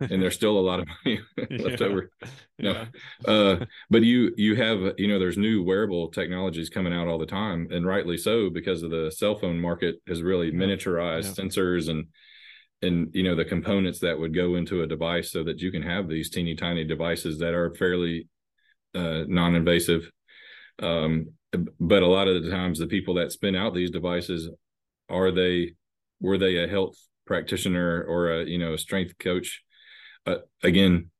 and 0.00 0.22
there's 0.22 0.34
still 0.34 0.58
a 0.58 0.60
lot 0.60 0.80
of 0.80 0.88
money 1.04 1.20
left 1.62 1.80
yeah. 1.80 1.86
over. 1.86 2.10
No, 2.58 2.72
yeah. 2.72 3.30
uh, 3.30 3.64
but 3.90 4.02
you 4.02 4.32
you 4.36 4.56
have 4.56 4.94
you 4.98 5.08
know 5.08 5.18
there's 5.18 5.38
new 5.38 5.62
wearable 5.62 6.08
technologies 6.08 6.68
coming 6.68 6.92
out 6.92 7.08
all 7.08 7.18
the 7.18 7.26
time, 7.26 7.68
and 7.70 7.86
rightly 7.86 8.16
so 8.16 8.50
because 8.50 8.82
of 8.82 8.90
the 8.90 9.10
cell 9.10 9.36
phone 9.36 9.60
market 9.60 9.96
has 10.06 10.22
really 10.22 10.48
yeah. 10.48 10.52
miniaturized 10.52 11.34
sensors 11.36 11.88
and 11.88 12.06
and 12.82 13.08
you 13.12 13.22
know 13.22 13.34
the 13.34 13.44
components 13.44 14.00
that 14.00 14.18
would 14.18 14.34
go 14.34 14.56
into 14.56 14.82
a 14.82 14.86
device 14.86 15.32
so 15.32 15.42
that 15.44 15.60
you 15.60 15.70
can 15.70 15.82
have 15.82 16.08
these 16.08 16.30
teeny 16.30 16.54
tiny 16.54 16.84
devices 16.84 17.38
that 17.38 17.54
are 17.54 17.74
fairly 17.74 18.28
uh, 18.94 19.24
non-invasive. 19.26 20.10
Um, 20.80 21.32
but 21.80 22.02
a 22.02 22.06
lot 22.06 22.28
of 22.28 22.42
the 22.42 22.50
times, 22.50 22.78
the 22.78 22.86
people 22.86 23.14
that 23.14 23.32
spin 23.32 23.56
out 23.56 23.74
these 23.74 23.90
devices 23.90 24.50
are 25.08 25.30
they 25.30 25.74
were 26.20 26.38
they 26.38 26.56
a 26.64 26.68
health 26.68 26.96
practitioner 27.26 28.04
or 28.04 28.40
a 28.40 28.44
you 28.44 28.58
know 28.58 28.74
a 28.74 28.78
strength 28.78 29.16
coach 29.18 29.62
uh, 30.26 30.38
again, 30.62 31.10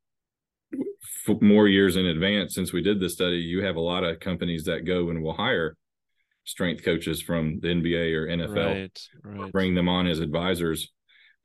f- 0.74 1.40
more 1.40 1.68
years 1.68 1.96
in 1.96 2.06
advance 2.06 2.54
since 2.54 2.72
we 2.72 2.82
did 2.82 3.00
this 3.00 3.14
study, 3.14 3.36
you 3.36 3.62
have 3.62 3.76
a 3.76 3.80
lot 3.80 4.04
of 4.04 4.20
companies 4.20 4.64
that 4.64 4.84
go 4.84 5.10
and 5.10 5.22
will 5.22 5.34
hire 5.34 5.76
strength 6.44 6.84
coaches 6.84 7.22
from 7.22 7.60
the 7.60 7.68
NBA 7.68 8.14
or 8.14 8.26
NFL, 8.26 8.90
right, 9.24 9.38
right. 9.38 9.52
bring 9.52 9.74
them 9.74 9.88
on 9.88 10.06
as 10.06 10.20
advisors 10.20 10.92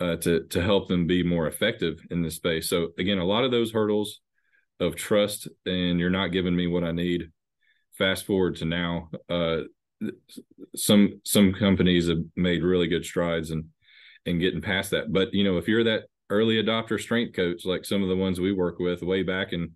uh, 0.02 0.16
to 0.18 0.44
to 0.50 0.62
help 0.62 0.88
them 0.88 1.06
be 1.06 1.24
more 1.24 1.48
effective 1.48 2.02
in 2.10 2.24
this 2.24 2.36
space. 2.36 2.68
So 2.68 2.90
again, 2.98 3.20
a 3.20 3.26
lot 3.26 3.44
of 3.44 3.52
those 3.52 3.72
hurdles 3.72 4.20
of 4.80 4.96
trust 4.96 5.48
and 5.66 6.00
you're 6.00 6.10
not 6.10 6.32
giving 6.32 6.56
me 6.56 6.66
what 6.66 6.84
I 6.84 6.92
need. 6.92 7.30
Fast 7.98 8.26
forward 8.26 8.56
to 8.58 8.66
now, 8.66 9.10
uh, 9.30 9.60
some 10.76 11.22
some 11.24 11.54
companies 11.54 12.10
have 12.10 12.24
made 12.36 12.64
really 12.64 12.88
good 12.88 13.06
strides 13.06 13.52
and 13.52 13.66
and 14.26 14.40
getting 14.40 14.62
past 14.62 14.92
that. 14.92 15.14
But 15.14 15.34
you 15.34 15.44
know, 15.44 15.58
if 15.58 15.68
you're 15.68 15.84
that 15.84 16.06
early 16.32 16.56
adopter 16.56 17.00
strength 17.00 17.36
coach 17.36 17.66
like 17.66 17.86
some 17.86 18.02
of 18.02 18.10
the 18.10 18.16
ones 18.16 18.40
we 18.40 18.54
work 18.54 18.80
with 18.80 19.04
way 19.04 19.22
back 19.22 19.52
in 19.52 19.76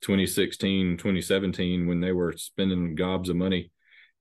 2016 0.00 0.96
2017 0.96 1.86
when 1.86 2.00
they 2.00 2.12
were 2.12 2.32
spending 2.32 2.94
gobs 2.94 3.28
of 3.28 3.36
money 3.36 3.70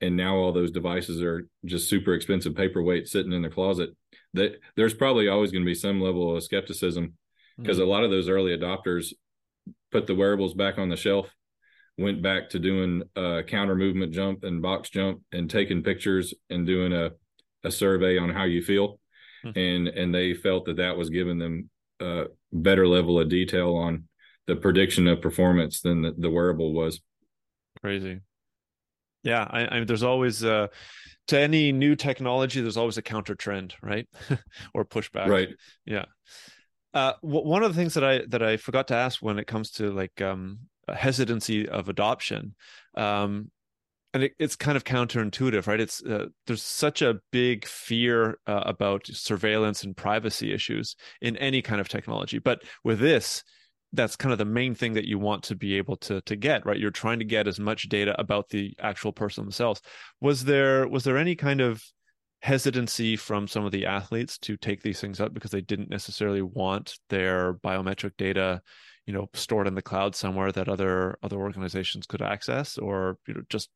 and 0.01 0.17
now 0.17 0.35
all 0.35 0.51
those 0.51 0.71
devices 0.71 1.21
are 1.21 1.47
just 1.63 1.89
super 1.89 2.13
expensive 2.13 2.55
paperweight 2.55 3.07
sitting 3.07 3.31
in 3.31 3.41
the 3.41 3.49
closet 3.49 3.89
that 4.35 4.59
there's 4.75 4.93
probably 4.93 5.27
always 5.27 5.51
going 5.51 5.63
to 5.63 5.69
be 5.69 5.75
some 5.75 6.01
level 6.01 6.35
of 6.35 6.43
skepticism 6.43 7.13
because 7.57 7.77
mm-hmm. 7.77 7.87
a 7.87 7.89
lot 7.89 8.03
of 8.03 8.11
those 8.11 8.29
early 8.29 8.55
adopters 8.55 9.13
put 9.91 10.07
the 10.07 10.15
wearables 10.15 10.53
back 10.53 10.77
on 10.77 10.89
the 10.89 10.95
shelf 10.95 11.29
went 11.97 12.21
back 12.21 12.49
to 12.49 12.59
doing 12.59 13.03
a 13.15 13.41
counter 13.43 13.75
movement 13.75 14.13
jump 14.13 14.43
and 14.43 14.61
box 14.61 14.89
jump 14.89 15.21
and 15.31 15.49
taking 15.49 15.81
pictures 15.81 16.33
and 16.49 16.65
doing 16.65 16.91
a, 16.91 17.11
a 17.63 17.71
survey 17.71 18.17
on 18.17 18.29
how 18.29 18.43
you 18.43 18.61
feel 18.61 18.99
mm-hmm. 19.45 19.57
and 19.57 19.87
and 19.87 20.13
they 20.13 20.33
felt 20.33 20.65
that 20.65 20.77
that 20.77 20.97
was 20.97 21.09
giving 21.09 21.39
them 21.39 21.69
a 22.01 22.25
better 22.51 22.87
level 22.87 23.19
of 23.19 23.29
detail 23.29 23.75
on 23.75 24.07
the 24.47 24.55
prediction 24.55 25.07
of 25.07 25.21
performance 25.21 25.81
than 25.81 26.01
the, 26.01 26.13
the 26.17 26.29
wearable 26.29 26.73
was. 26.73 27.01
Crazy. 27.81 28.21
Yeah, 29.25 29.45
I, 29.49 29.65
I 29.65 29.73
mean, 29.79 29.87
there's 29.87 30.03
always 30.03 30.43
uh, 30.43 30.67
to 31.27 31.39
any 31.39 31.71
new 31.71 31.95
technology, 31.95 32.61
there's 32.61 32.77
always 32.77 32.97
a 32.97 33.01
counter 33.01 33.35
trend, 33.35 33.73
right, 33.81 34.07
or 34.73 34.85
pushback. 34.85 35.27
Right. 35.27 35.49
Yeah. 35.85 36.05
Uh, 36.93 37.13
w- 37.23 37.45
one 37.45 37.63
of 37.63 37.73
the 37.73 37.77
things 37.79 37.95
that 37.95 38.03
I 38.03 38.21
that 38.29 38.41
I 38.41 38.57
forgot 38.57 38.87
to 38.89 38.95
ask 38.95 39.21
when 39.21 39.39
it 39.39 39.47
comes 39.47 39.71
to 39.71 39.91
like 39.91 40.21
um, 40.21 40.59
hesitancy 40.87 41.67
of 41.67 41.89
adoption, 41.89 42.55
um, 42.95 43.51
and 44.13 44.23
it, 44.23 44.33
it's 44.39 44.55
kind 44.55 44.77
of 44.77 44.85
counterintuitive 44.85 45.67
right 45.67 45.81
it's 45.81 46.01
uh, 46.03 46.27
there's 46.47 46.63
such 46.63 47.01
a 47.01 47.19
big 47.31 47.65
fear 47.65 48.39
uh, 48.47 48.63
about 48.65 49.05
surveillance 49.07 49.83
and 49.83 49.97
privacy 49.97 50.53
issues 50.53 50.95
in 51.21 51.35
any 51.37 51.61
kind 51.61 51.81
of 51.81 51.89
technology 51.89 52.39
but 52.39 52.61
with 52.83 52.99
this 52.99 53.43
that's 53.95 54.15
kind 54.15 54.31
of 54.31 54.37
the 54.37 54.45
main 54.45 54.75
thing 54.75 54.93
that 54.93 55.05
you 55.05 55.17
want 55.17 55.43
to 55.43 55.55
be 55.55 55.75
able 55.77 55.97
to 55.97 56.21
to 56.21 56.35
get 56.35 56.65
right 56.65 56.79
you're 56.79 56.91
trying 56.91 57.19
to 57.19 57.25
get 57.25 57.47
as 57.47 57.59
much 57.59 57.89
data 57.89 58.19
about 58.19 58.49
the 58.49 58.73
actual 58.79 59.11
person 59.11 59.43
themselves 59.43 59.81
was 60.21 60.43
there 60.45 60.87
was 60.87 61.03
there 61.03 61.17
any 61.17 61.35
kind 61.35 61.61
of 61.61 61.83
hesitancy 62.41 63.15
from 63.15 63.47
some 63.47 63.65
of 63.65 63.71
the 63.71 63.85
athletes 63.85 64.37
to 64.37 64.55
take 64.57 64.81
these 64.81 64.99
things 64.99 65.19
up 65.19 65.33
because 65.33 65.51
they 65.51 65.61
didn't 65.61 65.89
necessarily 65.89 66.41
want 66.41 66.97
their 67.09 67.55
biometric 67.55 68.11
data 68.17 68.61
you 69.05 69.13
know 69.13 69.27
stored 69.33 69.67
in 69.67 69.75
the 69.75 69.81
cloud 69.81 70.15
somewhere 70.15 70.51
that 70.51 70.69
other 70.69 71.17
other 71.23 71.37
organizations 71.37 72.05
could 72.05 72.21
access 72.21 72.77
or 72.77 73.17
you 73.27 73.33
know 73.33 73.41
just 73.49 73.69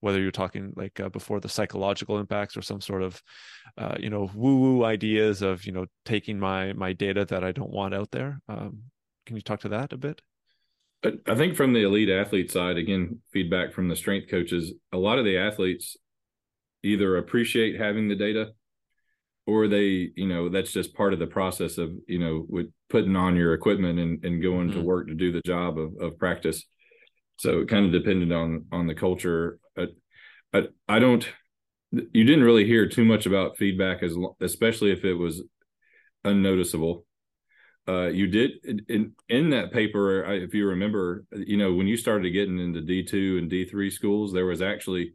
whether 0.00 0.20
you're 0.20 0.30
talking 0.30 0.72
like 0.76 1.00
uh, 1.00 1.08
before 1.08 1.40
the 1.40 1.48
psychological 1.48 2.18
impacts 2.18 2.56
or 2.56 2.62
some 2.62 2.80
sort 2.80 3.02
of 3.02 3.22
uh, 3.76 3.96
you 3.98 4.10
know 4.10 4.30
woo 4.34 4.56
woo 4.56 4.84
ideas 4.84 5.42
of 5.42 5.64
you 5.64 5.72
know 5.72 5.86
taking 6.04 6.38
my 6.38 6.72
my 6.72 6.92
data 6.92 7.24
that 7.24 7.44
I 7.44 7.52
don't 7.52 7.70
want 7.70 7.94
out 7.94 8.10
there. 8.10 8.40
Um, 8.48 8.82
can 9.28 9.36
you 9.36 9.42
talk 9.42 9.60
to 9.60 9.68
that 9.68 9.92
a 9.92 9.96
bit? 9.96 10.20
I 11.04 11.36
think 11.36 11.54
from 11.54 11.72
the 11.72 11.84
elite 11.84 12.10
athlete 12.10 12.50
side, 12.50 12.76
again, 12.76 13.20
feedback 13.32 13.72
from 13.72 13.88
the 13.88 13.94
strength 13.94 14.28
coaches, 14.28 14.72
a 14.92 14.98
lot 14.98 15.20
of 15.20 15.24
the 15.24 15.36
athletes 15.36 15.96
either 16.82 17.16
appreciate 17.16 17.80
having 17.80 18.08
the 18.08 18.16
data 18.16 18.50
or 19.46 19.68
they, 19.68 20.10
you 20.16 20.26
know, 20.26 20.48
that's 20.48 20.72
just 20.72 20.94
part 20.94 21.12
of 21.12 21.20
the 21.20 21.26
process 21.28 21.78
of, 21.78 21.92
you 22.08 22.18
know, 22.18 22.44
with 22.48 22.66
putting 22.90 23.14
on 23.14 23.36
your 23.36 23.54
equipment 23.54 24.00
and, 24.00 24.24
and 24.24 24.42
going 24.42 24.70
mm-hmm. 24.70 24.80
to 24.80 24.84
work 24.84 25.06
to 25.06 25.14
do 25.14 25.30
the 25.30 25.42
job 25.42 25.78
of, 25.78 25.92
of 26.00 26.18
practice 26.18 26.64
so 27.38 27.60
it 27.60 27.68
kind 27.68 27.86
of 27.86 27.92
depended 27.92 28.32
on 28.32 28.66
on 28.70 28.86
the 28.86 28.94
culture 28.94 29.58
but 29.74 29.90
I, 30.52 30.68
I 30.88 30.98
don't 30.98 31.26
you 31.90 32.24
didn't 32.24 32.44
really 32.44 32.66
hear 32.66 32.86
too 32.86 33.04
much 33.04 33.24
about 33.24 33.56
feedback 33.56 34.02
as 34.02 34.14
especially 34.40 34.90
if 34.92 35.04
it 35.04 35.14
was 35.14 35.42
unnoticeable 36.24 37.06
uh, 37.88 38.08
you 38.08 38.26
did 38.26 38.50
in 38.88 39.12
in 39.28 39.50
that 39.50 39.72
paper 39.72 40.22
if 40.34 40.52
you 40.52 40.68
remember 40.68 41.24
you 41.32 41.56
know 41.56 41.72
when 41.72 41.86
you 41.86 41.96
started 41.96 42.30
getting 42.30 42.58
into 42.58 42.80
d2 42.80 43.38
and 43.38 43.50
d3 43.50 43.90
schools 43.90 44.32
there 44.32 44.44
was 44.44 44.60
actually 44.60 45.14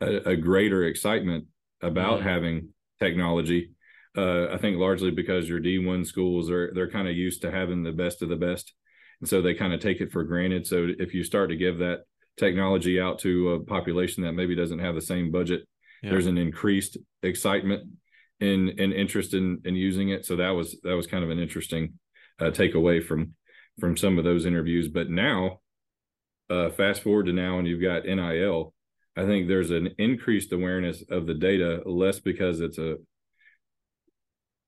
a, 0.00 0.30
a 0.30 0.36
greater 0.36 0.84
excitement 0.84 1.46
about 1.80 2.18
mm-hmm. 2.18 2.28
having 2.28 2.68
technology 3.00 3.70
uh, 4.18 4.48
i 4.48 4.58
think 4.58 4.76
largely 4.76 5.10
because 5.10 5.48
your 5.48 5.58
d1 5.58 6.06
schools 6.06 6.50
are 6.50 6.70
they're 6.74 6.90
kind 6.90 7.08
of 7.08 7.16
used 7.16 7.40
to 7.40 7.50
having 7.50 7.82
the 7.82 7.92
best 7.92 8.20
of 8.20 8.28
the 8.28 8.36
best 8.36 8.74
and 9.20 9.28
so 9.28 9.40
they 9.40 9.54
kind 9.54 9.72
of 9.72 9.80
take 9.80 10.02
it 10.02 10.12
for 10.12 10.22
granted 10.22 10.66
so 10.66 10.88
if 10.98 11.14
you 11.14 11.24
start 11.24 11.48
to 11.48 11.56
give 11.56 11.78
that 11.78 12.00
technology 12.36 13.00
out 13.00 13.18
to 13.20 13.52
a 13.52 13.64
population 13.64 14.22
that 14.22 14.32
maybe 14.32 14.54
doesn't 14.54 14.80
have 14.80 14.94
the 14.94 15.00
same 15.00 15.30
budget 15.30 15.62
yeah. 16.02 16.10
there's 16.10 16.26
an 16.26 16.36
increased 16.36 16.98
excitement 17.22 17.88
and 18.40 18.68
and 18.78 18.92
interest 18.92 19.32
in 19.32 19.62
in 19.64 19.74
using 19.74 20.10
it 20.10 20.26
so 20.26 20.36
that 20.36 20.50
was 20.50 20.78
that 20.82 20.96
was 20.96 21.06
kind 21.06 21.24
of 21.24 21.30
an 21.30 21.38
interesting 21.38 21.94
uh, 22.42 22.50
takeaway 22.50 23.02
from 23.02 23.34
from 23.80 23.96
some 23.96 24.18
of 24.18 24.24
those 24.24 24.44
interviews. 24.44 24.88
But 24.88 25.08
now 25.08 25.60
uh, 26.50 26.70
fast 26.70 27.02
forward 27.02 27.26
to 27.26 27.32
now 27.32 27.58
and 27.58 27.66
you've 27.66 27.82
got 27.82 28.04
NIL 28.04 28.74
i 29.14 29.26
think 29.26 29.46
there's 29.46 29.70
an 29.70 29.90
increased 29.98 30.52
awareness 30.52 31.04
of 31.10 31.26
the 31.26 31.34
data 31.34 31.82
less 31.84 32.18
because 32.18 32.60
it's 32.60 32.78
a 32.78 32.96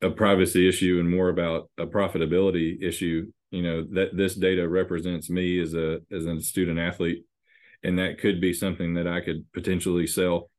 a 0.05 0.11
privacy 0.11 0.68
issue 0.68 0.99
and 1.01 1.11
more 1.11 1.29
about 1.29 1.70
a 1.79 1.87
profitability 1.87 2.83
issue. 2.83 3.31
You 3.51 3.62
know 3.62 3.87
that 3.93 4.16
this 4.16 4.35
data 4.35 4.68
represents 4.68 5.31
me 5.31 5.61
as 5.61 5.75
a 5.75 6.01
as 6.12 6.27
a 6.27 6.41
student 6.41 6.79
athlete 6.79 7.25
and 7.83 7.99
that 7.99 8.18
could 8.18 8.41
be 8.41 8.53
something 8.53 8.95
that 8.95 9.07
i 9.07 9.20
could 9.20 9.45
potentially 9.53 10.07
sell 10.07 10.51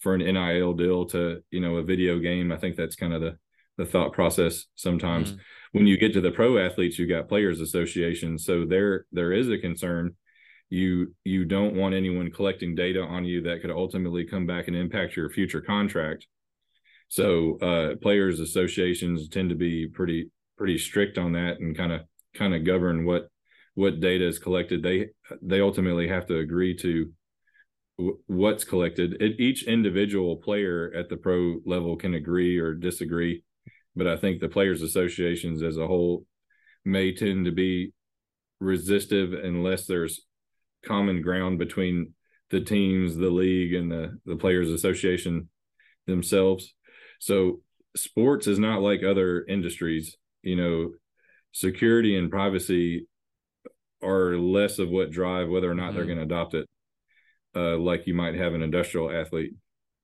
for 0.00 0.14
an 0.14 0.20
NIL 0.20 0.74
deal 0.74 1.06
to 1.06 1.42
you 1.50 1.60
know 1.60 1.76
a 1.76 1.82
video 1.82 2.18
game. 2.18 2.52
I 2.52 2.58
think 2.58 2.76
that's 2.76 2.96
kind 2.96 3.14
of 3.14 3.20
the 3.20 3.38
the 3.78 3.86
thought 3.86 4.12
process 4.12 4.66
sometimes. 4.74 5.32
Mm 5.32 5.38
when 5.72 5.86
you 5.86 5.96
get 5.96 6.12
to 6.12 6.20
the 6.20 6.30
pro 6.30 6.58
athletes 6.58 6.98
you've 6.98 7.08
got 7.08 7.28
players 7.28 7.60
associations 7.60 8.44
so 8.44 8.64
there 8.64 9.06
there 9.10 9.32
is 9.32 9.48
a 9.48 9.58
concern. 9.58 10.14
You 10.68 11.14
you 11.24 11.44
don't 11.44 11.74
want 11.74 11.94
anyone 11.94 12.30
collecting 12.30 12.74
data 12.74 13.02
on 13.02 13.24
you 13.24 13.42
that 13.42 13.60
could 13.60 13.70
ultimately 13.70 14.24
come 14.24 14.46
back 14.46 14.68
and 14.68 14.76
impact 14.76 15.16
your 15.16 15.28
future 15.28 15.60
contract. 15.60 16.26
So 17.08 17.58
uh, 17.58 17.96
players 17.96 18.40
associations 18.40 19.28
tend 19.28 19.50
to 19.50 19.54
be 19.54 19.86
pretty 19.86 20.30
pretty 20.56 20.78
strict 20.78 21.18
on 21.18 21.32
that 21.32 21.60
and 21.60 21.76
kind 21.76 21.92
of 21.92 22.02
kind 22.34 22.54
of 22.54 22.64
govern 22.64 23.04
what 23.04 23.28
what 23.74 24.00
data 24.00 24.26
is 24.26 24.38
collected. 24.38 24.82
They 24.82 25.08
they 25.42 25.60
ultimately 25.60 26.08
have 26.08 26.26
to 26.28 26.38
agree 26.38 26.74
to 26.78 27.12
w- 27.98 28.18
what's 28.26 28.64
collected. 28.64 29.20
It, 29.20 29.40
each 29.40 29.64
individual 29.64 30.36
player 30.36 30.90
at 30.96 31.10
the 31.10 31.18
pro 31.18 31.60
level 31.66 31.96
can 31.96 32.14
agree 32.14 32.58
or 32.58 32.72
disagree 32.72 33.42
but 33.94 34.06
i 34.06 34.16
think 34.16 34.40
the 34.40 34.48
players 34.48 34.82
associations 34.82 35.62
as 35.62 35.76
a 35.76 35.86
whole 35.86 36.24
may 36.84 37.14
tend 37.14 37.44
to 37.44 37.52
be 37.52 37.92
resistive 38.60 39.32
unless 39.32 39.86
there's 39.86 40.20
common 40.84 41.22
ground 41.22 41.58
between 41.58 42.12
the 42.50 42.60
teams 42.60 43.16
the 43.16 43.30
league 43.30 43.74
and 43.74 43.90
the 43.90 44.18
the 44.26 44.36
players 44.36 44.70
association 44.70 45.48
themselves 46.06 46.74
so 47.18 47.60
sports 47.96 48.46
is 48.46 48.58
not 48.58 48.82
like 48.82 49.02
other 49.02 49.44
industries. 49.44 50.16
You 50.42 50.56
know, 50.56 50.90
security 51.52 52.16
and 52.16 52.30
privacy 52.30 53.06
are 54.02 54.36
less 54.36 54.78
of 54.78 54.88
what 54.88 55.10
drive 55.10 55.48
whether 55.48 55.70
or 55.70 55.74
not 55.74 55.88
mm-hmm. 55.88 55.96
they're 55.96 56.06
going 56.06 56.18
to 56.18 56.24
adopt 56.24 56.54
it. 56.54 56.68
Uh, 57.54 57.76
like 57.76 58.06
you 58.06 58.14
might 58.14 58.34
have 58.34 58.54
an 58.54 58.62
industrial 58.62 59.10
athlete, 59.10 59.52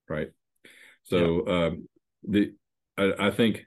right? 0.09 0.29
So 1.05 1.45
yeah. 1.47 1.67
um, 1.67 1.89
the 2.25 2.53
I, 2.99 3.29
I, 3.29 3.31
think 3.31 3.65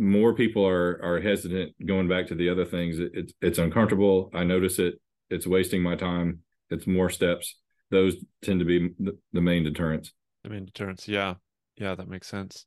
more 0.00 0.34
people 0.34 0.66
are 0.66 0.98
are 1.02 1.20
hesitant 1.20 1.74
going 1.86 2.08
back 2.08 2.26
to 2.28 2.34
the 2.34 2.48
other 2.48 2.64
things. 2.64 2.98
It, 2.98 3.12
it's 3.14 3.32
it's 3.40 3.58
uncomfortable. 3.58 4.30
I 4.34 4.44
notice 4.44 4.78
it. 4.78 4.94
It's 5.28 5.46
wasting 5.46 5.82
my 5.82 5.94
time. 5.94 6.40
It's 6.70 6.86
more 6.86 7.10
steps. 7.10 7.56
Those 7.90 8.16
tend 8.42 8.60
to 8.60 8.66
be 8.66 8.90
the, 8.98 9.18
the 9.32 9.40
main 9.40 9.62
deterrents. 9.64 10.12
The 10.42 10.50
main 10.50 10.64
deterrents, 10.64 11.06
yeah. 11.06 11.34
Yeah, 11.76 11.94
that 11.94 12.08
makes 12.08 12.28
sense. 12.28 12.66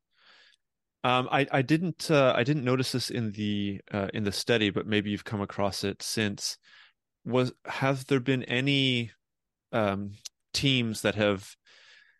Um, 1.04 1.28
I 1.32 1.48
I 1.52 1.62
didn't 1.64 2.10
uh, 2.12 2.34
I 2.36 2.44
didn't 2.44 2.64
notice 2.64 2.92
this 2.92 3.10
in 3.10 3.32
the 3.32 3.82
uh, 3.92 4.08
in 4.14 4.24
the 4.24 4.32
study, 4.32 4.70
but 4.70 4.88
maybe 4.88 5.10
you've 5.10 5.26
come 5.26 5.42
across 5.42 5.84
it 5.84 6.02
since. 6.04 6.58
Was 7.26 7.52
have 7.66 8.06
there 8.08 8.20
been 8.20 8.44
any 8.44 9.12
um, 9.72 10.12
teams 10.54 11.02
that 11.02 11.16
have 11.16 11.56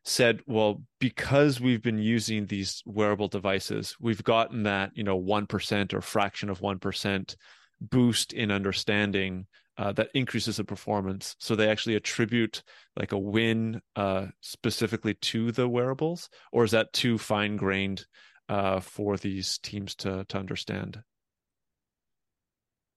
said, 0.04 0.42
well, 0.46 0.82
because 1.00 1.62
we've 1.62 1.82
been 1.82 1.98
using 1.98 2.46
these 2.46 2.82
wearable 2.86 3.30
devices, 3.30 3.96
we've 4.00 4.24
gotten 4.24 4.64
that 4.64 4.92
you 4.96 5.04
know 5.04 5.16
one 5.16 5.48
percent 5.48 5.94
or 5.94 6.02
fraction 6.02 6.50
of 6.50 6.62
one 6.62 6.80
percent 6.80 7.36
boost 7.82 8.34
in 8.34 8.52
understanding 8.52 9.46
uh, 9.78 9.92
that 9.94 10.10
increases 10.14 10.58
the 10.58 10.64
performance. 10.64 11.36
So 11.40 11.56
they 11.56 11.70
actually 11.70 11.96
attribute 11.96 12.64
like 12.96 13.12
a 13.12 13.18
win 13.18 13.82
uh, 13.96 14.28
specifically 14.42 15.16
to 15.16 15.52
the 15.52 15.68
wearables, 15.68 16.30
or 16.52 16.64
is 16.64 16.72
that 16.72 16.94
too 16.94 17.18
fine 17.18 17.58
grained 17.58 18.06
uh, 18.50 18.80
for 18.80 19.18
these 19.18 19.58
teams 19.60 19.96
to 19.96 20.26
to 20.30 20.38
understand? 20.38 21.02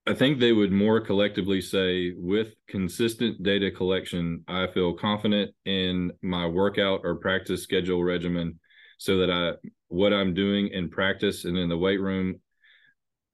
I 0.07 0.15
think 0.15 0.39
they 0.39 0.53
would 0.53 0.71
more 0.71 1.01
collectively 1.01 1.61
say, 1.61 2.13
with 2.17 2.55
consistent 2.69 3.43
data 3.43 3.73
collection, 3.73 4.45
I 4.47 4.69
feel 4.69 4.95
confident 4.95 5.53
in 5.65 6.13
my 6.23 6.47
workout 6.47 7.01
or 7.03 7.17
practice 7.17 7.65
schedule 7.65 8.05
regimen, 8.05 8.61
so 8.99 9.19
that 9.19 9.31
I 9.31 9.53
what 9.89 10.13
I'm 10.13 10.33
doing 10.33 10.69
in 10.69 10.91
practice 10.91 11.45
and 11.45 11.59
in 11.59 11.69
the 11.69 11.77
weight 11.77 12.01
room 12.01 12.41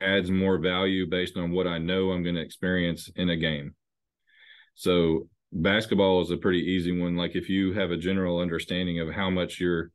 adds 0.00 0.30
more 0.30 0.58
value 0.58 1.06
based 1.08 1.36
on 1.36 1.52
what 1.52 1.66
I 1.66 1.78
know 1.78 2.10
I'm 2.10 2.22
going 2.22 2.34
to 2.34 2.40
experience 2.40 3.10
in 3.14 3.30
a 3.30 3.36
game. 3.36 3.74
So 4.74 5.28
basketball 5.52 6.22
is 6.22 6.30
a 6.30 6.36
pretty 6.36 6.60
easy 6.60 6.98
one. 6.98 7.16
Like 7.16 7.36
if 7.36 7.48
you 7.48 7.72
have 7.74 7.90
a 7.90 7.96
general 7.96 8.38
understanding 8.38 9.00
of 9.00 9.10
how 9.10 9.30
much 9.30 9.60
you're 9.60 9.90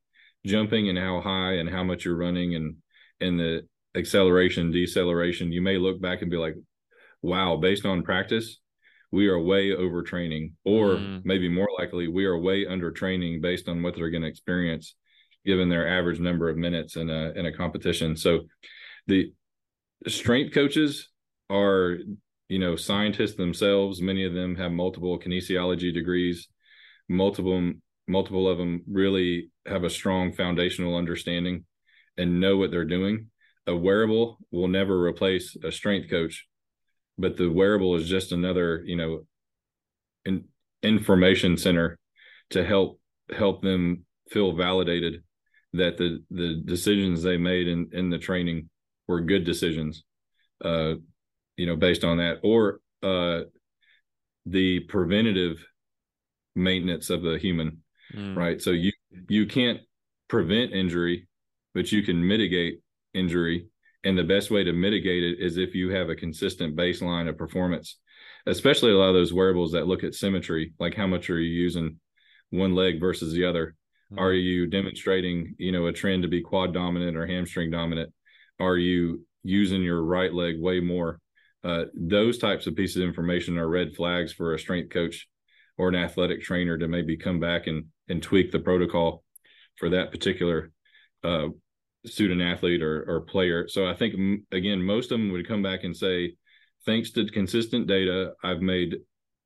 jumping 0.46 0.90
and 0.90 0.98
how 0.98 1.22
high 1.22 1.54
and 1.54 1.70
how 1.70 1.84
much 1.84 2.06
you're 2.06 2.16
running 2.16 2.56
and 2.56 2.78
and 3.20 3.40
the 3.40 3.68
acceleration, 3.98 4.72
deceleration, 4.72 5.52
you 5.52 5.62
may 5.62 5.78
look 5.78 6.00
back 6.02 6.22
and 6.22 6.32
be 6.32 6.38
like, 6.38 6.56
wow, 7.22 7.58
based 7.58 7.86
on 7.86 8.04
practice, 8.04 8.60
we 9.12 9.28
are 9.28 9.40
way 9.40 9.74
over 9.74 10.04
training, 10.04 10.54
or 10.66 10.96
mm. 10.96 11.22
maybe 11.24 11.50
more 11.50 11.70
likely, 11.78 12.08
we 12.08 12.26
are 12.26 12.38
way 12.38 12.66
under 12.68 12.92
training 12.92 13.42
based 13.42 13.68
on 13.68 13.82
what 13.82 13.96
they're 13.96 14.10
going 14.10 14.24
to 14.24 14.28
experience 14.30 14.96
given 15.46 15.70
their 15.70 15.88
average 15.88 16.20
number 16.20 16.50
of 16.50 16.58
minutes 16.58 16.98
in 16.98 17.10
a 17.10 17.32
in 17.36 17.46
a 17.46 17.54
competition. 17.54 18.18
So 18.18 18.42
the 19.08 19.32
strength 20.08 20.54
coaches 20.54 21.10
are 21.50 21.98
you 22.50 22.60
know 22.60 22.76
scientists 22.76 23.36
themselves 23.36 24.02
many 24.02 24.26
of 24.26 24.34
them 24.34 24.56
have 24.56 24.72
multiple 24.72 25.20
kinesiology 25.20 25.94
degrees 25.94 26.48
multiple 27.10 27.74
multiple 28.08 28.48
of 28.48 28.58
them 28.58 28.84
really 28.90 29.50
have 29.66 29.84
a 29.84 29.90
strong 29.90 30.32
foundational 30.32 30.96
understanding 30.96 31.66
and 32.18 32.40
know 32.40 32.58
what 32.58 32.72
they're 32.72 32.86
doing 32.86 33.28
a 33.68 33.76
wearable 33.76 34.38
will 34.52 34.68
never 34.68 35.04
replace 35.04 35.56
a 35.64 35.72
strength 35.72 36.10
coach 36.10 36.48
but 37.18 37.38
the 37.38 37.52
wearable 37.52 37.96
is 37.96 38.08
just 38.08 38.32
another 38.32 38.82
you 38.86 38.96
know 38.96 39.22
in, 40.26 40.46
information 40.84 41.58
center 41.58 41.98
to 42.50 42.64
help 42.64 43.00
help 43.36 43.62
them 43.62 44.06
feel 44.30 44.54
validated 44.54 45.24
that 45.74 45.98
the 45.98 46.24
the 46.32 46.62
decisions 46.66 47.22
they 47.22 47.38
made 47.38 47.68
in 47.68 47.90
in 47.92 48.10
the 48.10 48.18
training 48.18 48.70
were 49.08 49.22
good 49.22 49.44
decisions 49.44 50.04
uh 50.64 50.94
you 51.56 51.66
know 51.66 51.76
based 51.76 52.04
on 52.04 52.18
that 52.18 52.40
or 52.44 52.80
uh 53.04 53.42
the 54.46 54.80
preventative 54.82 55.58
maintenance 56.56 57.10
of 57.10 57.22
the 57.22 57.38
human 57.38 57.80
mm. 58.16 58.36
right 58.36 58.62
so 58.62 58.72
you 58.72 58.92
you 59.30 59.46
can't 59.46 59.80
prevent 60.28 60.72
injury 60.74 61.28
but 61.74 61.92
you 61.92 62.02
can 62.02 62.26
mitigate 62.26 62.80
injury 63.14 63.68
and 64.04 64.18
the 64.18 64.24
best 64.24 64.52
way 64.52 64.64
to 64.64 64.74
mitigate 64.74 65.24
it 65.24 65.40
is 65.40 65.58
if 65.58 65.76
you 65.76 65.90
have 65.90 66.10
a 66.10 66.16
consistent 66.16 66.76
baseline 66.76 67.28
of 67.30 67.38
performance 67.38 67.98
especially 68.46 68.92
a 68.92 68.98
lot 68.98 69.10
of 69.10 69.16
those 69.16 69.34
wearables 69.34 69.72
that 69.72 69.88
look 69.88 70.04
at 70.04 70.14
symmetry 70.14 70.74
like 70.80 70.96
how 70.96 71.08
much 71.08 71.30
are 71.30 71.40
you 71.40 71.50
using 71.50 72.00
one 72.52 72.76
leg 72.76 73.00
versus 73.00 73.34
the 73.34 73.46
other 73.46 73.76
mm. 74.14 74.20
are 74.20 74.34
you 74.34 74.68
demonstrating 74.68 75.56
you 75.58 75.72
know 75.72 75.88
a 75.88 75.94
trend 75.94 76.24
to 76.24 76.30
be 76.30 76.42
quad 76.42 76.74
dominant 76.74 77.18
or 77.18 77.26
hamstring 77.26 77.72
dominant 77.72 78.12
are 78.60 78.78
you 78.78 79.22
using 79.48 79.82
your 79.82 80.04
right 80.04 80.34
leg 80.34 80.60
way 80.60 80.80
more. 80.80 81.20
Uh, 81.64 81.86
those 81.96 82.38
types 82.38 82.68
of 82.68 82.76
pieces 82.76 82.98
of 82.98 83.04
information 83.04 83.58
are 83.58 83.68
red 83.68 83.96
flags 83.96 84.32
for 84.32 84.54
a 84.54 84.60
strength 84.60 84.90
coach 84.90 85.28
or 85.78 85.90
an 85.90 85.96
athletic 85.96 86.42
trainer 86.42 86.78
to 86.78 86.88
maybe 86.88 87.18
come 87.18 87.40
back 87.40 87.68
and 87.68 87.86
and 88.10 88.24
tweak 88.24 88.52
the 88.52 88.60
protocol 88.60 89.24
for 89.76 89.90
that 89.90 90.12
particular 90.12 90.72
uh, 91.24 91.48
student 92.08 92.42
athlete 92.42 92.82
or, 92.82 93.04
or 93.08 93.22
player. 93.22 93.68
So 93.68 93.88
I 93.88 93.94
think 93.94 94.16
again, 94.52 94.82
most 94.82 95.12
of 95.12 95.20
them 95.20 95.32
would 95.32 95.48
come 95.48 95.62
back 95.62 95.84
and 95.84 95.96
say, 95.96 96.36
thanks 96.86 97.12
to 97.12 97.26
consistent 97.28 97.88
data, 97.88 98.34
I've 98.44 98.62
made, 98.62 98.98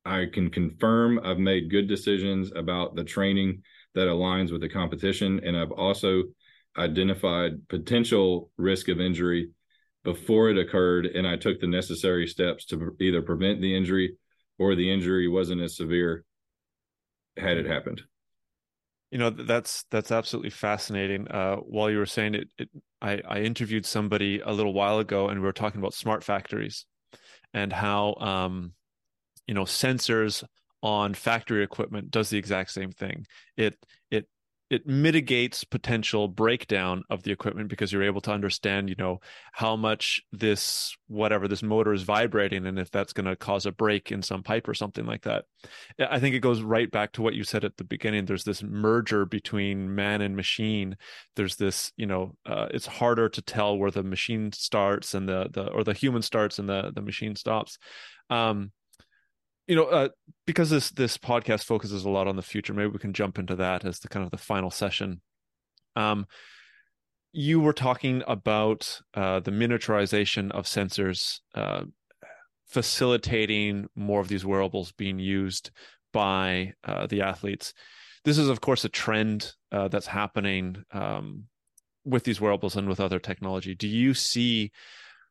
I 0.06 0.26
can 0.32 0.50
confirm 0.50 1.20
I've 1.24 1.40
made 1.40 1.72
good 1.72 1.88
decisions 1.88 2.52
about 2.56 2.96
the 2.96 3.04
training 3.04 3.64
that 3.96 4.08
aligns 4.08 4.52
with 4.52 4.62
the 4.62 4.70
competition, 4.70 5.42
and 5.44 5.58
I've 5.58 5.72
also 5.72 6.24
identified 6.78 7.68
potential 7.68 8.50
risk 8.58 8.88
of 8.88 9.02
injury 9.02 9.50
before 10.04 10.50
it 10.50 10.58
occurred 10.58 11.06
and 11.06 11.28
I 11.28 11.36
took 11.36 11.60
the 11.60 11.68
necessary 11.68 12.28
steps 12.28 12.66
to 12.68 12.96
either 13.00 13.22
prevent 13.22 13.62
the 13.62 13.76
injury 13.76 14.16
or 14.58 14.76
the 14.76 14.92
injury 14.92 15.28
wasn't 15.28 15.62
as 15.62 15.76
severe 15.76 16.24
had 17.38 17.58
it 17.58 17.66
happened. 17.66 18.02
You 19.12 19.18
know 19.18 19.30
that's 19.30 19.84
that's 19.92 20.12
absolutely 20.12 20.52
fascinating. 20.52 21.28
Uh, 21.28 21.58
while 21.58 21.90
you 21.90 21.98
were 21.98 22.06
saying 22.06 22.36
it, 22.36 22.48
it 22.58 22.70
I, 23.02 23.22
I 23.28 23.40
interviewed 23.42 23.86
somebody 23.86 24.40
a 24.40 24.52
little 24.52 24.74
while 24.74 25.00
ago, 25.00 25.28
and 25.28 25.40
we 25.40 25.46
were 25.46 25.52
talking 25.52 25.80
about 25.80 25.94
smart 25.94 26.24
factories 26.24 26.86
and 27.54 27.74
how 27.74 28.16
um, 28.16 28.74
you 29.48 29.54
know 29.54 29.64
sensors 29.64 30.44
on 30.84 31.14
factory 31.14 31.64
equipment 31.64 32.12
does 32.12 32.30
the 32.30 32.38
exact 32.38 32.72
same 32.72 32.92
thing. 32.92 33.26
It 33.58 33.78
it 34.12 34.28
it 34.72 34.88
mitigates 34.88 35.66
potential 35.66 36.30
breakdown 36.30 37.04
of 37.10 37.24
the 37.24 37.32
equipment 37.32 37.68
because 37.68 37.92
you're 37.92 38.04
able 38.04 38.22
to 38.22 38.32
understand 38.32 38.88
you 38.88 38.96
know 38.98 39.20
how 39.52 39.76
much 39.76 40.22
this 40.32 40.96
whatever 41.10 41.46
this 41.50 41.62
motor 41.62 41.92
is 41.94 42.04
vibrating 42.04 42.66
and 42.66 42.80
if 42.80 42.90
that's 42.90 43.12
going 43.12 43.26
to 43.26 43.36
cause 43.36 43.66
a 43.66 43.72
break 43.74 44.14
in 44.14 44.22
some 44.22 44.42
pipe 44.42 44.70
or 44.70 44.74
something 44.74 45.06
like 45.06 45.24
that. 45.24 45.44
I 46.00 46.20
think 46.20 46.36
it 46.36 46.40
goes 46.40 46.62
right 46.62 46.90
back 46.90 47.12
to 47.14 47.22
what 47.22 47.34
you 47.34 47.44
said 47.44 47.66
at 47.66 47.76
the 47.76 47.84
beginning. 47.84 48.26
There's 48.26 48.46
this 48.46 48.64
merger 48.64 49.26
between 49.26 49.94
man 49.94 50.22
and 50.22 50.38
machine. 50.38 50.96
There's 51.36 51.58
this 51.58 51.92
you 51.98 52.06
know 52.06 52.38
uh, 52.46 52.68
it's 52.72 52.88
harder 52.88 53.28
to 53.28 53.42
tell 53.42 53.78
where 53.78 53.92
the 53.92 54.04
machine 54.04 54.54
starts 54.54 55.14
and 55.14 55.28
the 55.28 55.50
the 55.52 55.68
or 55.68 55.84
the 55.84 55.94
human 55.94 56.22
starts 56.22 56.60
and 56.60 56.70
the 56.70 56.94
the 56.96 57.02
machine 57.02 57.36
stops. 57.36 57.78
Um 58.30 58.72
you 59.68 59.76
know, 59.76 59.86
uh, 59.86 60.10
because 60.46 60.70
this 60.70 60.92
this 60.92 61.18
podcast 61.18 61.64
focuses 61.64 62.06
a 62.06 62.10
lot 62.10 62.28
on 62.28 62.36
the 62.36 62.42
future, 62.42 62.74
maybe 62.74 62.90
we 62.90 63.00
can 63.00 63.14
jump 63.14 63.40
into 63.40 63.56
that 63.56 63.86
as 63.86 64.00
the 64.00 64.10
kind 64.10 64.26
of 64.26 64.32
the 64.32 64.38
final 64.38 64.72
session. 64.72 65.22
Um, 65.96 66.26
you 67.34 67.60
were 67.60 67.74
talking 67.74 68.24
about 68.28 69.02
uh, 69.14 69.40
the 69.40 69.52
miniaturization 69.52 70.52
of 70.52 70.66
sensors 70.66 71.40
uh, 71.56 71.84
facilitating 72.68 73.88
more 73.96 74.20
of 74.20 74.28
these 74.28 74.46
wearables 74.46 74.92
being 74.92 75.20
used 75.20 75.72
by 76.12 76.74
uh, 76.84 77.08
the 77.08 77.22
athletes. 77.22 77.74
This 78.24 78.38
is, 78.38 78.50
of 78.50 78.62
course, 78.62 78.86
a 78.86 78.90
trend 78.90 79.54
uh, 79.72 79.88
that's 79.88 80.08
happening 80.08 80.84
um, 80.92 81.46
with 82.06 82.24
these 82.24 82.42
wearables 82.42 82.76
and 82.76 82.88
with 82.88 83.00
other 83.00 83.20
technology. 83.20 83.76
Do 83.76 83.88
you 83.88 84.14
see 84.14 84.72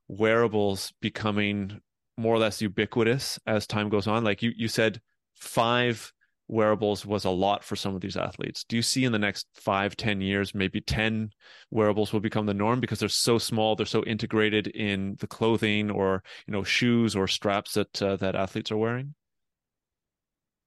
wearables 0.08 0.92
becoming 1.00 1.80
more 2.16 2.34
or 2.34 2.38
less 2.38 2.60
ubiquitous 2.60 3.38
as 3.46 3.66
time 3.66 3.88
goes 3.88 4.06
on? 4.06 4.24
Like 4.24 4.42
you, 4.42 4.52
you 4.56 4.68
said, 4.68 5.00
five 5.36 6.12
wearables 6.50 7.06
was 7.06 7.24
a 7.24 7.30
lot 7.30 7.62
for 7.62 7.76
some 7.76 7.94
of 7.94 8.00
these 8.00 8.16
athletes. 8.16 8.64
Do 8.64 8.76
you 8.76 8.82
see 8.82 9.04
in 9.04 9.12
the 9.12 9.18
next 9.18 9.46
five, 9.54 9.96
ten 9.96 10.20
years, 10.20 10.54
maybe 10.54 10.80
10 10.80 11.30
wearables 11.70 12.12
will 12.12 12.20
become 12.20 12.46
the 12.46 12.54
norm 12.54 12.80
because 12.80 12.98
they're 12.98 13.08
so 13.08 13.38
small, 13.38 13.76
they're 13.76 13.86
so 13.86 14.04
integrated 14.04 14.66
in 14.68 15.16
the 15.20 15.28
clothing 15.28 15.90
or, 15.90 16.22
you 16.46 16.52
know, 16.52 16.64
shoes 16.64 17.14
or 17.14 17.28
straps 17.28 17.74
that, 17.74 18.02
uh, 18.02 18.16
that 18.16 18.34
athletes 18.34 18.72
are 18.72 18.76
wearing? 18.76 19.14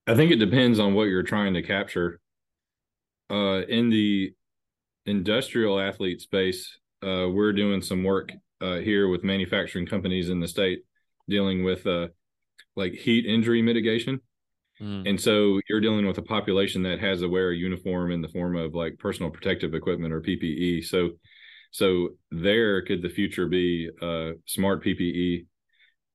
I 0.07 0.15
think 0.15 0.31
it 0.31 0.37
depends 0.37 0.79
on 0.79 0.93
what 0.93 1.05
you're 1.05 1.23
trying 1.23 1.53
to 1.53 1.61
capture. 1.61 2.19
Uh, 3.29 3.61
in 3.67 3.89
the 3.89 4.33
industrial 5.05 5.79
athlete 5.79 6.21
space, 6.21 6.77
uh, 7.03 7.27
we're 7.29 7.53
doing 7.53 7.81
some 7.81 8.03
work 8.03 8.31
uh, 8.61 8.75
here 8.75 9.09
with 9.09 9.23
manufacturing 9.23 9.85
companies 9.85 10.29
in 10.29 10.39
the 10.39 10.47
state 10.47 10.83
dealing 11.27 11.63
with 11.63 11.85
uh, 11.87 12.07
like 12.75 12.93
heat 12.93 13.25
injury 13.25 13.61
mitigation. 13.61 14.19
Mm. 14.81 15.07
And 15.09 15.21
so 15.21 15.59
you're 15.69 15.81
dealing 15.81 16.07
with 16.07 16.17
a 16.17 16.23
population 16.23 16.83
that 16.83 16.99
has 16.99 17.21
to 17.21 17.27
wear 17.27 17.51
a 17.51 17.55
uniform 17.55 18.11
in 18.11 18.21
the 18.21 18.27
form 18.27 18.55
of 18.55 18.73
like 18.73 18.97
personal 18.99 19.31
protective 19.31 19.73
equipment 19.73 20.13
or 20.13 20.21
PPE. 20.21 20.85
So, 20.85 21.11
so 21.71 22.09
there 22.31 22.81
could 22.83 23.01
the 23.01 23.09
future 23.09 23.47
be 23.47 23.89
uh, 24.01 24.31
smart 24.45 24.83
PPE, 24.83 25.45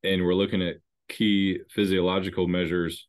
and 0.04 0.24
we're 0.24 0.34
looking 0.34 0.62
at 0.62 0.76
key 1.08 1.58
physiological 1.70 2.46
measures 2.46 3.08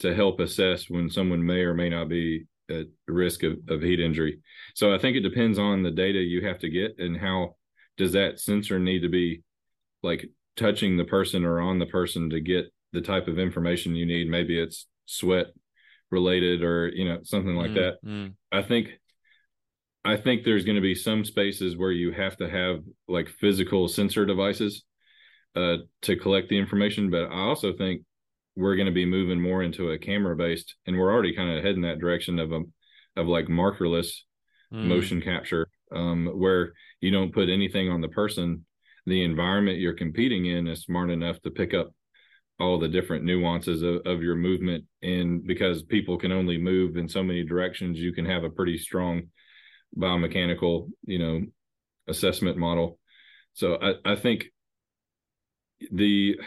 to 0.00 0.14
help 0.14 0.38
assess 0.40 0.88
when 0.88 1.10
someone 1.10 1.44
may 1.44 1.60
or 1.60 1.74
may 1.74 1.88
not 1.88 2.08
be 2.08 2.46
at 2.70 2.86
risk 3.06 3.42
of, 3.42 3.58
of 3.68 3.82
heat 3.82 4.00
injury. 4.00 4.40
So 4.74 4.94
I 4.94 4.98
think 4.98 5.16
it 5.16 5.20
depends 5.20 5.58
on 5.58 5.82
the 5.82 5.90
data 5.90 6.18
you 6.18 6.46
have 6.46 6.58
to 6.60 6.68
get 6.68 6.98
and 6.98 7.16
how 7.16 7.56
does 7.96 8.12
that 8.12 8.38
sensor 8.38 8.78
need 8.78 9.00
to 9.00 9.08
be 9.08 9.42
like 10.02 10.28
touching 10.58 10.96
the 10.96 11.04
person 11.04 11.44
or 11.44 11.60
on 11.60 11.78
the 11.78 11.86
person 11.86 12.30
to 12.30 12.40
get 12.40 12.66
the 12.92 13.00
type 13.00 13.28
of 13.28 13.38
information 13.38 13.94
you 13.94 14.06
need. 14.06 14.28
Maybe 14.28 14.58
it's 14.58 14.86
sweat 15.06 15.46
related 16.10 16.62
or 16.62 16.88
you 16.88 17.06
know 17.08 17.18
something 17.22 17.54
like 17.54 17.70
mm, 17.70 17.74
that. 17.74 17.94
Mm. 18.04 18.34
I 18.52 18.62
think 18.62 18.98
I 20.04 20.16
think 20.16 20.44
there's 20.44 20.64
going 20.64 20.76
to 20.76 20.82
be 20.82 20.94
some 20.94 21.24
spaces 21.24 21.76
where 21.76 21.92
you 21.92 22.12
have 22.12 22.36
to 22.38 22.48
have 22.48 22.80
like 23.08 23.28
physical 23.28 23.88
sensor 23.88 24.24
devices 24.24 24.84
uh, 25.54 25.78
to 26.02 26.16
collect 26.16 26.48
the 26.48 26.58
information, 26.58 27.10
but 27.10 27.24
I 27.26 27.40
also 27.40 27.72
think 27.72 28.02
we're 28.56 28.76
going 28.76 28.86
to 28.86 28.92
be 28.92 29.04
moving 29.04 29.40
more 29.40 29.62
into 29.62 29.90
a 29.90 29.98
camera 29.98 30.34
based, 30.36 30.74
and 30.86 30.98
we're 30.98 31.12
already 31.12 31.34
kind 31.34 31.56
of 31.56 31.64
heading 31.64 31.82
that 31.82 31.98
direction 31.98 32.38
of 32.38 32.52
a 32.52 32.62
of 33.16 33.26
like 33.26 33.46
markerless 33.46 34.12
mm. 34.72 34.84
motion 34.84 35.20
capture, 35.20 35.68
um, 35.94 36.26
where 36.26 36.72
you 37.00 37.10
don't 37.10 37.34
put 37.34 37.48
anything 37.48 37.90
on 37.90 38.00
the 38.00 38.08
person. 38.08 38.64
The 39.08 39.24
environment 39.24 39.78
you're 39.78 39.94
competing 39.94 40.46
in 40.46 40.66
is 40.66 40.82
smart 40.82 41.10
enough 41.10 41.40
to 41.42 41.50
pick 41.50 41.72
up 41.72 41.94
all 42.60 42.78
the 42.78 42.88
different 42.88 43.24
nuances 43.24 43.82
of, 43.82 44.02
of 44.04 44.22
your 44.22 44.36
movement. 44.36 44.84
And 45.02 45.46
because 45.46 45.82
people 45.82 46.18
can 46.18 46.32
only 46.32 46.58
move 46.58 46.96
in 46.96 47.08
so 47.08 47.22
many 47.22 47.44
directions 47.44 47.98
you 47.98 48.12
can 48.12 48.26
have 48.26 48.44
a 48.44 48.50
pretty 48.50 48.76
strong 48.76 49.22
biomechanical 49.96 50.90
you 51.04 51.18
know 51.18 51.42
assessment 52.06 52.58
model. 52.58 52.98
So 53.54 53.78
i, 53.80 54.12
I 54.12 54.16
think 54.16 54.46
the 55.90 56.38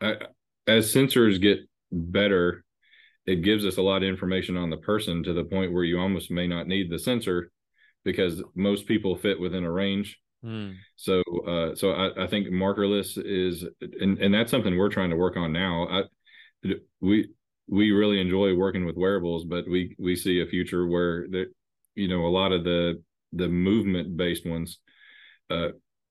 I, 0.00 0.16
as 0.66 0.92
sensors 0.92 1.40
get 1.40 1.60
better 1.90 2.64
it 3.26 3.36
gives 3.36 3.64
us 3.64 3.78
a 3.78 3.82
lot 3.82 4.02
of 4.02 4.08
information 4.08 4.56
on 4.58 4.68
the 4.68 4.76
person 4.76 5.22
to 5.22 5.32
the 5.32 5.44
point 5.44 5.72
where 5.72 5.84
you 5.84 5.98
almost 5.98 6.30
may 6.30 6.46
not 6.46 6.66
need 6.66 6.90
the 6.90 6.98
sensor 6.98 7.50
because 8.04 8.42
most 8.54 8.86
people 8.86 9.16
fit 9.16 9.40
within 9.40 9.64
a 9.64 9.70
range 9.70 10.18
Mm. 10.44 10.76
So, 10.96 11.22
uh, 11.46 11.74
so 11.74 11.92
I, 11.92 12.24
I, 12.24 12.26
think 12.26 12.48
markerless 12.48 13.16
is, 13.16 13.64
and, 13.80 14.18
and 14.18 14.34
that's 14.34 14.50
something 14.50 14.76
we're 14.76 14.90
trying 14.90 15.10
to 15.10 15.16
work 15.16 15.38
on 15.38 15.52
now. 15.52 15.88
I, 15.88 16.72
we, 17.00 17.30
we 17.66 17.92
really 17.92 18.20
enjoy 18.20 18.54
working 18.54 18.84
with 18.84 18.96
wearables, 18.96 19.44
but 19.44 19.66
we, 19.66 19.96
we 19.98 20.16
see 20.16 20.42
a 20.42 20.46
future 20.46 20.86
where 20.86 21.26
that, 21.28 21.46
you 21.94 22.08
know, 22.08 22.26
a 22.26 22.28
lot 22.28 22.52
of 22.52 22.62
the, 22.62 23.02
the 23.32 23.48
movement 23.48 24.18
based 24.18 24.46
ones, 24.46 24.80
uh, 25.50 25.68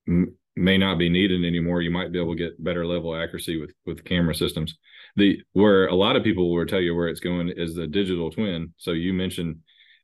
m- 0.08 0.36
may 0.56 0.78
not 0.78 0.98
be 0.98 1.08
needed 1.08 1.44
anymore. 1.44 1.80
You 1.80 1.90
might 1.90 2.12
be 2.12 2.20
able 2.20 2.36
to 2.36 2.42
get 2.42 2.62
better 2.62 2.84
level 2.84 3.14
accuracy 3.14 3.60
with, 3.60 3.72
with 3.86 4.04
camera 4.04 4.34
systems. 4.34 4.76
The, 5.16 5.40
where 5.52 5.86
a 5.86 5.94
lot 5.94 6.16
of 6.16 6.24
people 6.24 6.52
will 6.52 6.66
tell 6.66 6.80
you 6.80 6.94
where 6.94 7.08
it's 7.08 7.20
going 7.20 7.50
is 7.50 7.74
the 7.76 7.86
digital 7.86 8.32
twin. 8.32 8.74
So 8.78 8.92
you 8.92 9.12
mentioned 9.12 9.58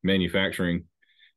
manufacturing, 0.04 0.84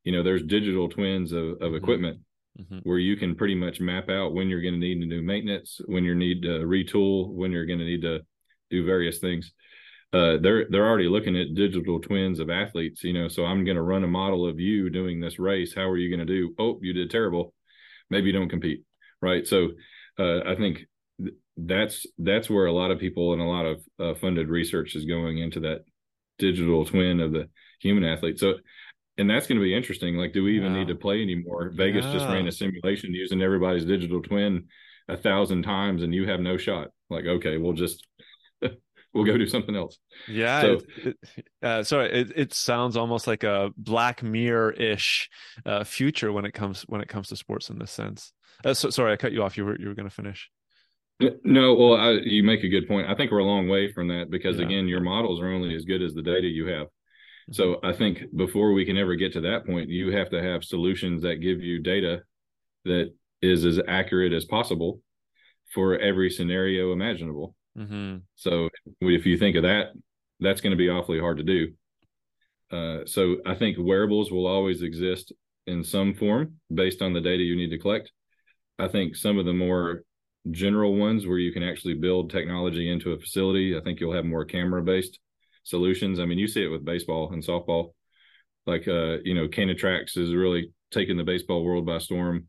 you 0.04 0.12
know, 0.12 0.22
there's 0.22 0.44
digital 0.44 0.89
twins 0.89 1.32
of, 1.32 1.44
of 1.44 1.58
mm-hmm. 1.58 1.76
equipment 1.76 2.20
mm-hmm. 2.60 2.80
where 2.84 2.99
you 2.99 3.16
can 3.16 3.36
pretty 3.36 3.56
much 3.56 3.80
map 3.80 4.10
out 4.10 4.34
when 4.34 4.49
you're 4.49 4.62
going 4.62 4.74
to 4.74 4.80
need 4.80 5.01
to 5.01 5.08
do 5.08 5.22
maintenance, 5.22 5.80
when 5.86 6.04
you 6.04 6.16
need 6.16 6.41
to 6.43 6.60
retool, 6.60 7.30
when 7.30 7.51
you're 7.51 7.66
going 7.66 7.80
to 7.80 7.86
need 7.86 8.01
to 8.01 8.20
do 8.70 8.86
various 8.86 9.20
things. 9.20 9.51
Uh, 10.12 10.38
they're 10.38 10.68
they're 10.70 10.88
already 10.88 11.08
looking 11.08 11.36
at 11.36 11.56
digital 11.56 11.99
twins 11.99 12.39
of 12.39 12.49
athletes, 12.49 13.04
you 13.04 13.14
know. 13.14 13.28
So 13.28 13.45
I'm 13.45 13.66
going 13.66 13.78
to 13.78 13.82
run 13.82 14.04
a 14.04 14.08
model 14.08 14.47
of 14.47 14.60
you 14.60 14.91
doing 14.91 15.20
this 15.20 15.39
race. 15.39 15.74
How 15.74 15.89
are 15.89 15.97
you 15.97 16.16
going 16.16 16.26
to 16.26 16.34
do? 16.34 16.54
Oh, 16.60 16.80
you 16.82 16.93
did 16.93 17.10
terrible. 17.10 17.54
Maybe 18.12 18.28
you 18.28 18.34
don't 18.34 18.49
compete, 18.49 18.84
right? 19.22 19.47
So 19.47 19.70
uh, 20.20 20.41
I 20.41 20.56
think 20.56 20.86
th- 21.20 21.34
that's 21.58 22.06
that's 22.20 22.47
where 22.47 22.68
a 22.68 22.72
lot 22.72 22.91
of 22.91 22.99
people 22.99 23.34
and 23.34 23.41
a 23.41 23.45
lot 23.45 23.66
of 23.66 23.84
uh, 23.99 24.14
funded 24.20 24.49
research 24.49 24.95
is 24.95 25.06
going 25.06 25.39
into 25.39 25.62
that 25.62 25.80
digital 26.38 26.86
twin 26.86 27.20
of 27.20 27.32
the 27.32 27.49
human 27.80 28.04
athlete. 28.04 28.39
So 28.39 28.56
and 29.18 29.30
that's 29.30 29.47
going 29.47 29.59
to 29.59 29.64
be 29.64 29.76
interesting. 29.76 30.16
Like, 30.16 30.34
do 30.34 30.43
we 30.43 30.55
even 30.55 30.74
need 30.74 30.88
to 30.88 30.95
play 30.95 31.22
anymore? 31.22 31.72
Vegas 31.74 32.05
yeah. 32.05 32.14
just 32.14 32.26
ran 32.26 32.47
a 32.47 32.51
simulation 32.51 33.14
using 33.14 33.41
everybody's 33.41 33.86
digital 33.86 34.22
twin 34.22 34.66
a 35.07 35.18
thousand 35.18 35.64
times, 35.64 36.01
and 36.03 36.14
you 36.14 36.28
have 36.28 36.39
no 36.39 36.57
shot. 36.57 36.89
Like, 37.09 37.26
okay, 37.26 37.57
we'll 37.57 37.74
just 37.74 38.05
we'll 39.14 39.26
go 39.26 39.38
do 39.38 39.47
something 39.47 39.76
else. 39.76 39.99
Yeah. 40.28 40.61
So, 40.61 40.82
it, 41.05 41.18
it, 41.36 41.47
uh, 41.61 41.84
sorry, 41.84 42.11
it, 42.11 42.32
it 42.36 42.53
sounds 42.53 42.97
almost 42.97 43.28
like 43.28 43.43
a 43.43 43.72
Black 43.78 44.24
Mirror 44.24 44.72
ish 44.72 45.30
uh, 45.66 45.84
future 45.84 46.32
when 46.32 46.45
it 46.45 46.53
comes 46.53 46.84
when 46.84 47.01
it 47.01 47.07
comes 47.07 47.28
to 47.30 47.36
sports 47.36 47.70
in 47.70 47.78
this 47.78 47.91
sense. 47.91 48.34
Uh, 48.66 48.74
so, 48.74 48.89
sorry, 48.89 49.14
I 49.14 49.18
cut 49.18 49.32
you 49.32 49.43
off. 49.43 49.57
You 49.57 49.66
were 49.66 49.80
you 49.80 49.88
were 49.88 49.95
going 49.95 50.09
to 50.09 50.16
finish. 50.16 50.49
No, 51.43 51.76
well, 51.76 51.95
I, 51.95 52.11
you 52.24 52.43
make 52.43 52.64
a 52.64 52.70
good 52.70 52.88
point. 52.88 53.07
I 53.07 53.16
think 53.16 53.32
we're 53.32 53.39
a 53.39 53.45
long 53.45 53.70
way 53.70 53.91
from 53.91 54.07
that 54.07 54.30
because 54.30 54.57
yeah. 54.57 54.66
again, 54.66 54.88
your 54.88 54.99
models 54.99 55.39
are 55.39 55.47
only 55.47 55.76
as 55.76 55.86
good 55.86 56.01
as 56.01 56.14
the 56.14 56.24
data 56.24 56.47
you 56.47 56.66
have. 56.68 56.88
So 57.52 57.80
I 57.84 57.94
think 57.94 58.24
before 58.36 58.74
we 58.74 58.86
can 58.86 58.98
ever 58.98 59.16
get 59.16 59.34
to 59.34 59.41
that 59.41 59.66
point, 59.66 59.89
you 59.89 60.12
have 60.12 60.30
to 60.30 60.41
have 60.41 60.64
solutions 60.64 61.24
that 61.24 61.41
give 61.41 61.62
you 61.62 61.80
data 61.80 62.22
that 62.86 63.14
is 63.41 63.66
as 63.66 63.80
accurate 63.88 64.34
as 64.34 64.46
possible 64.46 65.02
for 65.74 65.98
every 65.98 66.30
scenario 66.30 66.94
imaginable. 66.94 67.56
Mm-hmm. 67.78 68.18
So 68.36 68.70
if 69.02 69.26
you 69.26 69.38
think 69.38 69.56
of 69.56 69.64
that, 69.64 69.88
that's 70.39 70.62
going 70.62 70.72
to 70.72 70.78
be 70.78 70.89
awfully 70.89 71.20
hard 71.20 71.38
to 71.38 71.44
do. 71.44 71.74
Uh, 72.72 73.06
so 73.06 73.38
I 73.46 73.56
think 73.56 73.78
wearables 73.80 74.32
will 74.32 74.48
always 74.48 74.82
exist 74.82 75.34
in 75.68 75.84
some 75.84 76.14
form 76.14 76.56
based 76.74 77.02
on 77.02 77.14
the 77.14 77.22
data 77.22 77.44
you 77.44 77.56
need 77.56 77.70
to 77.70 77.80
collect. 77.80 78.12
I 78.80 78.88
think 78.88 79.16
some 79.16 79.38
of 79.38 79.46
the 79.46 79.54
more 79.54 80.04
general 80.52 80.96
ones 80.96 81.26
where 81.26 81.38
you 81.38 81.54
can 81.54 81.64
actually 81.64 81.94
build 81.94 82.30
technology 82.30 82.91
into 82.91 83.12
a 83.12 83.20
facility, 83.20 83.78
I 83.78 83.82
think 83.82 84.00
you'll 84.00 84.16
have 84.16 84.26
more 84.26 84.46
camera 84.46 84.82
based 84.82 85.20
solutions. 85.64 86.20
I 86.20 86.26
mean, 86.26 86.38
you 86.38 86.47
see 86.47 86.64
it 86.64 86.70
with 86.70 86.86
baseball 86.86 87.32
and 87.34 87.43
softball. 87.43 87.93
Like, 88.66 88.88
uh, 88.88 89.18
you 89.24 89.34
know, 89.34 89.47
KinaTrax 89.47 90.18
is 90.18 90.34
really 90.34 90.72
taking 90.91 91.18
the 91.18 91.24
baseball 91.24 91.64
world 91.64 91.86
by 91.86 91.97
storm. 91.97 92.47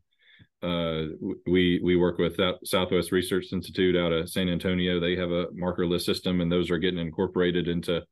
Uh, 0.63 1.03
we 1.45 1.79
we 1.83 1.95
work 1.95 2.17
with 2.17 2.39
Southwest 2.63 3.11
Research 3.11 3.47
Institute 3.51 3.95
out 3.95 4.13
of 4.13 4.29
San 4.29 4.49
Antonio. 4.49 4.99
They 4.99 5.15
have 5.15 5.31
a 5.31 5.47
markerless 5.47 6.01
system, 6.01 6.41
and 6.41 6.51
those 6.51 6.71
are 6.71 6.77
getting 6.77 6.99
incorporated 6.99 7.67
into 7.67 8.03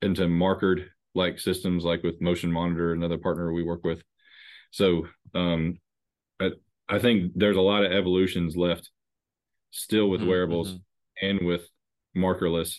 into 0.00 0.22
markered 0.22 0.86
like 1.14 1.40
systems, 1.40 1.84
like 1.84 2.02
with 2.02 2.20
Motion 2.20 2.52
Monitor, 2.52 2.92
another 2.92 3.18
partner 3.18 3.52
we 3.52 3.62
work 3.62 3.84
with. 3.84 4.02
So, 4.70 5.08
um, 5.34 5.78
I, 6.40 6.50
I 6.88 6.98
think 6.98 7.32
there's 7.34 7.56
a 7.56 7.62
lot 7.62 7.84
of 7.84 7.92
evolutions 7.92 8.56
left 8.56 8.90
still 9.70 10.08
with 10.08 10.20
mm-hmm. 10.20 10.30
wearables 10.30 10.72
mm-hmm. 10.72 11.26
and 11.26 11.46
with 11.46 11.62
markerless 12.16 12.78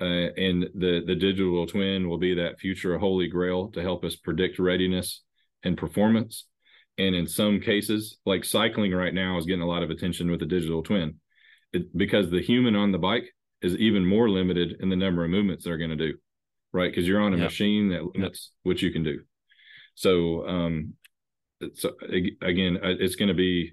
uh, 0.00 0.04
and 0.36 0.64
the 0.74 1.02
the 1.06 1.14
digital 1.14 1.66
twin 1.66 2.08
will 2.08 2.18
be 2.18 2.34
that 2.34 2.58
future 2.58 2.98
holy 2.98 3.28
grail 3.28 3.68
to 3.68 3.82
help 3.82 4.04
us 4.04 4.16
predict 4.16 4.58
readiness 4.58 5.22
and 5.62 5.78
performance. 5.78 6.46
And 6.98 7.14
in 7.14 7.26
some 7.26 7.60
cases, 7.60 8.18
like 8.26 8.44
cycling 8.44 8.92
right 8.92 9.14
now 9.14 9.38
is 9.38 9.46
getting 9.46 9.62
a 9.62 9.66
lot 9.66 9.82
of 9.82 9.90
attention 9.90 10.30
with 10.30 10.40
the 10.40 10.46
digital 10.46 10.82
twin, 10.82 11.14
it, 11.72 11.96
because 11.96 12.30
the 12.30 12.42
human 12.42 12.76
on 12.76 12.92
the 12.92 12.98
bike 12.98 13.34
is 13.62 13.76
even 13.76 14.04
more 14.04 14.28
limited 14.28 14.76
in 14.80 14.88
the 14.88 14.96
number 14.96 15.24
of 15.24 15.30
movements 15.30 15.64
they're 15.64 15.78
going 15.78 15.90
to 15.90 15.96
do, 15.96 16.14
right? 16.72 16.90
Because 16.90 17.08
you're 17.08 17.22
on 17.22 17.32
a 17.32 17.36
yep. 17.36 17.44
machine 17.44 17.88
that 17.90 18.04
limits 18.04 18.50
yep. 18.50 18.58
what 18.64 18.82
you 18.82 18.90
can 18.90 19.04
do. 19.04 19.20
So, 19.94 20.46
um, 20.46 20.94
so 21.74 21.92
again, 22.42 22.78
uh, 22.82 22.94
it's 22.98 23.16
going 23.16 23.28
to 23.28 23.34
be 23.34 23.72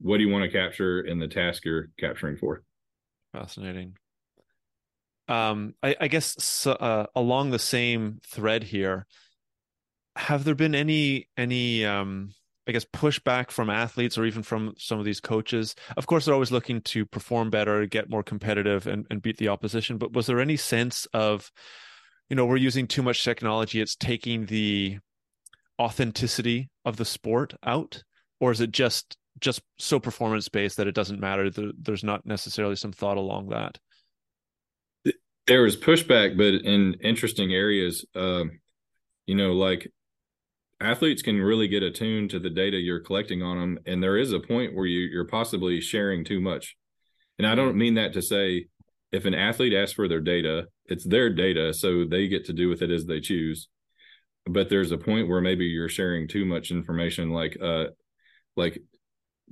what 0.00 0.16
do 0.18 0.24
you 0.24 0.30
want 0.30 0.44
to 0.44 0.50
capture 0.50 1.00
and 1.00 1.20
the 1.20 1.28
task 1.28 1.64
you're 1.64 1.90
capturing 1.98 2.36
for. 2.36 2.62
Fascinating. 3.32 3.96
Um, 5.28 5.74
I, 5.82 5.96
I 6.00 6.08
guess 6.08 6.66
uh, 6.66 7.06
along 7.14 7.50
the 7.50 7.58
same 7.58 8.20
thread 8.26 8.64
here, 8.64 9.06
have 10.16 10.44
there 10.44 10.54
been 10.54 10.74
any 10.74 11.28
any 11.36 11.84
um, 11.84 12.30
I 12.66 12.72
guess 12.72 12.84
pushback 12.84 13.50
from 13.50 13.70
athletes 13.70 14.16
or 14.16 14.24
even 14.24 14.42
from 14.42 14.74
some 14.78 14.98
of 14.98 15.04
these 15.04 15.20
coaches? 15.20 15.74
Of 15.96 16.06
course, 16.06 16.24
they're 16.24 16.34
always 16.34 16.52
looking 16.52 16.80
to 16.82 17.04
perform 17.04 17.50
better, 17.50 17.86
get 17.86 18.10
more 18.10 18.22
competitive, 18.22 18.86
and, 18.86 19.06
and 19.10 19.22
beat 19.22 19.38
the 19.38 19.48
opposition. 19.48 19.98
But 19.98 20.12
was 20.12 20.26
there 20.26 20.40
any 20.40 20.56
sense 20.56 21.06
of, 21.12 21.50
you 22.28 22.36
know, 22.36 22.46
we're 22.46 22.56
using 22.56 22.86
too 22.86 23.02
much 23.02 23.24
technology; 23.24 23.80
it's 23.80 23.96
taking 23.96 24.46
the 24.46 24.98
authenticity 25.80 26.70
of 26.84 26.96
the 26.96 27.04
sport 27.04 27.54
out, 27.64 28.02
or 28.40 28.52
is 28.52 28.60
it 28.60 28.70
just 28.70 29.16
just 29.40 29.62
so 29.78 29.98
performance 29.98 30.48
based 30.48 30.76
that 30.76 30.86
it 30.86 30.94
doesn't 30.94 31.20
matter? 31.20 31.50
There's 31.50 32.04
not 32.04 32.24
necessarily 32.24 32.76
some 32.76 32.92
thought 32.92 33.16
along 33.16 33.48
that. 33.48 33.78
There 35.46 35.62
was 35.62 35.76
pushback, 35.76 36.36
but 36.36 36.66
in 36.66 36.94
interesting 37.02 37.52
areas, 37.52 38.04
um, 38.14 38.60
you 39.26 39.34
know, 39.34 39.52
like 39.52 39.90
athletes 40.80 41.22
can 41.22 41.40
really 41.40 41.68
get 41.68 41.82
attuned 41.82 42.30
to 42.30 42.38
the 42.38 42.50
data 42.50 42.78
you're 42.78 43.00
collecting 43.00 43.42
on 43.42 43.58
them, 43.58 43.78
and 43.86 44.02
there 44.02 44.16
is 44.16 44.32
a 44.32 44.40
point 44.40 44.74
where 44.74 44.86
you, 44.86 45.00
you're 45.00 45.26
possibly 45.26 45.80
sharing 45.80 46.24
too 46.24 46.40
much. 46.40 46.76
And 47.38 47.46
I 47.46 47.54
don't 47.54 47.76
mean 47.76 47.94
that 47.94 48.12
to 48.14 48.22
say 48.22 48.66
if 49.12 49.24
an 49.26 49.34
athlete 49.34 49.74
asks 49.74 49.92
for 49.92 50.08
their 50.08 50.20
data, 50.20 50.66
it's 50.86 51.06
their 51.06 51.30
data, 51.30 51.72
so 51.74 52.04
they 52.04 52.28
get 52.28 52.46
to 52.46 52.52
do 52.52 52.68
with 52.68 52.82
it 52.82 52.90
as 52.90 53.06
they 53.06 53.20
choose. 53.20 53.68
But 54.46 54.68
there's 54.68 54.92
a 54.92 54.98
point 54.98 55.28
where 55.28 55.40
maybe 55.40 55.66
you're 55.66 55.88
sharing 55.88 56.28
too 56.28 56.44
much 56.44 56.70
information, 56.70 57.30
like 57.30 57.56
uh, 57.62 57.86
like 58.56 58.78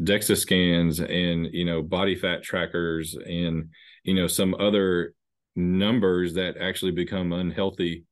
DEXA 0.01 0.37
scans 0.37 1.01
and 1.01 1.49
you 1.53 1.65
know 1.65 1.83
body 1.83 2.15
fat 2.15 2.43
trackers 2.43 3.15
and 3.15 3.71
you 4.05 4.15
know 4.15 4.27
some 4.27 4.55
other 4.55 5.15
numbers 5.55 6.35
that 6.35 6.57
actually 6.57 6.93
become 6.93 7.33
unhealthy 7.33 8.05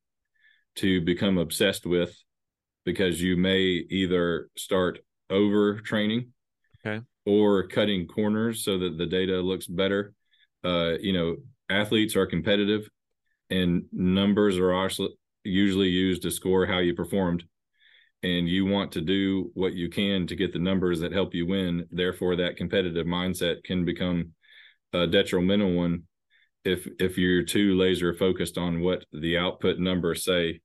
to 0.77 1.01
become 1.01 1.39
obsessed 1.39 1.87
with 1.87 2.15
because 2.85 3.21
you 3.21 3.37
may 3.37 3.61
either 3.61 4.49
start 4.57 4.99
over 5.29 5.81
training 5.81 6.33
okay. 6.85 7.05
or 7.27 7.67
cutting 7.67 8.07
corners 8.07 8.65
so 8.65 8.79
that 8.79 8.99
the 8.99 9.07
data 9.07 9.41
looks 9.41 9.67
better. 9.67 10.13
Uh, 10.65 10.95
you 11.01 11.13
know, 11.13 11.37
athletes 11.69 12.17
are 12.17 12.27
competitive 12.27 12.89
and 13.49 13.85
numbers 13.93 14.59
are 14.59 14.73
also 14.73 15.09
usually 15.45 15.89
used 15.89 16.23
to 16.23 16.31
score 16.31 16.67
how 16.67 16.79
you 16.79 16.95
performed. 16.95 17.45
And 18.23 18.47
you 18.47 18.67
want 18.67 18.93
to 18.93 19.01
do 19.01 19.51
what 19.55 19.73
you 19.73 19.89
can 19.89 20.27
to 20.27 20.37
get 20.37 20.53
the 20.53 20.59
numbers 20.59 21.01
that 21.01 21.13
help 21.13 21.35
you 21.35 21.47
win. 21.47 21.87
Therefore, 21.91 22.37
that 22.37 22.59
competitive 22.59 23.07
mindset 23.07 23.65
can 23.65 23.87
become 23.87 24.35
a 24.93 25.07
detrimental 25.07 25.73
one 25.73 26.03
if 26.65 26.87
if 26.99 27.17
you're 27.17 27.43
too 27.43 27.77
laser 27.77 28.15
focused 28.15 28.59
on 28.59 28.81
what 28.81 29.05
the 29.13 29.39
output 29.39 29.79
numbers 29.79 30.25
say 30.25 30.61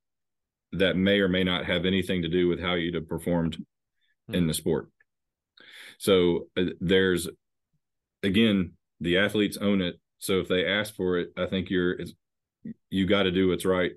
that 0.73 0.97
may 0.97 1.19
or 1.19 1.29
may 1.29 1.43
not 1.43 1.65
have 1.65 1.85
anything 1.85 2.21
to 2.21 2.27
do 2.27 2.47
with 2.47 2.59
how 2.59 2.73
you'd 2.73 2.95
have 2.95 3.07
performed 3.07 3.53
mm-hmm. 3.53 4.35
in 4.35 4.41
hmm. 4.41 4.47
the 4.47 4.53
sport 4.53 4.89
so 5.97 6.47
uh, 6.57 6.65
there's 6.81 7.29
again 8.23 8.73
the 8.99 9.17
athletes 9.17 9.57
own 9.57 9.81
it 9.81 9.99
so 10.19 10.39
if 10.39 10.47
they 10.47 10.65
ask 10.65 10.95
for 10.95 11.17
it 11.17 11.29
i 11.37 11.45
think 11.45 11.69
you're 11.69 11.97
you 12.89 13.05
got 13.05 13.23
to 13.23 13.31
do 13.31 13.49
what's 13.49 13.65
right 13.65 13.91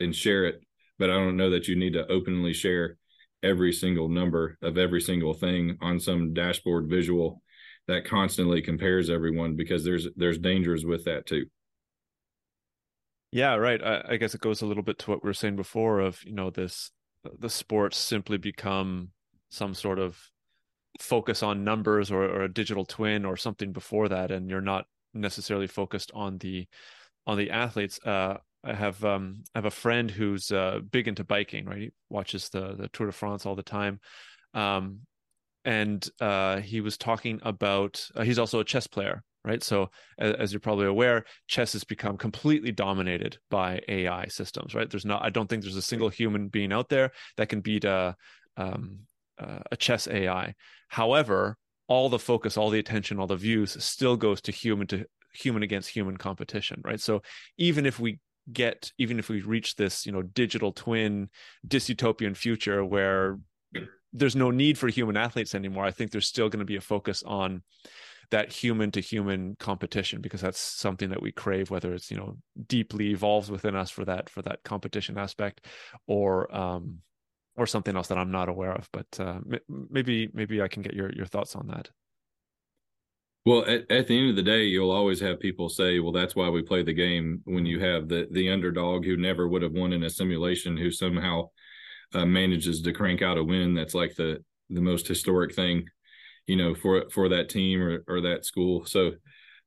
and 0.00 0.14
share 0.14 0.44
it 0.44 0.62
but 0.98 1.10
i 1.10 1.14
don't 1.14 1.36
know 1.36 1.50
that 1.50 1.68
you 1.68 1.76
need 1.76 1.92
to 1.92 2.06
openly 2.10 2.52
share 2.52 2.96
every 3.42 3.72
single 3.72 4.08
number 4.08 4.56
of 4.62 4.78
every 4.78 5.00
single 5.00 5.34
thing 5.34 5.76
on 5.80 5.98
some 5.98 6.32
dashboard 6.32 6.88
visual 6.88 7.41
that 7.88 8.04
constantly 8.04 8.62
compares 8.62 9.10
everyone 9.10 9.56
because 9.56 9.84
there's 9.84 10.08
there's 10.16 10.38
dangers 10.38 10.84
with 10.84 11.04
that 11.04 11.26
too. 11.26 11.46
Yeah, 13.32 13.54
right. 13.54 13.82
I, 13.82 14.02
I, 14.10 14.16
guess 14.18 14.34
it 14.34 14.42
goes 14.42 14.60
a 14.60 14.66
little 14.66 14.82
bit 14.82 14.98
to 15.00 15.10
what 15.10 15.24
we 15.24 15.28
were 15.28 15.34
saying 15.34 15.56
before 15.56 16.00
of 16.00 16.22
you 16.24 16.34
know 16.34 16.50
this 16.50 16.90
the 17.38 17.50
sports 17.50 17.98
simply 17.98 18.36
become 18.36 19.10
some 19.50 19.74
sort 19.74 19.98
of 19.98 20.18
focus 21.00 21.42
on 21.42 21.64
numbers 21.64 22.10
or, 22.10 22.24
or 22.24 22.42
a 22.42 22.52
digital 22.52 22.84
twin 22.84 23.24
or 23.24 23.36
something 23.36 23.72
before 23.72 24.08
that, 24.08 24.30
and 24.30 24.50
you're 24.50 24.60
not 24.60 24.86
necessarily 25.14 25.66
focused 25.66 26.10
on 26.14 26.38
the 26.38 26.66
on 27.26 27.38
the 27.38 27.50
athletes. 27.50 27.98
Uh, 28.04 28.36
I 28.64 28.74
have 28.74 29.02
um, 29.04 29.44
I 29.54 29.58
have 29.58 29.64
a 29.64 29.70
friend 29.70 30.10
who's 30.10 30.50
uh, 30.50 30.80
big 30.90 31.08
into 31.08 31.24
biking. 31.24 31.64
Right, 31.66 31.78
he 31.78 31.90
watches 32.10 32.48
the 32.50 32.74
the 32.76 32.88
Tour 32.88 33.06
de 33.06 33.12
France 33.12 33.46
all 33.46 33.56
the 33.56 33.62
time. 33.62 34.00
Um, 34.54 35.00
and 35.64 36.08
uh, 36.20 36.60
he 36.60 36.80
was 36.80 36.96
talking 36.96 37.40
about 37.42 38.04
uh, 38.14 38.22
he's 38.22 38.38
also 38.38 38.60
a 38.60 38.64
chess 38.64 38.86
player 38.86 39.22
right? 39.44 39.62
So 39.62 39.90
as, 40.18 40.34
as, 40.34 40.52
you're 40.52 40.60
probably 40.60 40.86
aware 40.86 41.24
chess 41.48 41.72
has 41.72 41.82
become 41.82 42.16
completely 42.16 42.70
dominated 42.70 43.38
by 43.50 43.80
ai 43.88 44.26
systems 44.28 44.74
right? 44.74 44.88
There's 44.88 45.04
not 45.04 45.24
i 45.24 45.30
don't 45.30 45.48
think 45.48 45.62
there's 45.62 45.76
a 45.76 45.82
single 45.82 46.08
human 46.08 46.48
being 46.48 46.72
out 46.72 46.88
there 46.88 47.10
that 47.36 47.48
can 47.48 47.60
beat 47.60 47.84
a 47.84 48.16
um, 48.56 49.00
uh, 49.38 49.60
a 49.70 49.76
chess 49.76 50.06
ai 50.08 50.54
however 50.88 51.56
all 51.88 52.08
the 52.08 52.18
focus 52.18 52.56
all 52.56 52.70
the 52.70 52.78
attention 52.78 53.18
all 53.18 53.26
the 53.26 53.36
views 53.36 53.82
still 53.82 54.16
goes 54.16 54.40
to 54.42 54.52
human 54.52 54.86
to 54.86 55.04
human 55.34 55.62
against 55.62 55.88
human 55.88 56.16
competition 56.16 56.80
right? 56.84 57.00
So 57.00 57.22
even 57.58 57.86
if 57.86 57.98
we 57.98 58.18
get 58.52 58.90
even 58.98 59.18
if 59.18 59.28
we 59.28 59.40
reach 59.40 59.76
this 59.76 60.04
you 60.04 60.12
know 60.12 60.22
digital 60.22 60.72
twin 60.72 61.28
dystopian 61.66 62.36
future 62.36 62.84
where 62.84 63.38
there's 64.12 64.36
no 64.36 64.50
need 64.50 64.78
for 64.78 64.88
human 64.88 65.16
athletes 65.16 65.54
anymore. 65.54 65.84
I 65.84 65.90
think 65.90 66.10
there's 66.10 66.28
still 66.28 66.48
going 66.48 66.60
to 66.60 66.66
be 66.66 66.76
a 66.76 66.80
focus 66.80 67.22
on 67.24 67.62
that 68.32 68.50
human 68.50 68.90
to 68.90 69.00
human 69.00 69.56
competition 69.60 70.22
because 70.22 70.40
that's 70.40 70.58
something 70.58 71.10
that 71.10 71.20
we 71.20 71.30
crave 71.30 71.70
whether 71.70 71.92
it's 71.92 72.10
you 72.10 72.16
know 72.16 72.36
deeply 72.66 73.10
evolves 73.10 73.50
within 73.50 73.76
us 73.76 73.90
for 73.90 74.06
that 74.06 74.30
for 74.30 74.40
that 74.40 74.62
competition 74.64 75.18
aspect 75.18 75.66
or 76.06 76.52
um 76.54 76.98
or 77.56 77.66
something 77.66 77.94
else 77.94 78.08
that 78.08 78.16
I'm 78.16 78.30
not 78.30 78.48
aware 78.48 78.72
of 78.72 78.88
but 78.90 79.06
uh, 79.20 79.38
maybe 79.68 80.30
maybe 80.32 80.62
I 80.62 80.68
can 80.68 80.82
get 80.82 80.94
your 80.94 81.12
your 81.12 81.26
thoughts 81.26 81.54
on 81.54 81.66
that 81.66 81.90
well 83.44 83.66
at, 83.66 83.90
at 83.90 84.06
the 84.06 84.18
end 84.18 84.30
of 84.30 84.36
the 84.36 84.42
day 84.42 84.64
you'll 84.64 84.90
always 84.90 85.20
have 85.20 85.38
people 85.38 85.68
say 85.68 85.98
well 85.98 86.12
that's 86.12 86.34
why 86.34 86.48
we 86.48 86.62
play 86.62 86.82
the 86.82 86.94
game 86.94 87.42
when 87.44 87.66
you 87.66 87.80
have 87.80 88.08
the 88.08 88.28
the 88.30 88.48
underdog 88.48 89.04
who 89.04 89.18
never 89.18 89.46
would 89.46 89.60
have 89.60 89.72
won 89.72 89.92
in 89.92 90.04
a 90.04 90.10
simulation 90.10 90.74
who 90.74 90.90
somehow 90.90 91.50
uh, 92.14 92.26
manages 92.26 92.82
to 92.82 92.92
crank 92.92 93.22
out 93.22 93.38
a 93.38 93.44
win 93.44 93.74
that's 93.74 93.94
like 93.94 94.14
the 94.16 94.42
the 94.70 94.80
most 94.80 95.06
historic 95.06 95.54
thing 95.54 95.84
you 96.46 96.56
know 96.56 96.74
for 96.74 97.08
for 97.10 97.28
that 97.30 97.48
team 97.48 97.80
or, 97.80 98.04
or 98.08 98.20
that 98.22 98.44
school. 98.44 98.84
So 98.86 99.12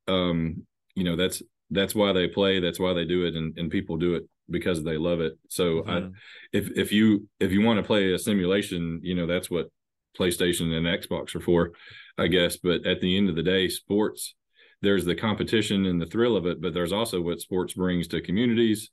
um 0.08 0.66
you 0.94 1.04
know 1.04 1.16
that's 1.16 1.42
that's 1.70 1.94
why 1.94 2.12
they 2.12 2.28
play 2.28 2.60
that's 2.60 2.78
why 2.78 2.92
they 2.92 3.04
do 3.04 3.24
it 3.24 3.34
and, 3.34 3.56
and 3.58 3.70
people 3.70 3.96
do 3.96 4.14
it 4.14 4.24
because 4.48 4.84
they 4.84 4.96
love 4.96 5.20
it. 5.20 5.38
So 5.48 5.82
mm-hmm. 5.82 5.90
I, 5.90 6.08
if 6.52 6.70
if 6.76 6.92
you 6.92 7.28
if 7.40 7.52
you 7.52 7.62
want 7.62 7.78
to 7.78 7.86
play 7.86 8.12
a 8.12 8.18
simulation 8.18 9.00
you 9.02 9.14
know 9.14 9.26
that's 9.26 9.50
what 9.50 9.70
playstation 10.18 10.72
and 10.72 10.86
xbox 11.02 11.34
are 11.34 11.40
for 11.40 11.72
i 12.18 12.26
guess. 12.26 12.56
But 12.56 12.86
at 12.86 13.00
the 13.00 13.16
end 13.16 13.28
of 13.28 13.36
the 13.36 13.42
day 13.42 13.68
sports 13.68 14.34
there's 14.82 15.04
the 15.04 15.14
competition 15.14 15.86
and 15.86 16.00
the 16.00 16.06
thrill 16.06 16.36
of 16.36 16.46
it 16.46 16.60
but 16.60 16.74
there's 16.74 16.92
also 16.92 17.20
what 17.20 17.40
sports 17.40 17.72
brings 17.72 18.08
to 18.08 18.20
communities 18.20 18.90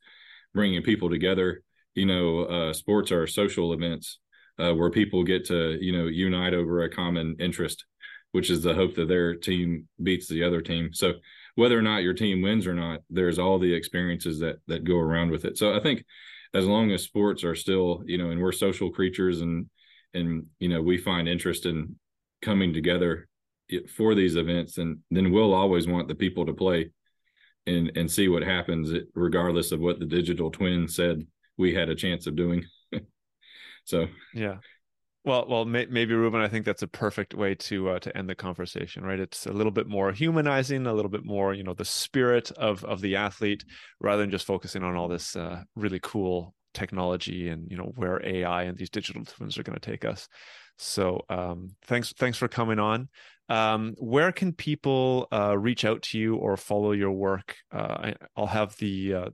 bringing 0.53 0.81
people 0.81 1.09
together 1.09 1.61
you 1.95 2.05
know, 2.05 2.43
uh, 2.45 2.73
sports 2.73 3.11
are 3.11 3.27
social 3.27 3.73
events 3.73 4.19
uh, 4.59 4.73
where 4.73 4.89
people 4.89 5.23
get 5.23 5.45
to, 5.45 5.77
you 5.81 5.91
know, 5.91 6.05
unite 6.05 6.53
over 6.53 6.83
a 6.83 6.89
common 6.89 7.35
interest, 7.39 7.85
which 8.31 8.49
is 8.49 8.61
the 8.61 8.73
hope 8.73 8.95
that 8.95 9.07
their 9.07 9.35
team 9.35 9.87
beats 10.01 10.27
the 10.27 10.43
other 10.43 10.61
team. 10.61 10.93
So 10.93 11.13
whether 11.55 11.77
or 11.77 11.81
not 11.81 12.03
your 12.03 12.13
team 12.13 12.41
wins 12.41 12.67
or 12.67 12.73
not, 12.73 13.01
there's 13.09 13.39
all 13.39 13.59
the 13.59 13.73
experiences 13.73 14.39
that 14.39 14.57
that 14.67 14.83
go 14.83 14.97
around 14.97 15.31
with 15.31 15.45
it. 15.45 15.57
So 15.57 15.75
I 15.75 15.79
think 15.79 16.03
as 16.53 16.65
long 16.65 16.91
as 16.91 17.03
sports 17.03 17.43
are 17.43 17.55
still, 17.55 18.03
you 18.05 18.17
know, 18.17 18.29
and 18.29 18.41
we're 18.41 18.51
social 18.51 18.91
creatures 18.91 19.41
and 19.41 19.67
and 20.13 20.45
you 20.59 20.69
know 20.69 20.81
we 20.81 20.97
find 20.97 21.27
interest 21.27 21.65
in 21.65 21.95
coming 22.41 22.73
together 22.73 23.27
for 23.95 24.13
these 24.13 24.35
events, 24.35 24.77
and 24.77 24.99
then 25.09 25.31
we'll 25.31 25.53
always 25.53 25.87
want 25.87 26.07
the 26.07 26.15
people 26.15 26.45
to 26.45 26.53
play 26.53 26.91
and 27.65 27.91
and 27.95 28.11
see 28.11 28.27
what 28.27 28.43
happens, 28.43 28.91
regardless 29.15 29.71
of 29.71 29.79
what 29.79 29.99
the 29.99 30.05
digital 30.05 30.51
twin 30.51 30.87
said 30.87 31.25
we 31.57 31.73
had 31.73 31.89
a 31.89 31.95
chance 31.95 32.27
of 32.27 32.35
doing. 32.35 32.65
so 33.85 34.07
yeah. 34.33 34.57
Well, 35.25 35.45
well, 35.47 35.63
may, 35.63 35.85
maybe 35.85 36.13
Reuben, 36.13 36.41
I 36.41 36.49
think 36.49 36.65
that's 36.65 36.81
a 36.81 36.87
perfect 36.87 37.33
way 37.33 37.55
to 37.55 37.91
uh, 37.91 37.99
to 37.99 38.17
end 38.17 38.29
the 38.29 38.35
conversation, 38.35 39.03
right? 39.03 39.19
It's 39.19 39.45
a 39.45 39.53
little 39.53 39.71
bit 39.71 39.87
more 39.87 40.11
humanizing, 40.11 40.85
a 40.85 40.93
little 40.93 41.11
bit 41.11 41.23
more, 41.23 41.53
you 41.53 41.63
know, 41.63 41.73
the 41.73 41.85
spirit 41.85 42.51
of 42.51 42.83
of 42.83 42.99
the 42.99 43.15
athlete, 43.15 43.63
rather 44.01 44.21
than 44.21 44.31
just 44.31 44.45
focusing 44.45 44.83
on 44.83 44.95
all 44.95 45.07
this 45.07 45.35
uh, 45.35 45.63
really 45.75 45.99
cool 46.03 46.53
technology 46.73 47.49
and 47.49 47.69
you 47.69 47.77
know 47.77 47.91
where 47.95 48.25
AI 48.25 48.63
and 48.63 48.77
these 48.77 48.89
digital 48.89 49.23
twins 49.23 49.57
are 49.57 49.63
going 49.63 49.79
to 49.79 49.91
take 49.91 50.03
us. 50.03 50.27
So, 50.77 51.21
um, 51.29 51.75
thanks, 51.85 52.13
thanks 52.13 52.37
for 52.37 52.47
coming 52.47 52.79
on. 52.79 53.09
Um, 53.49 53.95
where 53.99 54.31
can 54.31 54.53
people 54.53 55.27
uh, 55.31 55.57
reach 55.57 55.85
out 55.85 56.01
to 56.03 56.19
you 56.19 56.35
or 56.35 56.57
follow 56.57 56.91
your 56.91 57.11
work? 57.11 57.55
Uh, 57.71 58.11
I, 58.11 58.15
will 58.35 58.47
have 58.47 58.75
the 58.77 59.13
uh, 59.13 59.29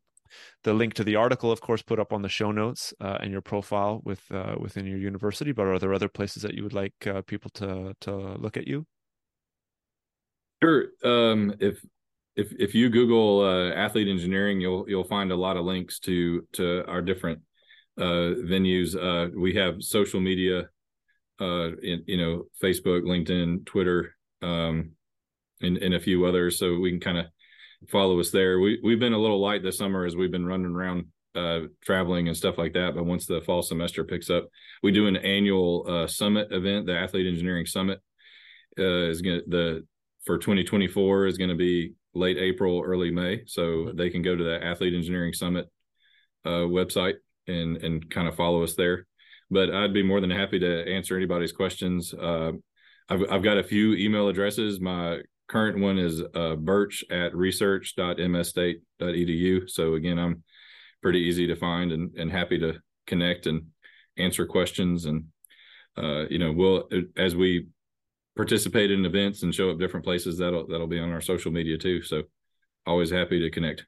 the 0.63 0.73
link 0.73 0.93
to 0.95 1.03
the 1.03 1.15
article, 1.15 1.51
of 1.51 1.61
course, 1.61 1.81
put 1.81 1.99
up 1.99 2.13
on 2.13 2.21
the 2.21 2.29
show 2.29 2.51
notes 2.51 2.93
uh, 3.01 3.17
and 3.21 3.31
your 3.31 3.41
profile 3.41 4.01
with 4.03 4.21
uh, 4.31 4.55
within 4.59 4.85
your 4.85 4.97
university. 4.97 5.51
But 5.51 5.67
are 5.67 5.79
there 5.79 5.93
other 5.93 6.09
places 6.09 6.43
that 6.43 6.53
you 6.53 6.63
would 6.63 6.73
like 6.73 6.93
uh, 7.07 7.21
people 7.21 7.49
to 7.55 7.95
to 8.01 8.11
look 8.37 8.57
at 8.57 8.67
you? 8.67 8.85
Sure. 10.61 10.87
Um, 11.03 11.55
if 11.59 11.83
if 12.35 12.51
if 12.59 12.75
you 12.75 12.89
Google 12.89 13.41
uh, 13.41 13.73
athlete 13.73 14.07
engineering, 14.07 14.61
you'll 14.61 14.85
you'll 14.87 15.03
find 15.03 15.31
a 15.31 15.35
lot 15.35 15.57
of 15.57 15.65
links 15.65 15.99
to 15.99 16.47
to 16.53 16.85
our 16.87 17.01
different 17.01 17.39
uh, 17.97 18.35
venues. 18.45 18.95
Uh, 18.95 19.29
we 19.37 19.55
have 19.55 19.81
social 19.81 20.19
media, 20.19 20.69
in, 21.39 22.03
you 22.05 22.17
know, 22.17 22.43
Facebook, 22.61 23.03
LinkedIn, 23.03 23.65
Twitter, 23.65 24.15
um, 24.41 24.91
and 25.61 25.77
and 25.77 25.93
a 25.93 25.99
few 25.99 26.25
others, 26.25 26.57
so 26.57 26.77
we 26.79 26.91
can 26.91 26.99
kind 26.99 27.17
of 27.17 27.25
follow 27.87 28.19
us 28.19 28.31
there. 28.31 28.59
We 28.59 28.79
we've 28.83 28.99
been 28.99 29.13
a 29.13 29.19
little 29.19 29.41
light 29.41 29.63
this 29.63 29.77
summer 29.77 30.05
as 30.05 30.15
we've 30.15 30.31
been 30.31 30.45
running 30.45 30.75
around 30.75 31.05
uh, 31.35 31.61
traveling 31.81 32.27
and 32.27 32.35
stuff 32.35 32.57
like 32.57 32.73
that. 32.73 32.95
But 32.95 33.05
once 33.05 33.25
the 33.25 33.41
fall 33.41 33.61
semester 33.61 34.03
picks 34.03 34.29
up, 34.29 34.47
we 34.83 34.91
do 34.91 35.07
an 35.07 35.15
annual 35.15 35.85
uh, 35.87 36.07
summit 36.07 36.49
event. 36.51 36.85
The 36.85 36.97
Athlete 36.97 37.27
Engineering 37.27 37.65
Summit 37.65 37.99
uh, 38.77 39.09
is 39.09 39.21
going 39.21 39.41
to 39.41 39.49
the 39.49 39.87
for 40.25 40.37
2024 40.37 41.27
is 41.27 41.37
going 41.37 41.49
to 41.49 41.55
be 41.55 41.93
late 42.13 42.37
April, 42.37 42.81
early 42.85 43.11
May. 43.11 43.43
So 43.45 43.91
they 43.93 44.09
can 44.09 44.21
go 44.21 44.35
to 44.35 44.43
the 44.43 44.63
Athlete 44.63 44.93
Engineering 44.93 45.33
Summit 45.33 45.69
uh, 46.45 46.65
website 46.67 47.15
and 47.47 47.77
and 47.77 48.09
kind 48.09 48.27
of 48.27 48.35
follow 48.35 48.63
us 48.63 48.75
there. 48.75 49.05
But 49.51 49.73
I'd 49.73 49.93
be 49.93 50.03
more 50.03 50.21
than 50.21 50.29
happy 50.29 50.59
to 50.59 50.87
answer 50.87 51.15
anybody's 51.17 51.51
questions. 51.51 52.13
Uh, 52.13 52.51
I've 53.09 53.23
I've 53.31 53.43
got 53.43 53.57
a 53.57 53.63
few 53.63 53.93
email 53.95 54.27
addresses. 54.27 54.79
My 54.79 55.21
current 55.49 55.79
one 55.79 55.97
is 55.97 56.21
uh, 56.35 56.55
burch 56.55 57.03
at 57.11 57.35
research.msstate.edu. 57.35 59.69
So 59.69 59.95
again, 59.95 60.19
I'm 60.19 60.43
pretty 61.01 61.19
easy 61.19 61.47
to 61.47 61.55
find 61.55 61.91
and, 61.91 62.15
and 62.15 62.31
happy 62.31 62.59
to 62.59 62.79
connect 63.07 63.47
and 63.47 63.67
answer 64.17 64.45
questions. 64.45 65.05
And, 65.05 65.25
uh, 65.97 66.25
you 66.29 66.39
know, 66.39 66.51
we'll, 66.51 66.87
as 67.17 67.35
we 67.35 67.67
participate 68.35 68.91
in 68.91 69.05
events 69.05 69.43
and 69.43 69.53
show 69.53 69.71
up 69.71 69.79
different 69.79 70.05
places, 70.05 70.37
that'll, 70.37 70.67
that'll 70.67 70.87
be 70.87 70.99
on 70.99 71.11
our 71.11 71.21
social 71.21 71.51
media 71.51 71.77
too. 71.77 72.01
So 72.03 72.23
always 72.85 73.09
happy 73.09 73.39
to 73.39 73.49
connect. 73.49 73.85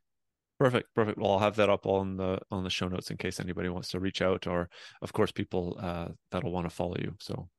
Perfect, 0.60 0.90
perfect. 0.94 1.18
Well, 1.18 1.32
I'll 1.32 1.40
have 1.40 1.56
that 1.56 1.70
up 1.70 1.88
on 1.88 2.18
the 2.18 2.38
on 2.52 2.64
the 2.64 2.70
show 2.70 2.88
notes 2.88 3.10
in 3.10 3.18
case 3.18 3.40
anybody 3.40 3.70
wants 3.70 3.90
to 3.90 4.00
reach 4.00 4.22
out, 4.22 4.46
or 4.46 4.70
of 5.02 5.12
course, 5.12 5.32
people 5.32 5.76
uh, 5.82 6.10
that'll 6.30 6.52
want 6.52 6.70
to 6.70 6.76
follow 6.76 6.98
you. 7.00 7.16
So 7.20 7.50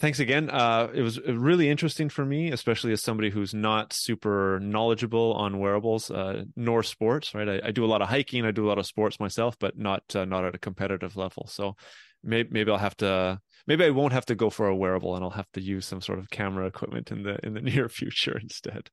thanks 0.00 0.18
again. 0.18 0.50
Uh, 0.50 0.88
it 0.92 1.02
was 1.02 1.20
really 1.20 1.68
interesting 1.68 2.08
for 2.08 2.24
me, 2.24 2.50
especially 2.50 2.92
as 2.92 3.02
somebody 3.02 3.30
who's 3.30 3.54
not 3.54 3.92
super 3.92 4.58
knowledgeable 4.60 5.34
on 5.34 5.58
wearables 5.58 6.10
uh, 6.10 6.44
nor 6.56 6.82
sports. 6.82 7.34
Right, 7.34 7.48
I, 7.48 7.68
I, 7.68 7.70
do 7.70 7.84
a 7.84 7.86
lot 7.86 8.02
of 8.02 8.08
hiking, 8.08 8.44
I 8.44 8.50
do 8.50 8.66
a 8.66 8.68
lot 8.68 8.78
of 8.78 8.86
sports 8.86 9.20
myself, 9.20 9.56
but 9.60 9.78
not 9.78 10.02
uh, 10.14 10.24
not 10.24 10.44
at 10.44 10.54
a 10.54 10.58
competitive 10.58 11.16
level. 11.16 11.46
So 11.46 11.76
maybe 12.24 12.48
maybe 12.50 12.70
I'll 12.70 12.78
have 12.78 12.96
to. 12.98 13.40
Maybe 13.66 13.84
I 13.84 13.90
won't 13.90 14.14
have 14.14 14.26
to 14.26 14.34
go 14.34 14.50
for 14.50 14.66
a 14.66 14.74
wearable, 14.74 15.14
and 15.14 15.22
I'll 15.22 15.30
have 15.30 15.50
to 15.52 15.60
use 15.60 15.86
some 15.86 16.00
sort 16.00 16.18
of 16.18 16.30
camera 16.30 16.66
equipment 16.66 17.10
in 17.12 17.22
the 17.22 17.38
in 17.44 17.54
the 17.54 17.60
near 17.70 17.88
future 17.88 18.38
instead. 18.38 18.90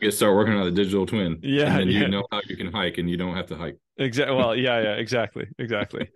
You 0.00 0.10
start 0.10 0.34
working 0.34 0.54
on 0.54 0.64
the 0.64 0.70
digital 0.70 1.06
twin. 1.06 1.38
Yeah, 1.42 1.78
and 1.78 1.90
yeah. 1.90 2.00
you 2.00 2.08
know 2.08 2.26
how 2.30 2.40
you 2.46 2.56
can 2.56 2.70
hike, 2.70 2.98
and 2.98 3.08
you 3.10 3.16
don't 3.16 3.34
have 3.34 3.46
to 3.46 3.56
hike. 3.56 3.78
Exactly. 3.96 4.36
Well, 4.36 4.54
yeah, 4.54 4.80
yeah, 4.82 4.92
exactly, 5.04 5.46
exactly. 5.58 6.08